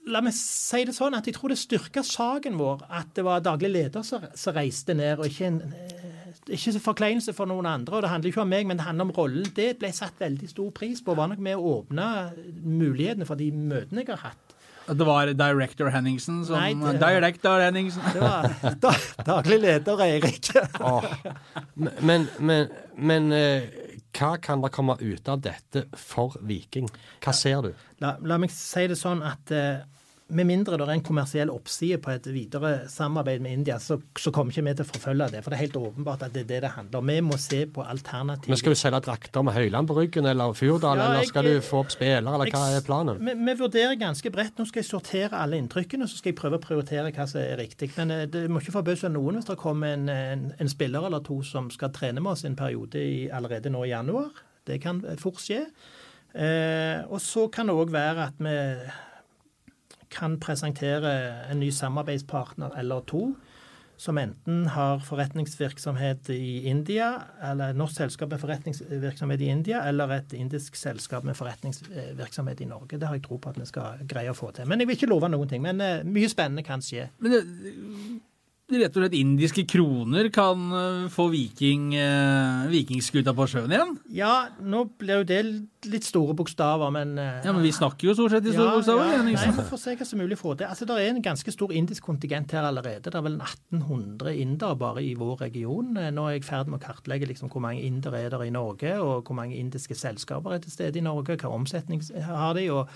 La 0.07 0.21
meg 0.23 0.35
si 0.37 0.83
det 0.87 0.95
sånn 0.95 1.17
at 1.17 1.27
jeg 1.27 1.35
tror 1.35 1.51
det 1.51 1.59
styrka 1.59 2.03
saken 2.05 2.55
vår 2.59 2.85
at 2.87 3.09
det 3.17 3.25
var 3.27 3.43
daglig 3.43 3.73
leder 3.73 4.05
som, 4.07 4.23
som 4.39 4.55
reiste 4.55 4.95
ned, 4.95 5.19
og 5.19 5.27
ikke 5.27 5.49
en 5.49 5.61
eh, 5.67 6.07
ikke 6.47 6.79
forkleinelse 6.79 7.33
for 7.35 7.49
noen 7.49 7.67
andre. 7.67 7.97
og 7.97 8.05
Det 8.05 8.11
handler 8.11 8.31
ikke 8.31 8.43
om 8.43 8.51
meg, 8.51 8.67
men 8.67 8.79
det 8.79 8.85
handler 8.87 9.09
om 9.09 9.15
rollen. 9.17 9.47
Det 9.55 9.73
ble 9.81 9.91
satt 9.95 10.19
veldig 10.21 10.49
stor 10.49 10.69
pris 10.75 11.01
på. 11.03 11.15
Var 11.17 11.31
nok 11.33 11.41
med 11.43 11.59
å 11.59 11.73
åpne 11.79 12.05
mulighetene 12.63 13.27
for 13.27 13.39
de 13.39 13.51
møtene 13.51 14.05
jeg 14.05 14.13
har 14.15 14.29
hatt. 14.29 14.55
Det 14.87 15.03
var 15.03 15.27
director 15.35 15.89
Henningsen 15.91 16.45
som 16.47 16.55
Nei, 16.55 16.71
det, 16.79 17.01
Director 17.01 17.59
Henningsen. 17.59 18.03
Det 18.13 18.21
var 18.23 18.47
da, 18.85 18.93
daglig 19.27 19.59
leder 19.59 20.03
Eirik. 20.05 20.47
oh. 20.79 21.03
Men, 21.75 22.29
men, 22.39 22.69
men 22.95 23.31
eh, 23.35 23.67
hva 24.15 24.37
kan 24.41 24.63
det 24.63 24.71
komme 24.75 24.95
ut 25.01 25.27
av 25.29 25.41
dette 25.45 25.85
for 25.97 26.37
Viking? 26.47 26.89
Hva 27.23 27.33
ser 27.35 27.61
du? 27.65 27.71
La, 28.03 28.15
la 28.21 28.39
meg 28.41 28.53
si 28.53 28.87
det 28.89 28.97
sånn 28.99 29.23
at 29.25 29.53
uh, 29.53 29.83
med 30.27 30.47
mindre 30.47 30.75
det 30.75 30.83
er 30.83 30.91
en 30.97 31.03
kommersiell 31.05 31.51
oppside 31.53 31.97
på 32.03 32.11
et 32.11 32.25
videre 32.33 32.71
samarbeid 32.91 33.39
med 33.43 33.53
India, 33.59 33.77
så, 33.79 33.95
så 34.19 34.31
kommer 34.35 34.51
ikke 34.51 34.65
vi 34.65 34.73
til 34.75 34.83
å 34.83 34.89
forfølge 34.89 35.27
det. 35.31 35.41
For 35.43 35.53
det 35.53 35.57
er 35.57 35.63
helt 35.63 35.77
åpenbart 35.79 36.25
at 36.27 36.33
det 36.35 36.43
er 36.43 36.49
det 36.49 36.59
det 36.65 36.71
handler 36.73 36.99
om. 36.99 37.11
Vi 37.13 37.23
må 37.23 37.37
se 37.39 37.61
på 37.71 37.85
alternativer. 37.85 38.51
Men 38.51 38.59
Skal 38.59 38.75
du 38.75 38.79
selge 38.79 39.01
drakter 39.05 39.45
med 39.47 39.55
Høyland 39.55 39.87
på 39.87 39.95
ryggen 39.97 40.27
eller 40.27 40.57
Furdal, 40.57 40.99
ja, 40.99 41.07
eller 41.07 41.29
skal 41.29 41.47
du 41.47 41.61
få 41.63 41.83
opp 41.85 41.93
spillere, 41.95 42.33
eller 42.33 42.51
hva 42.51 42.63
er 42.75 42.83
planen? 42.85 43.21
Vi, 43.23 43.37
vi, 43.39 43.55
vurderer 43.61 43.95
ganske 44.01 44.33
bredt. 44.33 44.59
Nå 44.59 44.67
skal 44.67 44.83
jeg 44.83 44.89
sortere 44.89 45.39
alle 45.39 45.61
inntrykkene, 45.61 46.09
så 46.11 46.19
skal 46.19 46.33
jeg 46.33 46.39
prøve 46.41 46.59
å 46.59 46.65
prioritere 46.65 47.13
hva 47.15 47.29
som 47.29 47.41
er 47.43 47.55
riktig. 47.61 47.93
Men 47.95 48.11
eh, 48.17 48.25
det 48.31 48.45
må 48.51 48.63
ikke 48.63 48.75
forbause 48.75 49.11
noen 49.13 49.39
hvis 49.39 49.47
det 49.47 49.59
kommer 49.61 49.95
en, 49.95 50.11
en, 50.11 50.45
en, 50.57 50.71
spiller 50.71 51.07
eller 51.07 51.23
to 51.23 51.39
som 51.47 51.71
skal 51.71 51.93
trene 51.95 52.19
med 52.19 52.35
oss 52.35 52.43
en 52.47 52.59
periode 52.59 52.99
i, 52.99 53.27
allerede 53.31 53.71
nå 53.71 53.87
i 53.87 53.93
januar. 53.93 54.43
Det 54.67 54.81
kan 54.83 54.99
fort 55.21 55.39
skje. 55.39 55.63
Eh, 56.35 56.99
og 57.07 57.21
så 57.23 57.47
kan 57.53 57.69
det 57.69 57.79
òg 57.79 57.95
være 57.95 58.27
at 58.27 58.41
vi 58.43 58.57
kan 60.13 60.39
presentere 60.39 61.13
en 61.51 61.59
ny 61.59 61.71
samarbeidspartner 61.73 62.77
eller 62.79 63.05
to 63.09 63.31
som 63.97 64.17
enten 64.17 64.67
har 64.67 64.99
forretningsvirksomhet 65.01 66.29
i 66.29 66.67
India, 66.69 67.07
eller 67.41 67.73
norsk 67.73 67.97
selskap 67.97 68.29
med 68.29 68.41
forretningsvirksomhet 68.43 69.41
i 69.41 69.49
India, 69.49 69.81
eller 69.89 70.13
et 70.19 70.35
indisk 70.37 70.77
selskap 70.77 71.25
med 71.25 71.37
forretningsvirksomhet 71.37 72.61
i 72.61 72.69
Norge. 72.69 72.99
Det 72.99 73.09
har 73.09 73.17
jeg 73.17 73.25
tro 73.25 73.39
på 73.41 73.49
at 73.49 73.57
vi 73.57 73.65
skal 73.65 74.05
greie 74.05 74.29
å 74.29 74.37
få 74.37 74.51
til. 74.53 74.69
Men 74.69 74.83
jeg 74.83 74.89
vil 74.89 74.99
ikke 74.99 75.09
love 75.09 75.31
noen 75.33 75.49
ting. 75.49 75.65
Men 75.65 75.81
uh, 75.81 76.05
mye 76.05 76.29
spennende 76.29 76.65
kan 76.67 76.83
skje. 76.85 77.09
Men 77.17 77.33
det, 77.33 77.41
rett 78.67 78.97
og 78.97 78.99
slett 78.99 79.15
indiske 79.15 79.63
kroner 79.71 80.27
kan 80.33 80.63
eh, 80.75 81.05
få 81.11 81.29
viking, 81.31 81.93
eh, 81.95 82.65
vikingskuta 82.67 83.31
på 83.35 83.45
sjøen 83.47 83.71
igjen? 83.71 83.93
Ja, 84.11 84.49
nå 84.59 84.81
ble 84.99 85.21
jo 85.21 85.27
det 85.27 85.39
litt 85.87 86.07
store 86.07 86.35
bokstaver, 86.35 86.91
men 86.91 87.13
eh, 87.21 87.45
Ja, 87.45 87.53
Men 87.55 87.63
vi 87.63 87.71
snakker 87.71 88.09
jo 88.09 88.15
stort 88.17 88.35
sett 88.35 88.49
i 88.49 88.51
store 88.51 88.73
ja, 88.73 88.75
bokstaver. 88.75 89.13
Ja, 89.13 89.21
nei, 89.23 89.35
se 89.39 89.95
hva 89.95 90.07
som 90.09 90.19
mulig 90.19 90.35
å 90.35 90.41
få 90.41 90.55
til. 90.59 90.67
Altså, 90.67 90.87
Det 90.89 90.97
er 90.99 91.13
en 91.13 91.23
ganske 91.23 91.53
stor 91.55 91.71
indisk 91.71 92.09
kontingent 92.09 92.51
her 92.51 92.67
allerede. 92.67 93.07
Det 93.07 93.15
er 93.15 93.23
vel 93.29 93.39
1800 93.39 94.35
indere 94.35 94.75
bare 94.83 95.05
i 95.05 95.13
vår 95.15 95.45
region. 95.45 95.95
Nå 95.95 96.27
er 96.27 96.35
jeg 96.35 96.43
i 96.43 96.49
ferd 96.49 96.67
med 96.67 96.81
å 96.81 96.85
kartlegge 96.89 97.31
liksom, 97.31 97.53
hvor 97.53 97.63
mange 97.63 97.85
indere 97.87 98.19
er 98.25 98.35
der 98.35 98.43
i 98.43 98.51
Norge, 98.51 98.97
og 98.99 99.23
hvor 99.29 99.39
mange 99.39 99.55
indiske 99.55 99.95
selskaper 99.95 100.57
er 100.57 100.65
til 100.65 100.75
stede 100.75 100.99
i 100.99 101.07
Norge, 101.07 101.39
hva 101.39 101.55
omsetning 101.55 102.03
har 102.27 102.59
de, 102.59 102.67
og 102.75 102.91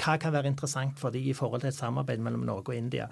hva 0.00 0.16
kan 0.20 0.32
være 0.32 0.48
interessant 0.48 0.96
for 1.00 1.12
de 1.12 1.20
i 1.28 1.36
forhold 1.36 1.60
til 1.60 1.72
et 1.72 1.76
samarbeid 1.76 2.24
mellom 2.24 2.48
Norge 2.48 2.72
og 2.72 2.80
India. 2.80 3.10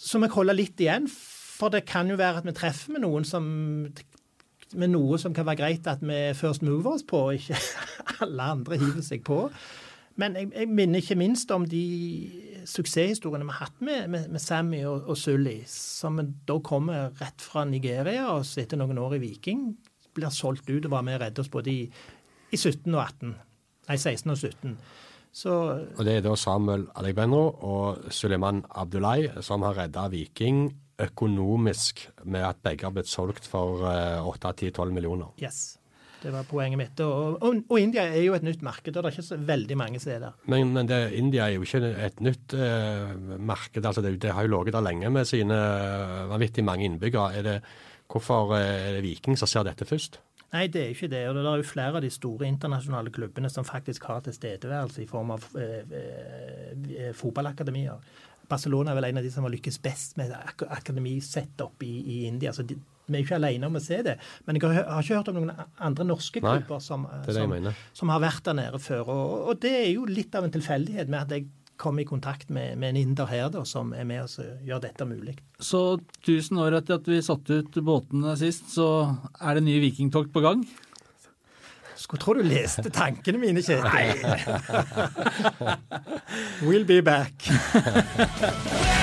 Så 0.00 0.18
må 0.18 0.28
jeg 0.28 0.36
holde 0.38 0.56
litt 0.56 0.80
igjen, 0.80 1.08
for 1.10 1.72
det 1.72 1.84
kan 1.88 2.08
jo 2.08 2.16
være 2.16 2.40
at 2.40 2.48
vi 2.48 2.56
treffer 2.56 2.96
med 2.96 3.04
noen 3.04 3.26
som 3.28 3.44
med 4.78 4.92
noe 4.92 5.18
som 5.18 5.34
kan 5.34 5.48
være 5.48 5.58
greit 5.58 5.88
at 5.90 6.02
vi 6.06 6.18
first 6.38 6.62
movers 6.62 7.02
på, 7.02 7.24
og 7.30 7.40
ikke 7.40 7.58
alle 8.24 8.50
andre 8.54 8.78
hiver 8.78 9.02
seg 9.02 9.24
på. 9.26 9.42
Men 10.20 10.36
jeg, 10.36 10.50
jeg, 10.54 10.68
minner 10.68 11.00
ikke 11.00 11.16
minst 11.18 11.50
om 11.54 11.64
de 11.68 11.82
suksesshistoriene 12.68 13.46
vi 13.48 13.54
har 13.54 13.66
hatt 13.66 13.82
med, 13.82 14.08
med, 14.12 14.28
med 14.30 14.42
Sammy 14.42 14.82
og, 14.84 15.08
og 15.08 15.18
Sully, 15.18 15.60
som 15.70 16.20
da 16.46 16.58
kommer 16.64 17.10
rett 17.20 17.42
fra 17.42 17.64
Nigeria 17.66 18.28
og 18.34 18.44
etter 18.60 18.78
noen 18.80 19.00
år 19.00 19.16
i 19.16 19.22
Viking 19.24 19.70
blir 20.16 20.32
solgt 20.34 20.68
ut 20.70 20.84
og 20.84 20.92
var 20.92 21.06
med 21.06 21.18
og 21.18 21.24
redde 21.24 21.42
oss 21.42 21.52
både 21.52 21.72
i, 21.72 21.84
i 22.50 22.58
17 22.58 22.90
og 22.94 23.00
18. 23.00 23.36
Nei, 23.88 23.96
16 23.96 24.34
og 24.34 24.38
17. 24.38 24.74
Så, 25.32 25.54
og 25.96 26.04
Det 26.04 26.16
er 26.18 26.24
da 26.24 26.34
Samuel 26.34 26.88
Alekbenro 26.98 27.44
og 27.62 28.10
Suleiman 28.10 28.64
Abdullahi 28.70 29.28
som 29.46 29.62
har 29.62 29.78
redda 29.78 30.08
Viking 30.10 30.64
økonomisk 31.00 32.02
med 32.28 32.44
at 32.44 32.62
begge 32.64 32.84
har 32.84 32.94
blitt 32.94 33.08
solgt 33.08 33.46
for 33.48 33.84
8-10-12 33.86 34.80
eh, 34.82 34.94
millioner. 34.94 35.30
Yes. 35.40 35.78
Det 36.20 36.32
var 36.34 36.44
poenget 36.44 36.76
mitt. 36.76 37.00
Og, 37.00 37.38
og, 37.40 37.62
og, 37.64 37.76
India 37.80 38.02
er 38.04 38.20
jo 38.26 38.34
et 38.36 38.44
nytt 38.44 38.60
marked, 38.64 38.92
og 38.92 38.98
det 38.98 39.08
er 39.08 39.14
ikke 39.14 39.24
så 39.30 39.38
veldig 39.40 39.76
mange 39.80 40.00
steder. 40.02 40.34
Men, 40.52 40.74
men 40.74 40.88
det, 40.90 40.98
India 41.16 41.46
er 41.46 41.54
jo 41.56 41.64
ikke 41.64 41.94
et 41.96 42.20
nytt 42.20 42.52
eh, 42.52 43.14
marked. 43.38 43.80
altså 43.80 44.04
det, 44.04 44.18
det, 44.20 44.34
har 44.36 44.44
jo 44.44 44.52
ligget 44.58 44.76
der 44.76 44.84
lenge 44.84 45.10
med 45.10 45.24
sine 45.30 45.56
eh, 45.56 46.26
vanvittig 46.28 46.64
mange 46.66 46.84
innbyggere. 46.84 47.38
Er 47.38 47.46
det, 47.46 47.56
hvorfor 48.12 48.52
er 48.58 48.98
det 48.98 49.04
Viking 49.06 49.38
som 49.38 49.48
ser 49.48 49.64
dette 49.64 49.88
først? 49.88 50.20
Nei, 50.50 50.64
det 50.66 50.82
er 50.82 50.94
ikke 50.94 51.10
det. 51.10 51.22
Og 51.30 51.36
det 51.36 51.44
er 51.46 51.60
jo 51.60 51.68
flere 51.68 52.00
av 52.00 52.04
de 52.04 52.10
store 52.10 52.48
internasjonale 52.50 53.12
klubbene 53.14 53.50
som 53.52 53.66
faktisk 53.66 54.08
har 54.10 54.24
tilstedeværelse 54.26 55.04
i 55.04 55.08
form 55.10 55.30
av 55.36 55.46
eh, 55.58 55.94
eh, 55.94 57.12
fotballakademier. 57.16 58.00
Barcelona 58.50 58.90
er 58.90 58.98
vel 58.98 59.10
en 59.10 59.20
av 59.20 59.26
de 59.26 59.30
som 59.30 59.46
har 59.46 59.52
lykkes 59.54 59.78
best 59.84 60.16
med 60.18 60.32
ak 60.34 60.64
akademi 60.66 61.20
setup 61.22 61.84
i, 61.86 61.92
i 62.00 62.16
India. 62.26 62.50
så 62.52 62.64
de, 62.66 62.74
vi 63.10 63.18
er 63.18 63.24
ikke 63.24 63.38
alene 63.38 63.68
om 63.70 63.78
å 63.78 63.82
se 63.82 64.00
det. 64.06 64.16
Men 64.46 64.58
jeg 64.58 64.66
har, 64.66 64.90
har 64.90 65.06
ikke 65.06 65.20
hørt 65.20 65.30
om 65.30 65.38
noen 65.38 65.54
andre 65.82 66.06
norske 66.06 66.42
klubber 66.42 66.82
som, 66.82 67.06
som, 67.26 67.54
som, 67.96 68.12
har 68.14 68.22
vært 68.22 68.44
der 68.46 68.58
nede 68.58 68.82
før. 68.82 69.06
Og, 69.06 69.36
og, 69.50 69.62
det 69.62 69.72
er 69.84 69.88
jo 69.92 70.06
litt 70.10 70.34
av 70.34 70.46
en 70.46 70.54
tilfeldighet 70.54 71.10
med 71.10 71.22
at 71.24 71.34
jeg 71.36 71.48
kom 71.80 71.98
i 71.98 72.04
kontakt 72.04 72.50
med, 72.52 72.76
med 72.78 72.92
en 72.92 73.00
inder 73.00 73.28
her 73.30 73.48
da, 73.52 73.64
som 73.68 73.94
er 73.96 74.04
med 74.08 74.26
oss 74.26 74.38
og 74.42 74.66
gjør 74.68 74.82
dette 74.84 75.06
mulig. 75.08 75.38
Så 75.60 75.98
tusen 76.26 76.60
år 76.60 76.76
etter 76.80 77.00
at 77.00 77.08
vi 77.08 77.22
satte 77.24 77.62
ut 77.62 77.80
båtene 77.86 78.36
sist, 78.40 78.68
så 78.74 78.90
er 79.40 79.56
det 79.56 79.64
nye 79.66 79.80
vikingtokt 79.86 80.32
på 80.34 80.44
gang? 80.44 80.64
Skulle 82.00 82.22
tro 82.22 82.32
du 82.36 82.44
leste 82.44 82.88
tankene 82.92 83.40
mine, 83.40 83.60
Kjetil. 83.60 84.24
we'll 86.64 86.88
be 86.88 87.00
back. 87.04 87.48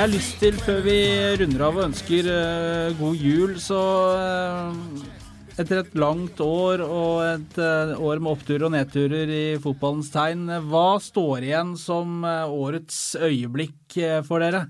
Jeg 0.00 0.06
har 0.06 0.14
lyst 0.16 0.38
til, 0.40 0.54
før 0.56 0.78
vi 0.80 0.94
runder 1.36 1.62
av 1.66 1.76
og 1.76 1.82
ønsker 1.90 2.24
uh, 2.32 2.92
god 2.96 3.18
jul, 3.20 3.50
så 3.60 3.80
uh, 4.16 5.58
Etter 5.60 5.82
et 5.82 5.98
langt 6.00 6.40
år 6.40 6.80
og 6.86 7.18
et 7.26 7.58
uh, 7.60 7.92
år 8.08 8.22
med 8.24 8.30
oppturer 8.30 8.64
og 8.64 8.72
nedturer 8.72 9.28
i 9.28 9.42
fotballens 9.60 10.08
tegn, 10.14 10.48
hva 10.72 10.94
står 11.04 11.44
igjen 11.50 11.74
som 11.76 12.24
årets 12.24 13.02
øyeblikk 13.20 13.98
for 14.24 14.40
dere? 14.40 14.62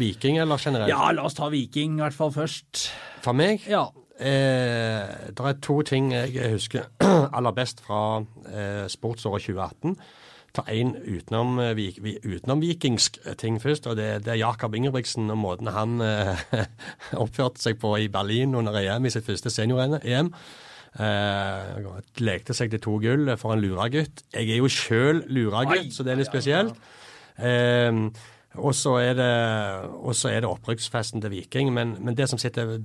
Viking 0.00 0.40
eller 0.40 0.64
generelt? 0.64 0.88
Ja, 0.88 1.12
la 1.12 1.28
oss 1.28 1.36
ta 1.36 1.52
Viking 1.52 2.00
i 2.00 2.06
hvert 2.06 2.16
fall 2.16 2.32
først. 2.32 2.86
For 3.20 3.36
meg? 3.36 3.68
Ja. 3.68 3.90
Eh, 4.16 5.28
det 5.28 5.44
er 5.44 5.60
to 5.60 5.82
ting 5.84 6.08
jeg 6.16 6.54
husker 6.56 6.88
aller 7.36 7.52
best 7.52 7.84
fra 7.84 8.22
eh, 8.48 8.88
sportsåret 8.88 9.44
2018. 9.52 9.98
Ta 10.52 10.66
én 10.68 10.90
utenom, 10.92 11.56
utenom, 11.72 12.60
vikingsk 12.60 13.16
ting 13.40 13.56
først, 13.62 13.86
og 13.88 13.96
det, 13.96 14.24
det 14.26 14.34
er 14.34 14.42
Jakob 14.42 14.74
Ingebrigtsen 14.76 15.32
og 15.32 15.38
måten 15.40 15.70
han 15.72 16.02
eh, 16.04 16.42
oppførte 17.22 17.62
seg 17.62 17.78
på 17.80 17.94
i 18.02 18.10
Berlin 18.12 18.52
under 18.58 18.76
EM 18.76 19.08
i 19.08 19.14
sitt 19.14 19.24
første 19.24 19.52
senior-EM. 19.52 20.28
Eh, 21.00 21.88
lekte 22.20 22.52
seg 22.52 22.74
til 22.74 22.82
to 22.84 22.98
gull 23.00 23.32
for 23.40 23.54
en 23.54 23.64
luragutt. 23.64 24.26
Jeg 24.34 24.52
er 24.52 24.60
jo 24.60 24.68
sjøl 24.68 25.24
luragutt, 25.32 25.88
så 25.96 26.04
det 26.04 26.12
er 26.12 26.20
litt 26.20 26.28
spesielt. 26.28 26.92
Eh, 27.40 28.02
og 28.60 28.74
så 28.76 28.98
er 29.00 29.16
det, 29.16 29.32
det 30.42 30.48
opprykksfesten 30.48 31.22
til 31.24 31.32
Viking. 31.32 31.72
Men, 31.72 31.96
men 32.04 32.16
det 32.18 32.28
som 32.28 32.40
sitter 32.40 32.76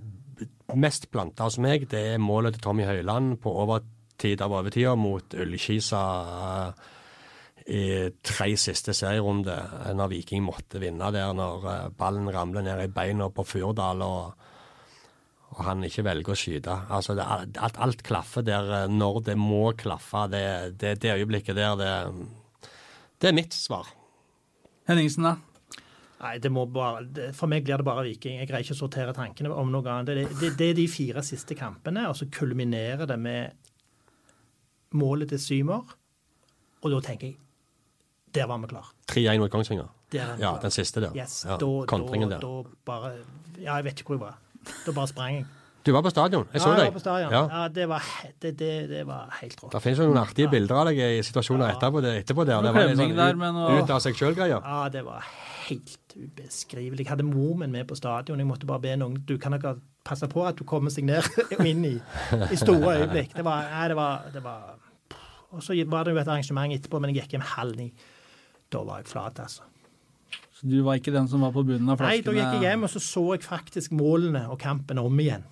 mest 0.76 1.10
planta 1.12 1.48
hos 1.48 1.58
meg, 1.60 1.88
det 1.92 2.04
er 2.14 2.22
målet 2.22 2.56
til 2.56 2.64
Tommy 2.64 2.86
Høiland 2.88 3.38
på 3.44 3.52
overtid 3.64 4.42
av 4.44 4.56
overtida 4.56 4.96
mot 5.00 5.36
Ullkisa 5.36 6.04
eh, 6.38 6.86
i 7.68 8.10
tre 8.24 8.54
siste 8.56 8.94
serierunde, 8.96 9.56
eh, 9.84 9.94
når 9.96 10.12
Viking 10.14 10.46
måtte 10.46 10.80
vinne 10.80 11.10
der, 11.12 11.34
når 11.36 11.66
eh, 11.68 11.88
ballen 12.00 12.30
ramler 12.32 12.64
ned 12.64 12.84
i 12.86 12.92
beina 12.92 13.28
på 13.28 13.44
Fyrdal 13.44 14.04
og, 14.06 14.46
og 15.52 15.64
han 15.68 15.84
ikke 15.84 16.06
velger 16.08 16.32
å 16.32 16.38
skyte. 16.40 16.78
Altså, 16.96 17.18
det, 17.18 17.26
alt, 17.28 17.80
alt 17.84 18.04
klaffer 18.08 18.46
der 18.48 18.72
eh, 18.84 18.88
når 18.92 19.20
det 19.32 19.36
må 19.42 19.66
klaffe. 19.80 20.28
Det, 20.32 20.44
det, 20.80 20.96
det 21.04 21.18
øyeblikket 21.18 21.60
der, 21.60 21.76
det, 21.82 22.70
det 23.20 23.32
er 23.32 23.36
mitt 23.36 23.58
svar. 23.58 23.90
Henningsen, 24.88 25.28
da? 25.28 25.36
Nei, 26.18 26.38
det 26.42 26.50
må 26.50 26.64
bare, 26.74 27.04
For 27.38 27.52
meg 27.52 27.66
blir 27.68 27.78
det 27.78 27.86
bare 27.86 28.06
Viking. 28.08 28.40
Jeg 28.40 28.50
greier 28.50 28.64
ikke 28.64 28.78
å 28.78 28.80
sortere 28.80 29.14
tankene 29.14 29.52
om 29.54 29.74
noe 29.74 29.92
annet. 29.92 30.14
Det, 30.16 30.40
det, 30.40 30.54
det 30.58 30.70
er 30.72 30.80
de 30.80 30.88
fire 30.90 31.22
siste 31.26 31.58
kampene, 31.60 32.08
og 32.08 32.16
så 32.18 32.30
kulminerer 32.32 33.06
det 33.12 33.20
med 33.22 33.68
målet 34.98 35.36
til 35.36 35.44
Symer. 35.44 35.94
Og 36.80 36.96
da 36.96 37.02
tenker 37.04 37.34
jeg 37.34 37.38
Der 38.38 38.48
var 38.50 38.58
vi 38.64 38.68
klar. 38.72 38.88
3-1 39.12 39.40
mot 39.44 39.52
Kongsvinger. 39.52 39.88
Er 40.14 40.38
Ja, 40.40 40.54
den 40.62 40.72
siste 40.72 41.02
der. 41.04 41.12
Yes, 41.18 41.42
ja, 41.48 41.58
da, 41.60 41.68
kontringen 41.90 42.30
da, 42.32 42.38
der. 42.38 42.48
da 42.48 42.76
bare 42.86 43.12
Ja, 43.60 43.76
jeg 43.76 43.84
vet 43.90 44.00
ikke 44.04 44.14
hvor 44.14 44.20
jeg 44.20 44.26
var. 44.28 44.38
Da 44.86 44.92
bare 44.96 45.08
sprang 45.12 45.36
jeg. 45.42 45.46
Du 45.88 45.94
var 45.96 46.02
på 46.04 46.10
stadion, 46.12 46.48
jeg 46.52 46.60
så 46.62 46.68
ja, 46.68 46.74
jeg 46.74 46.80
deg. 46.80 46.88
var 46.88 46.96
på 46.98 47.00
stadion. 47.00 47.32
Ja. 47.32 47.42
Ja, 47.62 47.68
det, 47.72 47.86
var, 47.88 48.04
det, 48.44 48.50
det, 48.60 48.72
det 48.90 49.04
var 49.08 49.30
helt 49.42 49.62
rått. 49.64 49.72
Det 49.72 49.82
finnes 49.86 50.00
jo 50.02 50.08
noen 50.10 50.18
artige 50.20 50.50
bilder 50.52 50.76
av 50.82 50.90
deg 50.90 50.98
i 51.00 51.22
situasjoner 51.24 51.70
Ja. 51.70 51.76
etterpå, 51.78 52.02
etterpå 52.12 52.46
der. 52.50 52.62
Det 52.66 52.74
var 52.76 52.88
litt 52.90 52.98
sånn 53.00 53.14
der, 53.16 53.32
ut, 53.32 53.38
men 53.40 53.56
å- 53.56 53.70
ut 53.84 53.90
av 53.96 54.02
seg 54.04 54.18
sjøl-greier. 54.20 54.60
Ja, 54.68 54.90
det 54.92 55.04
var 55.06 55.24
helt 55.70 56.16
ubeskrivelig. 56.18 57.06
Jeg 57.06 57.08
hadde 57.14 57.24
mor 57.24 57.56
min 57.62 57.72
med 57.72 57.88
på 57.88 57.96
stadion. 57.96 58.38
Jeg 58.44 58.48
måtte 58.50 58.68
bare 58.68 58.80
be 58.84 58.96
noen 59.00 59.16
Du 59.26 59.38
kan 59.38 59.52
nok 59.56 59.80
passe 60.04 60.28
på 60.28 60.44
at 60.48 60.58
du 60.60 60.64
kommer 60.68 60.92
seg 60.92 61.06
ned 61.08 61.24
og 61.60 61.66
inn 61.66 61.86
i, 61.86 61.96
i 62.52 62.56
store 62.60 62.98
øyeblikk. 63.00 63.34
Det 63.36 63.46
var, 63.48 63.64
nei, 63.72 63.88
det 63.88 63.96
var, 63.96 64.28
det 64.34 64.44
var 64.44 64.76
Og 65.54 65.64
så 65.64 65.72
var 65.88 66.04
det 66.04 66.14
jo 66.14 66.20
et 66.20 66.28
arrangement 66.28 66.74
etterpå, 66.76 67.00
men 67.00 67.14
jeg 67.16 67.24
gikk 67.24 67.38
hjem 67.38 67.48
halv 67.56 67.76
ni. 67.80 67.94
Da 68.74 68.82
var 68.84 69.02
jeg 69.04 69.08
flat, 69.12 69.40
altså. 69.40 69.64
Så 70.58 70.68
du 70.68 70.80
var 70.84 70.98
ikke 70.98 71.14
den 71.14 71.28
som 71.30 71.44
var 71.46 71.54
på 71.56 71.62
bunnen 71.68 71.90
av 71.94 72.02
Nei, 72.02 72.18
da 72.26 72.34
gikk 72.34 72.56
jeg 72.58 72.66
hjem, 72.66 72.84
og 72.88 72.90
så 72.90 73.00
så 73.04 73.26
jeg 73.36 73.44
faktisk 73.46 73.94
målene 73.96 74.48
og 74.52 74.58
kampen 74.60 74.98
om 75.00 75.20
igjen. 75.22 75.46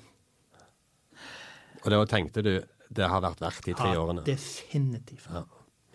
Og 1.86 1.92
da 1.94 2.00
tenkte 2.10 2.42
du 2.46 2.56
det 2.96 3.08
har 3.10 3.22
vært 3.24 3.42
verdt 3.44 3.66
de 3.68 3.74
tre 3.78 3.92
Ja, 3.94 4.02
årene. 4.02 4.24
definitivt. 4.26 5.28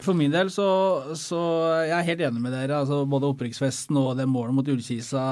For 0.00 0.16
min 0.16 0.32
del 0.32 0.48
så, 0.48 0.64
så 1.18 1.38
jeg 1.84 1.92
er 1.92 2.06
helt 2.06 2.22
enig 2.24 2.40
med 2.40 2.54
dere. 2.54 2.78
altså 2.80 3.02
Både 3.10 3.28
opprykksfesten 3.34 3.98
og 4.00 4.14
det 4.16 4.24
målet 4.30 4.54
mot 4.56 4.68
Ullkisa. 4.72 5.24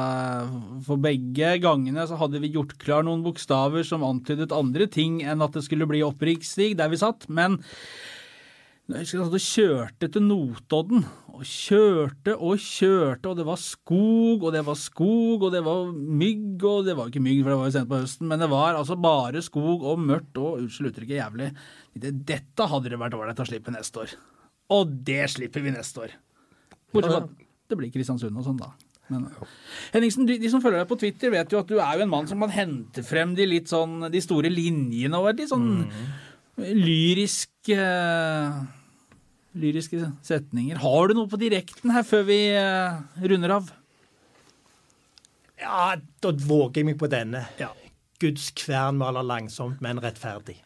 For 0.84 1.01
begge 1.01 1.55
gangene 1.62 2.05
så 2.11 2.18
hadde 2.20 2.43
vi 2.43 2.51
gjort 2.53 2.74
klar 2.82 3.07
noen 3.07 3.22
bokstaver 3.24 3.86
som 3.86 4.05
antydet 4.05 4.53
andre 4.53 4.86
ting 4.93 5.22
enn 5.24 5.41
at 5.45 5.57
det 5.57 5.64
skulle 5.64 5.89
bli 5.89 6.03
opprykksstig 6.05 6.74
der 6.76 6.93
vi 6.93 7.01
satt. 7.01 7.24
Men 7.32 7.57
jeg 8.89 9.05
husker 9.05 9.18
jeg 9.20 9.32
du 9.32 9.43
kjørte 9.45 10.09
til 10.14 10.22
Notodden. 10.24 11.03
Og 11.39 11.43
kjørte 11.47 12.32
og 12.34 12.62
kjørte, 12.62 13.28
og 13.28 13.36
det 13.39 13.45
var 13.47 13.59
skog, 13.61 14.47
og 14.49 14.55
det 14.55 14.62
var 14.64 14.78
skog, 14.80 15.45
og 15.45 15.53
det 15.53 15.61
var 15.66 15.91
mygg, 15.93 16.64
og 16.64 16.86
det 16.86 16.95
var 16.97 17.11
ikke 17.11 17.22
mygg, 17.22 17.43
for 17.43 17.53
det 17.53 17.59
var 17.61 17.68
jo 17.68 17.74
sent 17.76 17.91
på 17.91 18.01
høsten, 18.01 18.30
men 18.30 18.41
det 18.43 18.49
var 18.51 18.78
altså 18.78 18.97
bare 18.99 19.43
skog 19.45 19.84
og 19.86 20.01
mørkt 20.01 20.41
og 20.41 20.62
unnskyld 20.62 20.91
uttrykket 20.91 21.20
jævlig. 21.20 21.51
Dette 22.01 22.68
hadde 22.72 22.91
det 22.91 22.99
vært 22.99 23.18
ålreit 23.18 23.45
å 23.45 23.47
slippe 23.47 23.74
neste 23.74 24.03
år. 24.03 24.14
Og 24.74 24.97
det 25.07 25.20
slipper 25.34 25.62
vi 25.64 25.74
neste 25.76 26.07
år. 26.07 26.16
Bortsett 26.89 27.12
fra 27.12 27.22
at 27.26 27.47
det 27.68 27.78
blir 27.78 27.93
Kristiansund 27.93 28.41
og 28.41 28.49
sånn, 28.49 28.59
da. 28.59 28.72
Men, 29.12 29.28
Henningsen, 29.93 30.26
de, 30.28 30.39
de 30.41 30.51
som 30.53 30.64
følger 30.64 30.82
deg 30.82 30.89
på 30.89 30.99
Twitter, 31.01 31.32
vet 31.32 31.53
jo 31.53 31.61
at 31.61 31.68
du 31.68 31.76
er 31.76 32.01
jo 32.01 32.05
en 32.05 32.12
mann 32.12 32.26
som 32.28 32.41
kan 32.45 32.53
hente 32.57 33.05
frem 33.05 33.36
de 33.36 33.47
litt 33.49 33.68
sånn, 33.70 34.09
de 34.12 34.24
store 34.24 34.51
linjene 34.53 35.20
og 35.20 35.30
litt 35.36 35.53
sånn 35.53 35.70
lyriske 36.59 37.78
Lyriske 39.59 40.01
setninger. 40.25 40.79
Har 40.83 41.09
du 41.11 41.17
noe 41.19 41.31
på 41.31 41.41
direkten 41.41 41.93
her 41.95 42.07
før 42.07 42.25
vi 42.29 42.39
eh, 42.55 42.99
runder 43.25 43.57
av? 43.59 43.73
Ja, 45.59 45.97
da 46.23 46.33
våger 46.33 46.81
jeg 46.81 46.89
meg 46.93 46.99
på 47.01 47.11
denne. 47.11 47.45
Ja. 47.59 47.73
Guds 48.23 48.51
kvern 48.59 48.99
maler 49.01 49.27
langsomt, 49.27 49.83
men 49.85 50.01
rettferdig. 50.03 50.57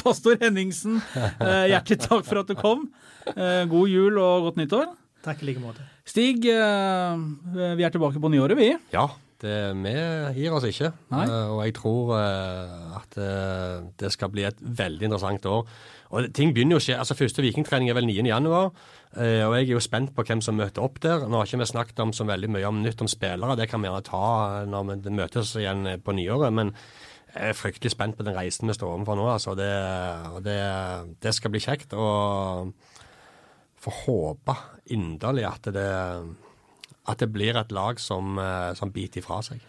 Pastor 0.00 0.38
Henningsen, 0.40 1.00
eh, 1.14 1.68
hjertelig 1.72 2.00
takk 2.06 2.24
for 2.26 2.40
at 2.40 2.48
du 2.48 2.56
kom. 2.58 2.88
Eh, 3.36 3.64
God 3.70 3.92
jul 3.92 4.16
og 4.18 4.48
godt 4.48 4.62
nyttår. 4.62 4.88
Takk 5.22 5.44
i 5.44 5.52
like 5.52 5.62
måte. 5.62 5.84
Stig, 6.08 6.40
vi 6.42 7.84
er 7.86 7.92
tilbake 7.94 8.18
på 8.18 8.30
nyåret, 8.32 8.58
vi. 8.58 8.72
Ja, 8.90 9.06
det, 9.42 9.56
vi 9.82 9.92
gir 10.38 10.54
oss 10.56 10.64
ikke. 10.68 10.92
Nei. 11.12 11.24
Eh, 11.26 11.50
og 11.52 11.60
jeg 11.66 11.74
tror 11.78 12.12
eh, 12.16 12.96
at 13.00 13.18
eh, 13.20 13.82
det 14.00 14.12
skal 14.14 14.30
bli 14.32 14.46
et 14.48 14.62
veldig 14.62 15.08
interessant 15.10 15.46
år. 15.50 15.68
Og 16.12 16.26
ting 16.36 16.50
begynner 16.52 16.76
jo 16.76 16.80
å 16.82 16.84
skje. 16.84 16.98
altså 17.00 17.16
Første 17.16 17.44
vikingtrening 17.44 17.88
er 17.88 17.96
vel 17.96 18.08
9. 18.08 18.18
januar. 18.28 18.72
eh, 19.16 19.40
og 19.46 19.54
jeg 19.56 19.68
er 19.68 19.72
jo 19.74 19.80
spent 19.80 20.14
på 20.16 20.24
hvem 20.28 20.42
som 20.44 20.58
møter 20.60 20.84
opp 20.84 21.00
der. 21.04 21.24
Nå 21.26 21.40
har 21.40 21.48
ikke 21.48 21.62
vi 21.62 21.70
snakket 21.72 22.02
om 22.04 22.12
så 22.12 22.26
veldig 22.28 22.50
mye 22.52 22.68
om 22.68 22.82
nytt 22.84 23.00
om 23.00 23.08
spillere. 23.08 23.56
Det 23.56 23.68
kan 23.70 23.80
vi 23.80 23.88
gjerne 23.88 24.04
ta 24.08 24.24
eh, 24.60 24.66
når 24.68 24.90
vi 25.06 25.16
møtes 25.16 25.54
igjen 25.56 25.86
eh, 25.86 25.96
på 26.00 26.12
nyåret. 26.18 26.52
Men 26.52 26.74
jeg 27.32 27.48
er 27.54 27.56
fryktelig 27.56 27.94
spent 27.94 28.18
på 28.18 28.26
den 28.28 28.36
reisen 28.36 28.68
vi 28.68 28.76
står 28.76 28.92
overfor 28.98 29.16
nå. 29.16 29.28
altså 29.32 29.54
det, 29.56 29.70
det, 30.44 30.58
det 31.24 31.32
skal 31.32 31.54
bli 31.54 31.62
kjekt. 31.64 31.94
Og 31.96 32.74
får 33.82 33.96
håpe 34.04 34.54
inderlig 34.94 35.48
at 35.48 35.72
det, 35.74 35.88
at 37.08 37.18
det 37.18 37.32
blir 37.34 37.56
et 37.58 37.72
lag 37.74 38.00
som, 38.00 38.38
eh, 38.38 38.74
som 38.78 38.90
biter 38.94 39.22
ifra 39.22 39.40
seg. 39.42 39.62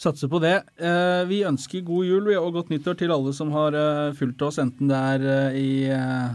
Satser 0.00 0.30
på 0.32 0.40
det. 0.40 0.62
Eh, 0.80 1.24
Vi 1.28 1.42
ønsker 1.44 1.84
god 1.84 2.06
jul 2.06 2.30
og 2.38 2.54
godt 2.54 2.70
nyttår 2.70 2.96
til 2.96 3.12
alle 3.12 3.34
som 3.36 3.50
har 3.52 3.74
eh, 3.76 4.12
fulgt 4.16 4.40
oss, 4.42 4.56
enten 4.58 4.88
det 4.88 4.96
er 4.96 5.52
i 5.52 5.90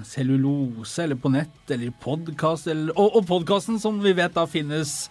cellulose 0.05 1.03
eller 1.03 1.15
på 1.15 1.31
nett 1.33 1.71
eller 1.71 1.87
i 1.89 1.95
podkast, 2.01 2.67
og, 2.93 3.15
og 3.15 3.25
podkasten 3.25 3.79
som 3.81 3.97
vi 4.03 4.13
vet 4.13 4.35
da 4.35 4.45
finnes 4.45 5.09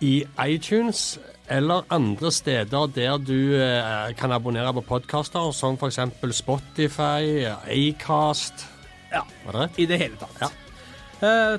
I 0.00 0.24
iTunes 0.48 1.18
eller 1.50 1.84
andre 1.90 2.30
steder 2.32 2.88
der 2.94 3.18
du 3.18 4.14
kan 4.16 4.32
abonnere 4.32 4.72
på 4.72 4.84
podkaster, 4.86 5.50
som 5.52 5.76
f.eks. 5.76 5.98
Spotify, 6.32 7.44
Acast 7.68 8.64
Ja. 9.12 9.26
Det 9.52 9.68
i 9.76 9.84
det 9.90 9.98
hele 9.98 10.16
tatt. 10.16 10.40
Ja. 10.40 10.48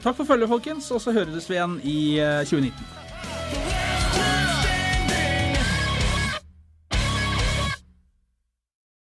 Takk 0.01 0.15
for 0.17 0.25
følget, 0.25 0.49
folkens, 0.49 0.89
og 0.89 1.01
så 1.03 1.13
høres 1.13 1.45
vi 1.49 1.59
igjen 1.59 1.77
i 1.85 2.17
eh, 2.17 2.41
2019. 2.49 3.00
The 3.23 3.59
way 3.59 3.90